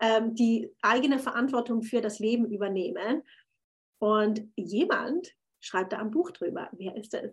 Ähm, 0.02 0.34
die 0.34 0.72
eigene 0.82 1.20
Verantwortung 1.20 1.84
für 1.84 2.02
das 2.02 2.18
Leben 2.18 2.46
übernehmen. 2.46 3.22
Und 4.00 4.48
jemand 4.56 5.32
schreibt 5.62 5.94
da 5.94 6.00
ein 6.00 6.12
Buch 6.12 6.32
drüber. 6.32 6.70
Wer 6.74 6.96
ist 6.96 7.14
das? 7.14 7.32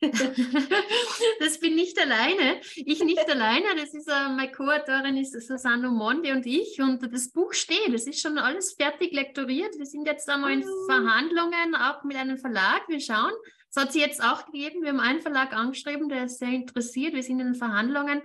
das 1.40 1.60
bin 1.60 1.76
nicht 1.76 1.98
alleine. 2.00 2.60
Ich 2.76 3.02
nicht 3.02 3.28
alleine. 3.30 3.66
Das 3.76 3.94
ist 3.94 4.08
uh, 4.08 4.30
meine 4.30 4.52
Co-Autorin 4.52 5.16
ist 5.16 5.32
Susanne 5.46 5.88
Monde 5.88 6.32
und 6.32 6.46
ich. 6.46 6.80
Und 6.80 7.02
das 7.12 7.30
Buch 7.30 7.52
steht. 7.52 7.92
Es 7.92 8.06
ist 8.06 8.20
schon 8.20 8.38
alles 8.38 8.74
fertig 8.74 9.12
lektoriert. 9.12 9.76
Wir 9.78 9.86
sind 9.86 10.06
jetzt 10.06 10.28
einmal 10.28 10.52
in 10.52 10.64
ah. 10.64 10.70
Verhandlungen, 10.86 11.74
auch 11.74 12.04
mit 12.04 12.16
einem 12.16 12.38
Verlag. 12.38 12.82
Wir 12.88 13.00
schauen. 13.00 13.32
Es 13.70 13.76
hat 13.80 13.92
sie 13.92 14.00
jetzt 14.00 14.22
auch 14.22 14.46
gegeben. 14.46 14.82
Wir 14.82 14.90
haben 14.90 15.00
einen 15.00 15.20
Verlag 15.20 15.52
angeschrieben, 15.52 16.08
der 16.08 16.24
ist 16.24 16.38
sehr 16.38 16.50
interessiert. 16.50 17.14
Wir 17.14 17.22
sind 17.22 17.40
in 17.40 17.46
den 17.46 17.54
Verhandlungen. 17.54 18.22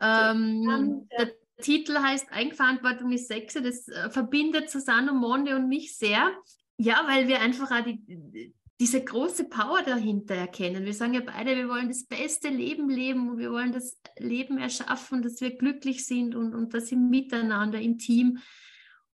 Ähm, 0.00 1.08
der 1.18 1.32
Titel 1.60 1.98
heißt 1.98 2.30
Eigenverantwortung 2.30 3.10
ist 3.12 3.28
Sexe. 3.28 3.62
Das 3.62 3.88
äh, 3.88 4.10
verbindet 4.10 4.70
Susanne 4.70 5.12
Monde 5.12 5.56
und 5.56 5.68
mich 5.68 5.96
sehr. 5.96 6.32
Ja, 6.76 7.04
weil 7.08 7.26
wir 7.26 7.40
einfach 7.40 7.72
auch 7.72 7.84
die, 7.84 8.54
diese 8.80 9.02
große 9.02 9.44
Power 9.44 9.82
dahinter 9.82 10.34
erkennen. 10.34 10.84
Wir 10.84 10.94
sagen 10.94 11.14
ja 11.14 11.20
beide, 11.20 11.56
wir 11.56 11.68
wollen 11.68 11.88
das 11.88 12.04
beste 12.04 12.48
Leben 12.48 12.88
leben 12.88 13.28
und 13.28 13.38
wir 13.38 13.50
wollen 13.50 13.72
das 13.72 14.00
Leben 14.18 14.58
erschaffen, 14.58 15.22
dass 15.22 15.40
wir 15.40 15.56
glücklich 15.56 16.06
sind 16.06 16.36
und, 16.36 16.54
und 16.54 16.74
das 16.74 16.92
im 16.92 17.10
Miteinander, 17.10 17.80
im 17.80 17.98
Team. 17.98 18.38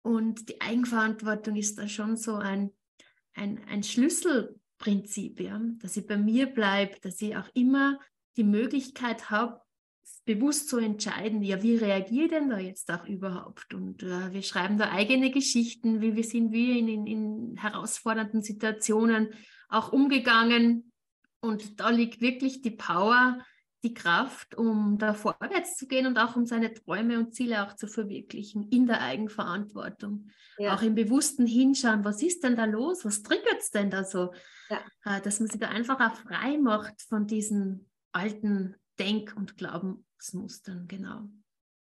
Und 0.02 0.48
die 0.48 0.60
Eigenverantwortung 0.62 1.56
ist 1.56 1.76
da 1.76 1.88
schon 1.88 2.16
so 2.16 2.36
ein, 2.36 2.70
ein, 3.34 3.60
ein 3.68 3.82
Schlüsselprinzip, 3.82 5.40
ja? 5.40 5.60
dass 5.78 5.96
ich 5.98 6.06
bei 6.06 6.16
mir 6.16 6.46
bleibe, 6.46 6.98
dass 7.02 7.20
ich 7.20 7.36
auch 7.36 7.48
immer 7.52 7.98
die 8.38 8.44
Möglichkeit 8.44 9.28
habe, 9.28 9.60
bewusst 10.24 10.68
zu 10.68 10.78
entscheiden, 10.78 11.42
ja, 11.42 11.62
wie 11.62 11.76
reagiere 11.76 12.24
ich 12.24 12.30
denn 12.30 12.50
da 12.50 12.58
jetzt 12.58 12.90
auch 12.90 13.06
überhaupt? 13.06 13.74
Und 13.74 14.02
äh, 14.02 14.32
wir 14.32 14.42
schreiben 14.42 14.78
da 14.78 14.90
eigene 14.90 15.30
Geschichten, 15.30 16.00
wie 16.00 16.14
wir 16.14 16.24
sind 16.24 16.52
wir 16.52 16.76
in, 16.76 16.88
in, 16.88 17.06
in 17.06 17.56
herausfordernden 17.56 18.42
Situationen 18.42 19.30
auch 19.68 19.92
umgegangen. 19.92 20.92
Und 21.40 21.80
da 21.80 21.90
liegt 21.90 22.20
wirklich 22.20 22.62
die 22.62 22.70
Power 22.70 23.38
die 23.82 23.94
Kraft, 23.94 24.54
um 24.56 24.98
da 24.98 25.14
vorwärts 25.14 25.76
zu 25.76 25.86
gehen 25.86 26.06
und 26.06 26.18
auch 26.18 26.36
um 26.36 26.44
seine 26.44 26.74
Träume 26.74 27.18
und 27.18 27.34
Ziele 27.34 27.66
auch 27.66 27.74
zu 27.74 27.86
verwirklichen 27.86 28.68
in 28.68 28.86
der 28.86 29.00
Eigenverantwortung. 29.00 30.28
Ja. 30.58 30.74
Auch 30.74 30.82
im 30.82 30.94
bewussten 30.94 31.46
Hinschauen, 31.46 32.04
was 32.04 32.22
ist 32.22 32.44
denn 32.44 32.56
da 32.56 32.66
los? 32.66 33.04
Was 33.04 33.22
triggert 33.22 33.58
es 33.58 33.70
denn 33.70 33.90
da 33.90 34.04
so? 34.04 34.32
Ja. 34.68 34.80
Äh, 35.04 35.22
dass 35.22 35.40
man 35.40 35.48
sich 35.48 35.60
da 35.60 35.68
einfach 35.68 35.98
auch 35.98 36.14
frei 36.16 36.58
macht 36.58 37.00
von 37.00 37.26
diesen 37.26 37.88
alten 38.12 38.76
Denk- 39.00 39.34
und 39.36 39.56
Glaubensmustern, 39.56 40.86
genau. 40.86 41.22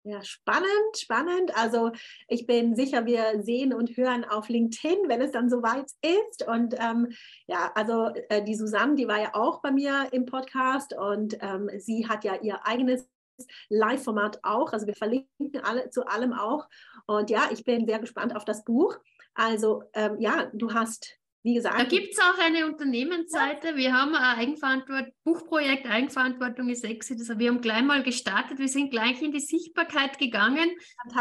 Ja, 0.03 0.23
spannend, 0.23 0.97
spannend. 0.97 1.55
Also 1.55 1.91
ich 2.27 2.47
bin 2.47 2.75
sicher, 2.75 3.05
wir 3.05 3.43
sehen 3.43 3.71
und 3.71 3.95
hören 3.97 4.25
auf 4.25 4.49
LinkedIn, 4.49 5.07
wenn 5.07 5.21
es 5.21 5.31
dann 5.31 5.47
soweit 5.47 5.91
ist. 6.01 6.47
Und 6.47 6.73
ähm, 6.79 7.09
ja, 7.45 7.71
also 7.75 8.07
äh, 8.29 8.43
die 8.43 8.55
Susanne, 8.55 8.95
die 8.95 9.07
war 9.07 9.19
ja 9.19 9.35
auch 9.35 9.61
bei 9.61 9.71
mir 9.71 10.09
im 10.11 10.25
Podcast 10.25 10.93
und 10.97 11.37
ähm, 11.41 11.69
sie 11.77 12.07
hat 12.07 12.23
ja 12.23 12.35
ihr 12.41 12.65
eigenes 12.65 13.07
Live-Format 13.69 14.39
auch. 14.41 14.73
Also 14.73 14.87
wir 14.87 14.95
verlinken 14.95 15.61
alle 15.61 15.91
zu 15.91 16.07
allem 16.07 16.33
auch. 16.33 16.67
Und 17.05 17.29
ja, 17.29 17.49
ich 17.51 17.63
bin 17.63 17.85
sehr 17.85 17.99
gespannt 17.99 18.35
auf 18.35 18.45
das 18.45 18.63
Buch. 18.63 18.97
Also 19.35 19.83
ähm, 19.93 20.19
ja, 20.19 20.49
du 20.53 20.73
hast 20.73 21.20
wie 21.43 21.55
gesagt. 21.55 21.79
Da 21.79 21.83
gibt 21.85 22.13
es 22.13 22.19
auch 22.19 22.37
eine 22.39 22.67
Unternehmensseite. 22.67 23.75
Wir 23.75 23.93
haben 23.93 24.13
ein 24.13 24.39
Eigenverantwortung, 24.39 25.11
Buchprojekt 25.23 25.87
Eigenverantwortung 25.87 26.69
ist 26.69 26.83
Exit. 26.83 27.19
Also 27.19 27.39
wir 27.39 27.49
haben 27.49 27.61
gleich 27.61 27.83
mal 27.83 28.03
gestartet. 28.03 28.59
Wir 28.59 28.67
sind 28.67 28.91
gleich 28.91 29.21
in 29.21 29.31
die 29.31 29.39
Sichtbarkeit 29.39 30.19
gegangen, 30.19 30.69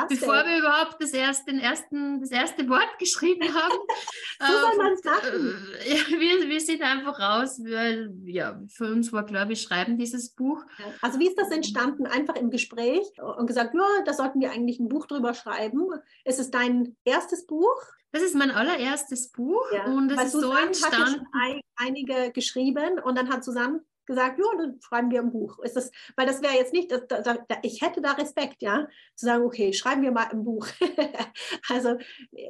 bevor 0.08 0.44
wir 0.44 0.58
überhaupt 0.58 0.96
das 1.00 1.12
erste, 1.12 1.52
ersten, 1.52 2.20
das 2.20 2.30
erste 2.30 2.68
Wort 2.68 2.88
geschrieben 2.98 3.54
haben. 3.54 3.78
so 4.40 4.52
soll 4.52 4.76
man 4.76 4.92
es 4.92 5.04
machen. 5.04 5.78
Äh, 5.84 5.94
ja, 5.94 6.20
wir, 6.20 6.48
wir 6.48 6.60
sind 6.60 6.82
einfach 6.82 7.18
raus, 7.18 7.58
weil 7.64 8.12
ja, 8.24 8.60
für 8.68 8.92
uns 8.92 9.12
war 9.12 9.24
klar, 9.24 9.48
wir 9.48 9.56
schreiben 9.56 9.96
dieses 9.96 10.34
Buch. 10.34 10.62
Also 11.00 11.18
wie 11.18 11.28
ist 11.28 11.38
das 11.38 11.50
entstanden? 11.50 12.06
Einfach 12.06 12.36
im 12.36 12.50
Gespräch 12.50 13.06
und 13.38 13.46
gesagt, 13.46 13.74
ja, 13.74 13.86
da 14.04 14.12
sollten 14.12 14.40
wir 14.40 14.52
eigentlich 14.52 14.80
ein 14.80 14.88
Buch 14.88 15.06
drüber 15.06 15.32
schreiben. 15.32 15.86
Ist 16.24 16.40
es 16.40 16.50
dein 16.50 16.96
erstes 17.04 17.46
Buch? 17.46 17.80
Das 18.12 18.22
ist 18.22 18.34
mein 18.34 18.50
allererstes 18.50 19.30
Buch 19.30 19.64
ja. 19.72 19.84
und 19.84 20.10
es 20.10 20.24
ist 20.24 20.32
Susanne 20.32 20.74
so 20.74 20.86
entstanden. 20.86 21.26
Ja 21.32 21.60
einige 21.80 22.30
geschrieben 22.32 23.00
und 23.00 23.16
dann 23.16 23.30
hat 23.30 23.44
Susanne 23.44 23.82
gesagt, 24.06 24.38
ja, 24.38 24.44
dann 24.58 24.80
schreiben 24.80 25.10
wir 25.10 25.20
ein 25.20 25.30
Buch. 25.30 25.60
Ist 25.60 25.76
das, 25.76 25.90
weil 26.16 26.26
das 26.26 26.42
wäre 26.42 26.54
jetzt 26.54 26.72
nicht, 26.72 26.90
das, 26.90 27.06
da, 27.06 27.20
da, 27.22 27.56
ich 27.62 27.80
hätte 27.80 28.00
da 28.00 28.12
Respekt, 28.12 28.60
ja, 28.60 28.88
zu 29.14 29.26
sagen, 29.26 29.44
okay, 29.44 29.72
schreiben 29.72 30.02
wir 30.02 30.10
mal 30.10 30.26
ein 30.30 30.44
Buch. 30.44 30.66
also 31.68 31.96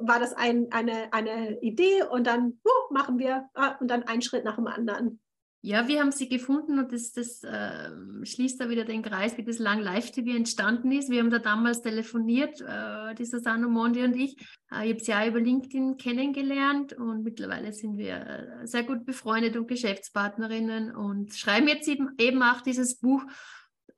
war 0.01 0.19
das 0.19 0.33
ein, 0.33 0.69
eine, 0.73 1.13
eine 1.13 1.61
Idee 1.61 2.03
und 2.05 2.27
dann 2.27 2.61
uh, 2.65 2.93
machen 2.95 3.19
wir 3.19 3.51
uh, 3.59 3.73
und 3.81 3.89
dann 3.89 4.05
einen 4.05 4.23
Schritt 4.23 4.45
nach 4.45 4.57
dem 4.57 4.67
anderen. 4.67 5.21
Ja, 5.63 5.89
wir 5.89 6.01
haben 6.01 6.11
sie 6.11 6.27
gefunden 6.27 6.79
und 6.79 6.91
das, 6.91 7.13
das 7.13 7.45
äh, 7.45 7.91
schließt 8.25 8.59
da 8.59 8.71
wieder 8.71 8.87
den 8.87 9.03
Kreis, 9.03 9.37
wie 9.37 9.45
das 9.45 9.59
Lang 9.59 9.81
Live 9.81 10.11
TV 10.11 10.35
entstanden 10.35 10.91
ist. 10.91 11.11
Wir 11.11 11.21
haben 11.21 11.29
da 11.29 11.39
damals 11.39 11.83
telefoniert, 11.83 12.63
äh, 12.63 13.15
die 13.15 13.27
Susanne 13.27 13.69
Mondi 13.69 14.03
und 14.03 14.17
ich. 14.17 14.39
Äh, 14.73 14.87
ich 14.87 14.93
habe 14.93 15.05
sie 15.05 15.13
auch 15.13 15.27
über 15.27 15.41
LinkedIn 15.41 15.99
kennengelernt 15.99 16.95
und 16.95 17.25
mittlerweile 17.25 17.75
sind 17.75 17.99
wir 17.99 18.15
äh, 18.15 18.67
sehr 18.67 18.85
gut 18.85 19.05
befreundet 19.05 19.55
und 19.59 19.69
Geschäftspartnerinnen 19.69 20.97
und 20.97 21.35
schreiben 21.35 21.69
jetzt 21.69 21.89
eben, 21.89 22.09
eben 22.19 22.43
auch 22.43 22.63
dieses 22.63 22.97
Buch. 22.97 23.23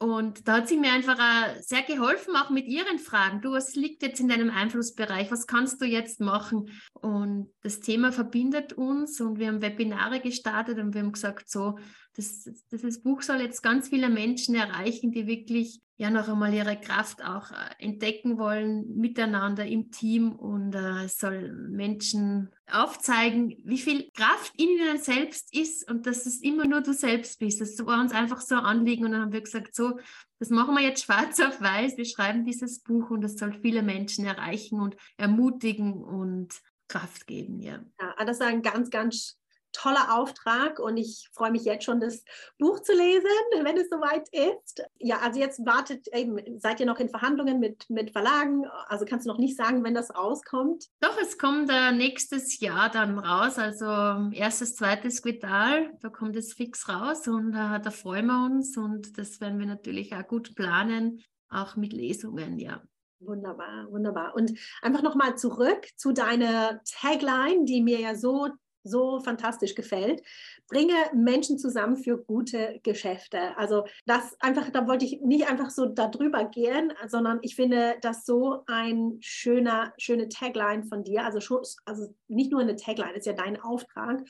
Und 0.02 0.48
da 0.48 0.54
hat 0.56 0.68
sie 0.68 0.78
mir 0.78 0.90
einfach 0.90 1.16
sehr 1.60 1.82
geholfen, 1.82 2.34
auch 2.34 2.50
mit 2.50 2.66
ihren 2.66 2.98
Fragen. 2.98 3.40
Du, 3.40 3.52
was 3.52 3.76
liegt 3.76 4.02
jetzt 4.02 4.18
in 4.18 4.26
deinem 4.26 4.50
Einflussbereich? 4.50 5.30
Was 5.30 5.46
kannst 5.46 5.80
du 5.80 5.84
jetzt 5.84 6.18
machen? 6.18 6.70
Und 6.94 7.52
das 7.62 7.78
Thema 7.78 8.10
verbindet 8.10 8.72
uns 8.72 9.20
und 9.20 9.38
wir 9.38 9.46
haben 9.46 9.62
Webinare 9.62 10.18
gestartet 10.18 10.80
und 10.80 10.92
wir 10.92 11.02
haben 11.02 11.12
gesagt, 11.12 11.48
so, 11.48 11.78
das, 12.16 12.50
das 12.68 13.00
Buch 13.00 13.22
soll 13.22 13.42
jetzt 13.42 13.62
ganz 13.62 13.90
viele 13.90 14.10
Menschen 14.10 14.56
erreichen, 14.56 15.12
die 15.12 15.28
wirklich 15.28 15.80
ja 16.02 16.10
noch 16.10 16.28
einmal 16.28 16.52
ihre 16.52 16.76
Kraft 16.76 17.24
auch 17.24 17.52
äh, 17.52 17.54
entdecken 17.78 18.36
wollen, 18.36 18.98
miteinander 18.98 19.64
im 19.64 19.92
Team 19.92 20.32
und 20.32 20.74
äh, 20.74 21.06
soll 21.06 21.52
Menschen 21.52 22.50
aufzeigen, 22.68 23.56
wie 23.64 23.78
viel 23.78 24.10
Kraft 24.10 24.52
in 24.56 24.68
ihnen 24.68 24.98
selbst 24.98 25.54
ist 25.54 25.88
und 25.88 26.06
dass 26.06 26.26
es 26.26 26.40
immer 26.40 26.66
nur 26.66 26.80
du 26.80 26.92
selbst 26.92 27.38
bist. 27.38 27.60
Das 27.60 27.78
war 27.86 28.00
uns 28.00 28.10
einfach 28.10 28.40
so 28.40 28.56
anliegen 28.56 29.04
und 29.04 29.12
dann 29.12 29.20
haben 29.22 29.32
wir 29.32 29.42
gesagt, 29.42 29.76
so, 29.76 30.00
das 30.40 30.50
machen 30.50 30.74
wir 30.74 30.82
jetzt 30.82 31.04
schwarz 31.04 31.38
auf 31.38 31.60
weiß. 31.60 31.96
Wir 31.96 32.04
schreiben 32.04 32.44
dieses 32.44 32.80
Buch 32.80 33.10
und 33.10 33.22
es 33.24 33.36
soll 33.36 33.56
viele 33.62 33.84
Menschen 33.84 34.24
erreichen 34.24 34.80
und 34.80 34.96
ermutigen 35.16 36.02
und 36.02 36.52
Kraft 36.88 37.28
geben, 37.28 37.62
ja. 37.62 37.78
Ja, 38.00 38.24
das 38.24 38.38
ist 38.38 38.42
ein 38.42 38.62
ganz, 38.62 38.90
ganz 38.90 39.38
toller 39.72 40.16
Auftrag 40.16 40.78
und 40.78 40.96
ich 40.96 41.28
freue 41.32 41.50
mich 41.50 41.64
jetzt 41.64 41.84
schon, 41.84 42.00
das 42.00 42.24
Buch 42.58 42.80
zu 42.80 42.92
lesen, 42.92 43.26
wenn 43.64 43.76
es 43.76 43.88
soweit 43.88 44.28
ist. 44.30 44.84
Ja, 44.98 45.18
also 45.18 45.40
jetzt 45.40 45.64
wartet 45.66 46.08
eben, 46.08 46.38
seid 46.60 46.80
ihr 46.80 46.86
noch 46.86 46.98
in 46.98 47.08
Verhandlungen 47.08 47.60
mit, 47.60 47.88
mit 47.90 48.12
Verlagen? 48.12 48.66
Also 48.86 49.04
kannst 49.04 49.26
du 49.26 49.30
noch 49.30 49.38
nicht 49.38 49.56
sagen, 49.56 49.84
wenn 49.84 49.94
das 49.94 50.14
rauskommt? 50.14 50.86
Doch, 51.00 51.16
es 51.20 51.38
kommt 51.38 51.70
äh, 51.70 51.92
nächstes 51.92 52.60
Jahr 52.60 52.90
dann 52.90 53.18
raus, 53.18 53.58
also 53.58 54.30
erstes, 54.32 54.76
zweites 54.76 55.22
Quital, 55.22 55.92
da 56.00 56.08
kommt 56.08 56.36
es 56.36 56.52
fix 56.52 56.88
raus 56.88 57.26
und 57.26 57.54
äh, 57.54 57.80
da 57.80 57.90
freuen 57.90 58.26
wir 58.26 58.44
uns 58.46 58.76
und 58.76 59.18
das 59.18 59.40
werden 59.40 59.58
wir 59.58 59.66
natürlich 59.66 60.14
auch 60.14 60.26
gut 60.26 60.54
planen, 60.54 61.22
auch 61.48 61.76
mit 61.76 61.92
Lesungen, 61.92 62.58
ja. 62.58 62.82
Wunderbar, 63.24 63.86
wunderbar. 63.90 64.34
Und 64.34 64.58
einfach 64.80 65.02
nochmal 65.02 65.36
zurück 65.38 65.86
zu 65.96 66.12
deiner 66.12 66.80
Tagline, 66.84 67.64
die 67.64 67.80
mir 67.80 68.00
ja 68.00 68.16
so 68.16 68.48
so 68.84 69.20
fantastisch 69.20 69.74
gefällt. 69.74 70.22
Bringe 70.68 70.94
Menschen 71.14 71.58
zusammen 71.58 71.96
für 71.96 72.18
gute 72.18 72.80
Geschäfte. 72.82 73.56
Also 73.56 73.84
das 74.06 74.36
einfach, 74.40 74.70
da 74.70 74.86
wollte 74.86 75.04
ich 75.04 75.20
nicht 75.20 75.48
einfach 75.48 75.70
so 75.70 75.86
darüber 75.86 76.44
gehen, 76.44 76.92
sondern 77.06 77.38
ich 77.42 77.54
finde 77.56 77.96
das 78.00 78.24
so 78.24 78.64
ein 78.66 79.18
schöner, 79.20 79.92
schöne 79.98 80.28
Tagline 80.28 80.84
von 80.84 81.04
dir. 81.04 81.24
Also, 81.24 81.40
schon, 81.40 81.62
also 81.84 82.14
nicht 82.28 82.50
nur 82.50 82.60
eine 82.60 82.76
Tagline, 82.76 83.14
ist 83.14 83.26
ja 83.26 83.32
dein 83.32 83.60
Auftrag. 83.60 84.22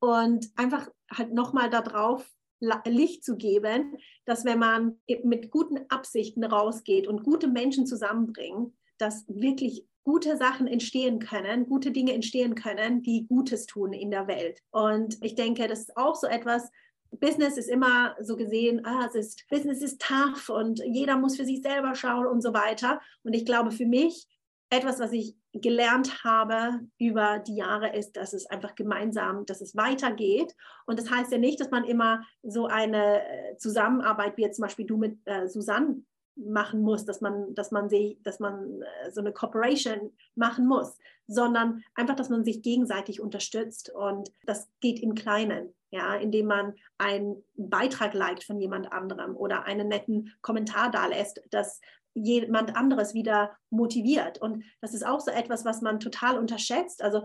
Und 0.00 0.50
einfach 0.56 0.88
halt 1.10 1.32
nochmal 1.32 1.70
darauf 1.70 2.28
Licht 2.86 3.24
zu 3.24 3.36
geben, 3.36 3.96
dass 4.24 4.44
wenn 4.44 4.58
man 4.58 5.00
mit 5.22 5.50
guten 5.50 5.80
Absichten 5.88 6.44
rausgeht 6.44 7.06
und 7.06 7.22
gute 7.22 7.48
Menschen 7.48 7.86
zusammenbringt, 7.86 8.72
dass 8.98 9.26
wirklich 9.28 9.86
gute 10.04 10.36
Sachen 10.36 10.66
entstehen 10.66 11.18
können, 11.18 11.66
gute 11.66 11.90
Dinge 11.90 12.12
entstehen 12.12 12.54
können, 12.54 13.02
die 13.02 13.26
Gutes 13.26 13.66
tun 13.66 13.92
in 13.92 14.10
der 14.10 14.26
Welt. 14.26 14.60
Und 14.70 15.16
ich 15.22 15.34
denke, 15.34 15.66
das 15.66 15.80
ist 15.80 15.96
auch 15.96 16.14
so 16.14 16.26
etwas, 16.26 16.70
Business 17.20 17.56
ist 17.56 17.68
immer 17.68 18.16
so 18.20 18.36
gesehen, 18.36 18.84
ah, 18.84 19.06
es 19.06 19.14
ist, 19.14 19.46
Business 19.48 19.82
ist 19.82 20.00
tough 20.00 20.48
und 20.48 20.80
jeder 20.84 21.16
muss 21.16 21.36
für 21.36 21.44
sich 21.44 21.62
selber 21.62 21.94
schauen 21.94 22.26
und 22.26 22.42
so 22.42 22.52
weiter. 22.52 23.00
Und 23.22 23.34
ich 23.34 23.44
glaube, 23.46 23.70
für 23.70 23.86
mich, 23.86 24.26
etwas, 24.70 24.98
was 24.98 25.12
ich 25.12 25.36
gelernt 25.52 26.24
habe 26.24 26.80
über 26.98 27.38
die 27.38 27.56
Jahre, 27.56 27.94
ist, 27.94 28.16
dass 28.16 28.32
es 28.32 28.46
einfach 28.46 28.74
gemeinsam, 28.74 29.46
dass 29.46 29.60
es 29.60 29.76
weitergeht. 29.76 30.54
Und 30.86 30.98
das 30.98 31.10
heißt 31.10 31.30
ja 31.30 31.38
nicht, 31.38 31.60
dass 31.60 31.70
man 31.70 31.84
immer 31.84 32.24
so 32.42 32.66
eine 32.66 33.22
äh, 33.22 33.56
Zusammenarbeit, 33.56 34.36
wie 34.36 34.42
jetzt 34.42 34.56
zum 34.56 34.64
Beispiel 34.64 34.86
du 34.86 34.96
mit 34.96 35.18
äh, 35.26 35.46
Susanne 35.48 36.02
machen 36.36 36.82
muss, 36.82 37.04
dass 37.04 37.20
man, 37.20 37.54
dass 37.54 37.70
man 37.70 37.88
sich, 37.88 38.18
dass 38.22 38.40
man 38.40 38.82
äh, 38.82 39.10
so 39.12 39.20
eine 39.20 39.32
Cooperation 39.32 40.12
machen 40.34 40.66
muss, 40.66 40.98
sondern 41.26 41.82
einfach, 41.94 42.16
dass 42.16 42.28
man 42.28 42.44
sich 42.44 42.62
gegenseitig 42.62 43.20
unterstützt 43.20 43.90
und 43.90 44.30
das 44.44 44.68
geht 44.80 45.00
im 45.00 45.14
Kleinen, 45.14 45.74
ja, 45.90 46.14
indem 46.16 46.46
man 46.46 46.74
einen 46.98 47.42
Beitrag 47.56 48.14
liked 48.14 48.44
von 48.44 48.60
jemand 48.60 48.92
anderem 48.92 49.36
oder 49.36 49.64
einen 49.64 49.88
netten 49.88 50.32
Kommentar 50.42 50.90
da 50.90 51.06
lässt, 51.06 51.40
dass 51.50 51.80
jemand 52.14 52.76
anderes 52.76 53.14
wieder 53.14 53.56
motiviert. 53.70 54.38
Und 54.38 54.64
das 54.80 54.94
ist 54.94 55.04
auch 55.04 55.20
so 55.20 55.30
etwas, 55.30 55.64
was 55.64 55.82
man 55.82 55.98
total 55.98 56.38
unterschätzt. 56.38 57.02
Also 57.02 57.24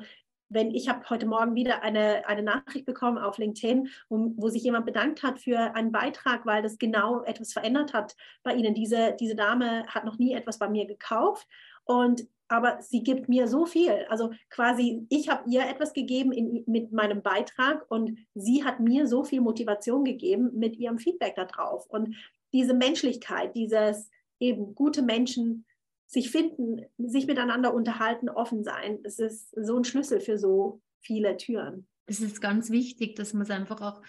wenn 0.49 0.71
ich 0.71 0.89
habe 0.89 1.09
heute 1.09 1.25
Morgen 1.25 1.55
wieder 1.55 1.83
eine, 1.83 2.27
eine 2.27 2.43
Nachricht 2.43 2.85
bekommen 2.85 3.17
auf 3.17 3.37
LinkedIn, 3.37 3.89
wo, 4.09 4.33
wo, 4.35 4.49
sich 4.49 4.63
jemand 4.63 4.85
bedankt 4.85 5.23
hat 5.23 5.39
für 5.39 5.57
einen 5.75 5.91
Beitrag, 5.91 6.45
weil 6.45 6.61
das 6.61 6.77
genau 6.77 7.23
etwas 7.23 7.53
verändert 7.53 7.93
hat 7.93 8.15
bei 8.43 8.53
Ihnen. 8.53 8.73
Diese, 8.73 9.15
diese 9.19 9.35
Dame 9.35 9.85
hat 9.87 10.05
noch 10.05 10.17
nie 10.17 10.33
etwas 10.33 10.57
bei 10.59 10.67
mir 10.67 10.85
gekauft 10.85 11.47
und 11.85 12.27
aber 12.51 12.81
sie 12.81 13.03
gibt 13.03 13.29
mir 13.29 13.47
so 13.47 13.67
viel. 13.67 14.07
Also 14.09 14.31
quasi, 14.49 15.05
ich 15.09 15.29
habe 15.29 15.47
ihr 15.47 15.69
etwas 15.69 15.93
gegeben 15.93 16.31
in, 16.31 16.63
mit 16.65 16.91
meinem 16.91 17.21
Beitrag 17.21 17.85
und 17.89 18.17
sie 18.33 18.63
hat 18.63 18.79
mir 18.79 19.05
so 19.05 19.23
viel 19.23 19.39
Motivation 19.39 20.03
gegeben 20.03 20.49
mit 20.55 20.75
ihrem 20.75 20.97
Feedback 20.97 21.35
darauf. 21.35 21.85
Und 21.87 22.15
diese 22.51 22.73
Menschlichkeit, 22.73 23.55
dieses 23.55 24.09
eben 24.39 24.73
gute 24.73 25.03
Menschen 25.03 25.65
sich 26.09 26.31
finden, 26.31 26.85
sich 26.97 27.27
miteinander 27.27 27.71
unterhalten, 27.71 28.29
offen 28.29 28.63
sein. 28.63 29.01
Das 29.03 29.19
ist 29.19 29.51
so 29.55 29.77
ein 29.77 29.83
Schlüssel 29.83 30.19
für 30.19 30.39
so 30.39 30.81
viele 31.01 31.37
Türen. 31.37 31.87
Es 32.07 32.19
ist 32.19 32.41
ganz 32.41 32.71
wichtig, 32.71 33.15
dass 33.15 33.33
man 33.33 33.43
es 33.43 33.51
einfach 33.51 33.79
auch 33.81 34.01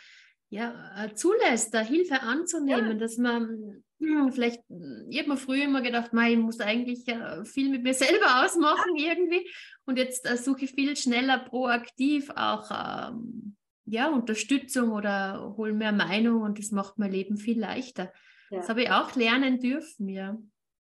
ja, 0.48 0.74
äh, 0.96 1.14
zulässt, 1.14 1.74
da 1.74 1.80
Hilfe 1.80 2.22
anzunehmen, 2.22 2.92
ja. 2.92 2.94
dass 2.94 3.18
man 3.18 3.84
hm, 3.98 4.32
vielleicht, 4.32 4.62
ich 5.10 5.18
habe 5.18 5.28
mir 5.28 5.36
früher 5.36 5.64
immer 5.64 5.82
gedacht, 5.82 6.10
ich 6.14 6.38
muss 6.38 6.58
eigentlich 6.60 7.06
äh, 7.06 7.44
viel 7.44 7.68
mit 7.68 7.82
mir 7.82 7.94
selber 7.94 8.42
ausmachen 8.44 8.96
ja. 8.96 9.12
irgendwie 9.12 9.46
und 9.84 9.98
jetzt 9.98 10.28
äh, 10.28 10.38
suche 10.38 10.64
ich 10.64 10.72
viel 10.72 10.96
schneller 10.96 11.38
proaktiv 11.38 12.30
auch 12.34 12.70
ähm, 12.72 13.56
ja, 13.84 14.08
Unterstützung 14.08 14.92
oder 14.92 15.54
hole 15.56 15.74
mehr 15.74 15.92
Meinung 15.92 16.40
und 16.40 16.58
das 16.58 16.70
macht 16.70 16.98
mein 16.98 17.12
Leben 17.12 17.36
viel 17.36 17.60
leichter. 17.60 18.10
Ja. 18.50 18.58
Das 18.58 18.70
habe 18.70 18.84
ich 18.84 18.90
auch 18.90 19.14
lernen 19.16 19.60
dürfen, 19.60 20.08
ja. 20.08 20.38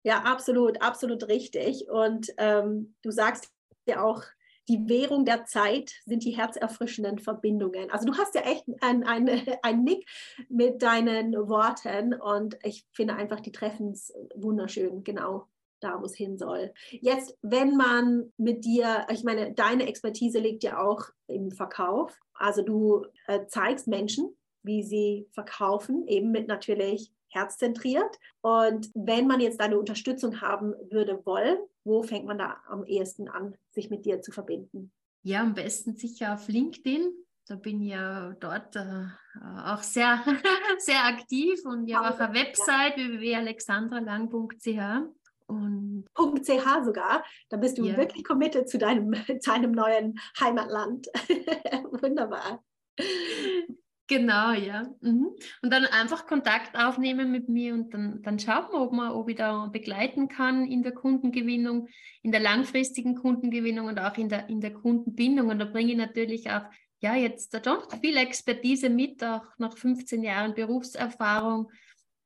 Ja, 0.07 0.23
absolut, 0.23 0.81
absolut 0.83 1.27
richtig. 1.27 1.91
Und 1.91 2.33
ähm, 2.39 2.95
du 3.03 3.11
sagst 3.11 3.51
ja 3.89 4.05
auch, 4.05 4.23
die 4.69 4.89
Währung 4.89 5.25
der 5.25 5.47
Zeit 5.47 5.91
sind 6.05 6.23
die 6.23 6.31
herzerfrischenden 6.31 7.19
Verbindungen. 7.19 7.91
Also 7.91 8.07
du 8.07 8.17
hast 8.17 8.37
ja 8.37 8.43
echt 8.43 8.63
ein, 8.83 9.03
ein, 9.63 9.83
Nick 9.83 10.09
mit 10.49 10.81
deinen 10.81 11.33
Worten 11.49 12.15
und 12.15 12.57
ich 12.63 12.87
finde 12.93 13.17
einfach, 13.17 13.41
die 13.41 13.51
treffen 13.51 13.91
es 13.91 14.15
wunderschön, 14.37 15.03
genau 15.03 15.49
da, 15.81 16.01
wo 16.01 16.05
es 16.05 16.15
hin 16.15 16.39
soll. 16.39 16.73
Jetzt, 16.93 17.37
wenn 17.43 17.77
man 17.77 18.33
mit 18.37 18.65
dir, 18.65 19.09
ich 19.11 19.25
meine, 19.25 19.55
deine 19.55 19.89
Expertise 19.89 20.39
liegt 20.39 20.63
ja 20.63 20.81
auch 20.81 21.03
im 21.27 21.51
Verkauf. 21.51 22.17
Also 22.35 22.63
du 22.63 23.07
äh, 23.27 23.47
zeigst 23.49 23.89
Menschen, 23.89 24.37
wie 24.63 24.85
sie 24.85 25.27
verkaufen, 25.33 26.07
eben 26.07 26.31
mit 26.31 26.47
natürlich 26.47 27.11
herzzentriert. 27.29 28.19
Und 28.41 28.91
wenn 28.95 29.27
man 29.27 29.41
jetzt 29.41 29.61
deine 29.61 29.79
Unterstützung 29.79 30.41
haben 30.41 30.75
würde 30.91 31.25
wollen, 31.25 31.59
wo 31.85 32.03
fängt 32.03 32.27
man 32.27 32.39
da 32.39 32.57
am 32.69 32.85
ehesten 32.85 33.29
an, 33.29 33.57
sich 33.71 33.91
mit 33.91 34.05
dir 34.05 34.21
zu 34.21 34.33
verbinden? 34.33 34.93
Ja, 35.23 35.43
am 35.43 35.55
besten 35.55 35.97
sicher 35.97 36.35
auf 36.35 36.49
LinkedIn. 36.49 37.13
Da 37.49 37.55
bin 37.55 37.81
ich 37.81 37.91
ja 37.91 38.35
dort 38.41 38.75
äh, 38.75 39.05
auch 39.65 39.83
sehr, 39.83 40.25
sehr 40.79 41.05
aktiv 41.05 41.61
und 41.65 41.87
ja 41.87 42.01
auch 42.01 42.19
eine 42.19 42.35
Website 42.35 42.99
ja. 42.99 43.09
www.alexandralang.ch. 43.09 45.13
Und 45.47 46.05
.ch 46.17 46.85
sogar, 46.85 47.25
da 47.49 47.57
bist 47.57 47.79
du 47.79 47.85
ja. 47.85 47.97
wirklich 47.97 48.25
committed 48.25 48.69
zu 48.69 48.79
deinem, 48.79 49.13
deinem 49.45 49.73
neuen 49.73 50.19
Heimatland. 50.41 51.07
Wunderbar. 52.03 52.65
Genau, 54.09 54.53
ja. 54.53 54.87
Mhm. 55.01 55.31
Und 55.63 55.73
dann 55.73 55.85
einfach 55.87 56.27
Kontakt 56.27 56.77
aufnehmen 56.79 57.33
mit 57.33 57.49
mir 57.49 57.75
und 57.75 57.93
dann, 57.93 58.23
dann 58.23 58.39
schauen 58.39 58.67
wir, 58.71 58.81
ob, 58.81 58.93
man, 58.93 59.11
ob 59.11 59.29
ich 59.29 59.37
da 59.37 59.67
begleiten 59.67 60.29
kann 60.29 60.65
in 60.65 60.85
der 60.85 60.93
Kundengewinnung, 60.93 61.89
in 62.23 62.31
der 62.31 62.41
langfristigen 62.41 63.17
Kundengewinnung 63.17 63.89
und 63.89 63.99
auch 63.99 64.17
in 64.17 64.29
der, 64.29 64.49
in 64.49 64.61
der 64.61 64.73
Kundenbindung. 64.73 65.49
Und 65.49 65.59
da 65.59 65.65
bringe 65.65 65.93
ich 65.93 65.99
natürlich 65.99 66.49
auch, 66.51 66.63
ja, 67.01 67.17
jetzt 67.17 67.53
da 67.53 67.59
doch 67.59 67.89
viel 68.01 68.17
Expertise 68.17 68.91
mit, 68.91 69.25
auch 69.25 69.43
nach 69.59 69.77
15 69.77 70.23
Jahren 70.23 70.55
Berufserfahrung. 70.55 71.71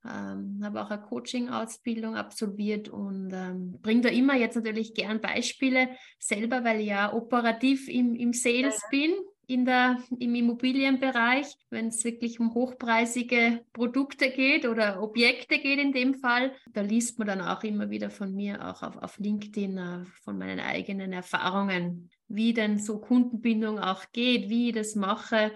Ähm, 0.05 0.61
habe 0.63 0.83
auch 0.83 0.91
eine 0.91 1.03
Coaching-Ausbildung 1.03 2.15
absolviert 2.15 2.89
und 2.89 3.33
ähm, 3.35 3.79
bringe 3.83 4.03
da 4.03 4.09
immer 4.09 4.35
jetzt 4.35 4.57
natürlich 4.57 4.95
gern 4.95 5.21
Beispiele 5.21 5.91
selber, 6.19 6.65
weil 6.65 6.81
ich 6.81 6.87
ja 6.87 7.13
operativ 7.13 7.87
im, 7.89 8.15
im 8.15 8.33
Sales 8.33 8.81
ja. 8.83 8.89
bin 8.91 9.13
in 9.51 9.65
der, 9.65 9.99
im 10.19 10.35
Immobilienbereich, 10.37 11.57
wenn 11.71 11.89
es 11.89 12.05
wirklich 12.05 12.39
um 12.39 12.55
hochpreisige 12.55 13.65
Produkte 13.73 14.31
geht 14.31 14.65
oder 14.65 15.03
Objekte 15.03 15.59
geht 15.59 15.81
in 15.81 15.93
dem 15.93 16.15
Fall. 16.15 16.53
Da 16.73 16.83
liest 16.83 17.19
man 17.19 17.27
dann 17.27 17.41
auch 17.41 17.65
immer 17.65 17.91
wieder 17.91 18.11
von 18.11 18.33
mir, 18.33 18.65
auch 18.65 18.85
auf, 18.85 18.97
auf 18.97 19.19
LinkedIn, 19.19 19.77
äh, 19.77 20.05
von 20.23 20.39
meinen 20.39 20.61
eigenen 20.61 21.13
Erfahrungen, 21.13 22.11
wie 22.29 22.55
denn 22.55 22.79
so 22.79 23.01
Kundenbindung 23.01 23.81
auch 23.81 24.05
geht, 24.13 24.49
wie 24.49 24.69
ich 24.69 24.75
das 24.75 24.95
mache, 24.95 25.51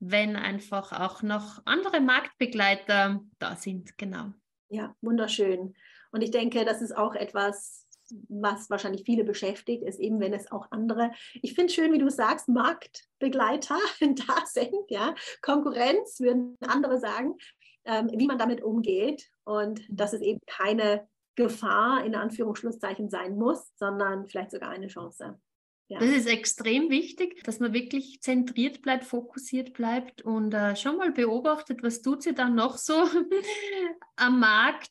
wenn 0.00 0.36
einfach 0.36 0.92
auch 0.92 1.22
noch 1.22 1.62
andere 1.64 2.00
Marktbegleiter 2.00 3.22
da 3.38 3.56
sind. 3.56 3.96
Genau. 3.96 4.32
Ja, 4.68 4.94
wunderschön. 5.00 5.74
Und 6.12 6.20
ich 6.20 6.30
denke, 6.30 6.66
das 6.66 6.82
ist 6.82 6.94
auch 6.94 7.14
etwas, 7.14 7.86
was 8.28 8.70
wahrscheinlich 8.70 9.04
viele 9.04 9.24
beschäftigt, 9.24 9.82
ist 9.82 10.00
eben, 10.00 10.20
wenn 10.20 10.32
es 10.32 10.50
auch 10.50 10.70
andere, 10.70 11.12
ich 11.42 11.54
finde 11.54 11.72
schön, 11.72 11.92
wie 11.92 11.98
du 11.98 12.10
sagst, 12.10 12.48
Marktbegleiter 12.48 13.78
da 14.00 14.46
sind, 14.46 14.88
ja, 14.88 15.14
Konkurrenz, 15.42 16.20
würden 16.20 16.56
andere 16.60 16.98
sagen, 16.98 17.36
ähm, 17.84 18.10
wie 18.14 18.26
man 18.26 18.38
damit 18.38 18.62
umgeht 18.62 19.30
und 19.44 19.82
dass 19.88 20.12
es 20.12 20.20
eben 20.20 20.40
keine 20.46 21.08
Gefahr 21.36 22.04
in 22.04 22.14
Anführungsschlusszeichen 22.14 23.08
sein 23.08 23.36
muss, 23.36 23.72
sondern 23.76 24.26
vielleicht 24.28 24.50
sogar 24.50 24.70
eine 24.70 24.88
Chance. 24.88 25.40
Ja. 25.88 25.98
Das 25.98 26.10
ist 26.10 26.28
extrem 26.28 26.88
wichtig, 26.88 27.42
dass 27.42 27.58
man 27.58 27.72
wirklich 27.72 28.20
zentriert 28.20 28.80
bleibt, 28.80 29.04
fokussiert 29.04 29.72
bleibt 29.72 30.22
und 30.22 30.54
äh, 30.54 30.76
schon 30.76 30.96
mal 30.96 31.10
beobachtet, 31.10 31.82
was 31.82 32.00
tut 32.00 32.22
sie 32.22 32.32
dann 32.32 32.54
noch 32.54 32.78
so 32.78 32.94
am 34.16 34.38
Markt 34.38 34.90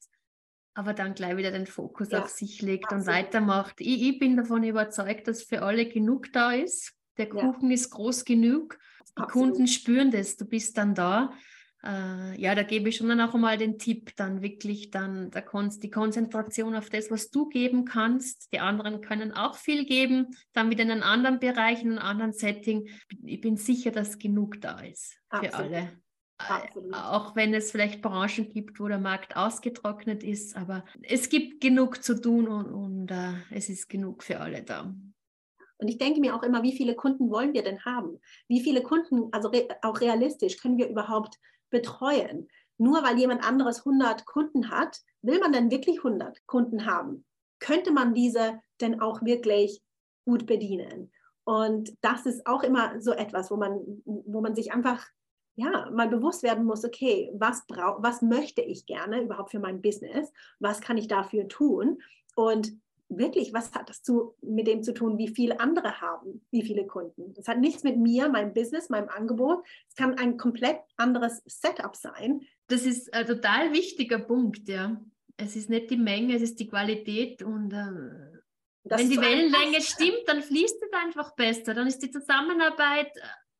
aber 0.79 0.93
dann 0.93 1.13
gleich 1.13 1.35
wieder 1.35 1.51
den 1.51 1.67
Fokus 1.67 2.11
ja, 2.11 2.23
auf 2.23 2.29
sich 2.29 2.61
legt 2.61 2.85
absolut. 2.85 3.05
und 3.05 3.13
weitermacht. 3.13 3.81
Ich, 3.81 4.01
ich, 4.01 4.17
bin 4.17 4.37
davon 4.37 4.63
überzeugt, 4.63 5.27
dass 5.27 5.43
für 5.43 5.61
alle 5.61 5.85
genug 5.85 6.31
da 6.31 6.53
ist. 6.53 6.93
Der 7.17 7.27
Kuchen 7.27 7.69
ja. 7.69 7.73
ist 7.73 7.89
groß 7.89 8.23
genug. 8.23 8.79
Die 9.17 9.21
absolut. 9.21 9.49
Kunden 9.49 9.67
spüren 9.67 10.09
das, 10.09 10.37
du 10.37 10.45
bist 10.45 10.77
dann 10.77 10.95
da. 10.95 11.33
Äh, 11.83 12.39
ja, 12.39 12.55
da 12.55 12.63
gebe 12.63 12.87
ich 12.87 12.95
schon 12.95 13.09
dann 13.09 13.19
auch 13.19 13.33
mal 13.33 13.57
den 13.57 13.77
Tipp, 13.77 14.15
dann 14.15 14.41
wirklich 14.41 14.89
dann 14.89 15.31
der 15.31 15.41
Kon 15.41 15.69
die 15.69 15.89
Konzentration 15.89 16.73
auf 16.75 16.89
das, 16.89 17.11
was 17.11 17.29
du 17.29 17.49
geben 17.49 17.83
kannst. 17.83 18.53
Die 18.53 18.61
anderen 18.61 19.01
können 19.01 19.33
auch 19.33 19.55
viel 19.55 19.85
geben, 19.85 20.27
dann 20.53 20.69
wieder 20.69 20.83
in 20.83 20.91
einem 20.91 21.03
anderen 21.03 21.39
Bereich, 21.39 21.81
in 21.81 21.89
einem 21.89 22.07
anderen 22.07 22.31
Setting. 22.31 22.87
Ich 23.25 23.41
bin 23.41 23.57
sicher, 23.57 23.91
dass 23.91 24.17
genug 24.17 24.61
da 24.61 24.79
ist 24.79 25.19
für 25.29 25.53
absolut. 25.53 25.73
alle. 25.73 25.89
Absolut. 26.39 26.93
Auch 26.93 27.35
wenn 27.35 27.53
es 27.53 27.71
vielleicht 27.71 28.01
Branchen 28.01 28.49
gibt, 28.49 28.79
wo 28.79 28.87
der 28.87 28.97
Markt 28.97 29.35
ausgetrocknet 29.35 30.23
ist, 30.23 30.55
aber 30.55 30.85
es 31.03 31.29
gibt 31.29 31.61
genug 31.61 32.01
zu 32.01 32.19
tun 32.19 32.47
und, 32.47 32.71
und 32.71 33.11
uh, 33.11 33.33
es 33.51 33.69
ist 33.69 33.89
genug 33.89 34.23
für 34.23 34.39
alle 34.39 34.63
da. 34.63 34.93
Und 35.77 35.87
ich 35.87 35.97
denke 35.97 36.19
mir 36.19 36.35
auch 36.35 36.43
immer, 36.43 36.63
wie 36.63 36.75
viele 36.75 36.95
Kunden 36.95 37.29
wollen 37.29 37.53
wir 37.53 37.63
denn 37.63 37.83
haben? 37.83 38.19
Wie 38.47 38.61
viele 38.61 38.81
Kunden, 38.81 39.29
also 39.31 39.49
re 39.49 39.67
auch 39.81 39.99
realistisch, 39.99 40.57
können 40.57 40.77
wir 40.77 40.89
überhaupt 40.89 41.37
betreuen? 41.69 42.47
Nur 42.77 43.03
weil 43.03 43.17
jemand 43.17 43.45
anderes 43.45 43.79
100 43.79 44.25
Kunden 44.25 44.69
hat, 44.69 44.99
will 45.21 45.39
man 45.39 45.51
dann 45.51 45.71
wirklich 45.71 45.97
100 45.97 46.45
Kunden 46.47 46.85
haben? 46.85 47.25
Könnte 47.59 47.91
man 47.91 48.13
diese 48.13 48.61
denn 48.79 49.01
auch 49.01 49.21
wirklich 49.23 49.81
gut 50.25 50.45
bedienen? 50.45 51.11
Und 51.43 51.91
das 52.01 52.25
ist 52.25 52.45
auch 52.45 52.63
immer 52.63 53.01
so 53.01 53.11
etwas, 53.11 53.51
wo 53.51 53.57
man, 53.57 53.79
wo 54.05 54.39
man 54.39 54.55
sich 54.55 54.71
einfach 54.71 55.05
ja, 55.59 55.89
mal 55.91 56.07
bewusst 56.07 56.43
werden 56.43 56.65
muss, 56.65 56.85
okay, 56.85 57.31
was, 57.33 57.65
brauch, 57.67 58.01
was 58.01 58.21
möchte 58.21 58.61
ich 58.61 58.85
gerne 58.85 59.21
überhaupt 59.21 59.51
für 59.51 59.59
mein 59.59 59.81
Business? 59.81 60.31
Was 60.59 60.81
kann 60.81 60.97
ich 60.97 61.07
dafür 61.07 61.47
tun? 61.47 62.01
Und 62.35 62.71
wirklich, 63.09 63.53
was 63.53 63.73
hat 63.73 63.89
das 63.89 64.01
zu, 64.01 64.35
mit 64.41 64.67
dem 64.67 64.83
zu 64.83 64.93
tun, 64.93 65.17
wie 65.17 65.27
viele 65.27 65.59
andere 65.59 65.99
haben, 65.99 66.45
wie 66.51 66.61
viele 66.61 66.87
Kunden? 66.87 67.33
Das 67.33 67.47
hat 67.47 67.59
nichts 67.59 67.83
mit 67.83 67.97
mir, 67.97 68.29
meinem 68.29 68.53
Business, 68.53 68.89
meinem 68.89 69.09
Angebot. 69.09 69.65
Es 69.89 69.95
kann 69.95 70.17
ein 70.17 70.37
komplett 70.37 70.79
anderes 70.95 71.41
Setup 71.45 71.95
sein. 71.95 72.41
Das 72.67 72.85
ist 72.85 73.13
ein 73.13 73.25
total 73.25 73.73
wichtiger 73.73 74.19
Punkt, 74.19 74.69
ja. 74.69 75.01
Es 75.37 75.55
ist 75.55 75.69
nicht 75.69 75.89
die 75.89 75.97
Menge, 75.97 76.35
es 76.35 76.41
ist 76.41 76.59
die 76.59 76.67
Qualität 76.67 77.41
und 77.41 77.71
äh, 77.71 78.39
wenn 78.83 79.09
die 79.09 79.19
Wellenlänge 79.19 79.81
stimmt, 79.81 80.23
dann 80.27 80.41
fließt 80.41 80.81
es 80.81 80.93
einfach 80.93 81.35
besser. 81.35 81.73
Dann 81.73 81.87
ist 81.87 81.99
die 81.99 82.11
Zusammenarbeit 82.11 83.11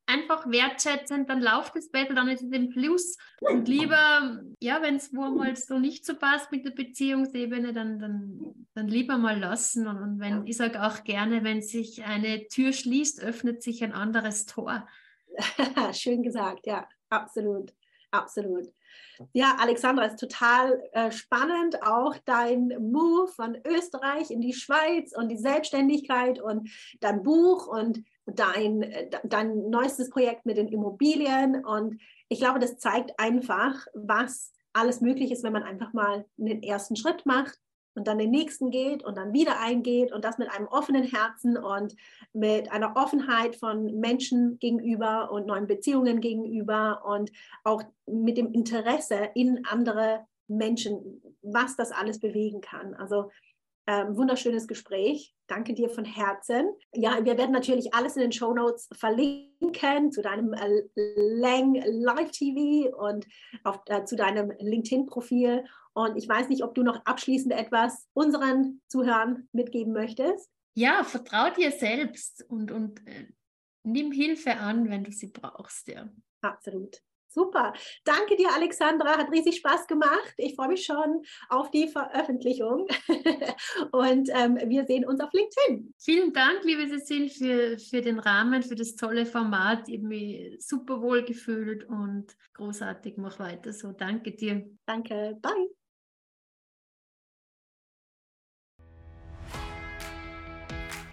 einfach 0.09 0.49
wertschätzend, 0.49 1.29
dann 1.29 1.41
läuft 1.41 1.75
es 1.75 1.91
besser, 1.91 2.15
dann 2.15 2.27
ist 2.27 2.41
es 2.41 2.51
im 2.51 2.69
Plus. 2.69 3.17
Und 3.41 3.67
lieber, 3.67 4.41
ja, 4.59 4.81
wenn 4.81 4.95
es 4.95 5.13
wo 5.13 5.21
mal 5.29 5.55
so 5.55 5.77
nicht 5.77 6.05
so 6.05 6.15
passt 6.15 6.51
mit 6.51 6.65
der 6.65 6.71
Beziehungsebene, 6.71 7.73
dann, 7.73 7.99
dann, 7.99 8.67
dann 8.73 8.87
lieber 8.87 9.17
mal 9.17 9.39
lassen. 9.39 9.87
Und, 9.87 10.01
und 10.01 10.19
wenn, 10.19 10.47
ich 10.47 10.57
sage 10.57 10.83
auch 10.83 11.03
gerne, 11.03 11.43
wenn 11.43 11.61
sich 11.61 12.03
eine 12.03 12.47
Tür 12.47 12.73
schließt, 12.73 13.21
öffnet 13.21 13.61
sich 13.61 13.83
ein 13.83 13.93
anderes 13.93 14.45
Tor. 14.45 14.87
Schön 15.93 16.23
gesagt, 16.23 16.65
ja, 16.65 16.87
absolut, 17.09 17.73
absolut. 18.11 18.65
Ja, 19.33 19.57
Alexandra, 19.59 20.05
ist 20.05 20.19
total 20.19 20.81
äh, 20.93 21.11
spannend, 21.11 21.83
auch 21.83 22.15
dein 22.25 22.69
Move 22.79 23.27
von 23.27 23.57
Österreich 23.65 24.31
in 24.31 24.41
die 24.41 24.53
Schweiz 24.53 25.15
und 25.15 25.29
die 25.29 25.37
Selbstständigkeit 25.37 26.41
und 26.41 26.69
dein 27.01 27.21
Buch 27.21 27.67
und 27.67 28.03
dein, 28.35 28.81
äh, 28.83 29.09
dein 29.23 29.69
neuestes 29.69 30.09
Projekt 30.09 30.45
mit 30.45 30.57
den 30.57 30.67
Immobilien. 30.67 31.63
Und 31.65 31.99
ich 32.27 32.39
glaube, 32.39 32.59
das 32.59 32.77
zeigt 32.77 33.19
einfach, 33.19 33.87
was 33.93 34.51
alles 34.73 35.01
möglich 35.01 35.31
ist, 35.31 35.43
wenn 35.43 35.53
man 35.53 35.63
einfach 35.63 35.93
mal 35.93 36.25
den 36.37 36.63
ersten 36.63 36.95
Schritt 36.95 37.25
macht 37.25 37.59
und 37.95 38.07
dann 38.07 38.17
den 38.17 38.31
nächsten 38.31 38.71
geht 38.71 39.03
und 39.03 39.17
dann 39.17 39.33
wieder 39.33 39.59
eingeht 39.59 40.11
und 40.11 40.23
das 40.23 40.37
mit 40.37 40.49
einem 40.49 40.67
offenen 40.67 41.03
Herzen 41.03 41.57
und 41.57 41.95
mit 42.33 42.71
einer 42.71 42.95
Offenheit 42.95 43.55
von 43.55 43.99
Menschen 43.99 44.59
gegenüber 44.59 45.31
und 45.31 45.47
neuen 45.47 45.67
Beziehungen 45.67 46.21
gegenüber 46.21 47.03
und 47.05 47.31
auch 47.63 47.83
mit 48.05 48.37
dem 48.37 48.53
Interesse 48.53 49.29
in 49.35 49.65
andere 49.65 50.25
Menschen, 50.47 51.21
was 51.41 51.75
das 51.75 51.91
alles 51.91 52.19
bewegen 52.19 52.61
kann. 52.61 52.93
Also 52.95 53.31
ähm, 53.89 54.15
wunderschönes 54.15 54.67
Gespräch. 54.67 55.35
Danke 55.47 55.73
dir 55.73 55.89
von 55.89 56.05
Herzen. 56.05 56.69
Ja, 56.93 57.25
wir 57.25 57.39
werden 57.39 57.51
natürlich 57.51 57.91
alles 57.91 58.15
in 58.15 58.21
den 58.21 58.31
Show 58.31 58.53
Notes 58.53 58.87
verlinken 58.93 60.11
zu 60.11 60.21
deinem 60.21 60.53
äh, 60.53 60.83
Lang 61.15 61.73
Live 61.73 62.29
TV 62.29 62.95
und 62.95 63.25
auf, 63.63 63.81
äh, 63.87 64.05
zu 64.05 64.15
deinem 64.15 64.51
LinkedIn-Profil. 64.59 65.65
Und 65.93 66.17
ich 66.17 66.29
weiß 66.29 66.49
nicht, 66.49 66.63
ob 66.63 66.75
du 66.75 66.83
noch 66.83 67.03
abschließend 67.05 67.51
etwas 67.51 68.07
unseren 68.13 68.79
Zuhörern 68.89 69.49
mitgeben 69.53 69.91
möchtest. 69.91 70.51
Ja, 70.75 71.03
vertrau 71.03 71.49
dir 71.49 71.71
selbst 71.71 72.45
und, 72.47 72.69
und 72.69 72.99
äh, 73.07 73.25
nimm 73.83 74.11
Hilfe 74.11 74.57
an, 74.57 74.87
wenn 74.91 75.03
du 75.03 75.11
sie 75.11 75.31
brauchst, 75.31 75.87
ja. 75.87 76.07
Absolut. 76.41 77.01
Super. 77.31 77.73
Danke 78.03 78.35
dir, 78.35 78.49
Alexandra. 78.53 79.17
Hat 79.17 79.31
riesig 79.31 79.57
Spaß 79.57 79.85
gemacht. 79.87 80.33
Ich 80.37 80.55
freue 80.55 80.69
mich 80.69 80.83
schon 80.83 81.21
auf 81.49 81.69
die 81.69 81.87
Veröffentlichung. 81.87 82.87
Und 83.91 84.29
ähm, 84.33 84.57
wir 84.65 84.85
sehen 84.85 85.05
uns 85.05 85.21
auf 85.21 85.29
LinkedIn. 85.31 85.93
Vielen 85.99 86.33
Dank, 86.33 86.63
liebe 86.63 86.87
Cecil, 86.87 87.29
für, 87.29 87.77
für 87.77 88.01
den 88.01 88.19
Rahmen, 88.19 88.63
für 88.63 88.75
das 88.75 88.95
tolle 88.95 89.25
Format. 89.25 89.87
Ich 89.87 89.97
habe 89.97 90.07
mich 90.07 90.55
super 90.59 91.01
wohl 91.01 91.23
gefühlt 91.23 91.87
und 91.87 92.35
großartig. 92.55 93.17
Mach 93.17 93.37
weiter 93.39 93.73
so. 93.73 93.91
Danke 93.91 94.31
dir. 94.31 94.65
Danke. 94.85 95.37
Bye. 95.41 95.78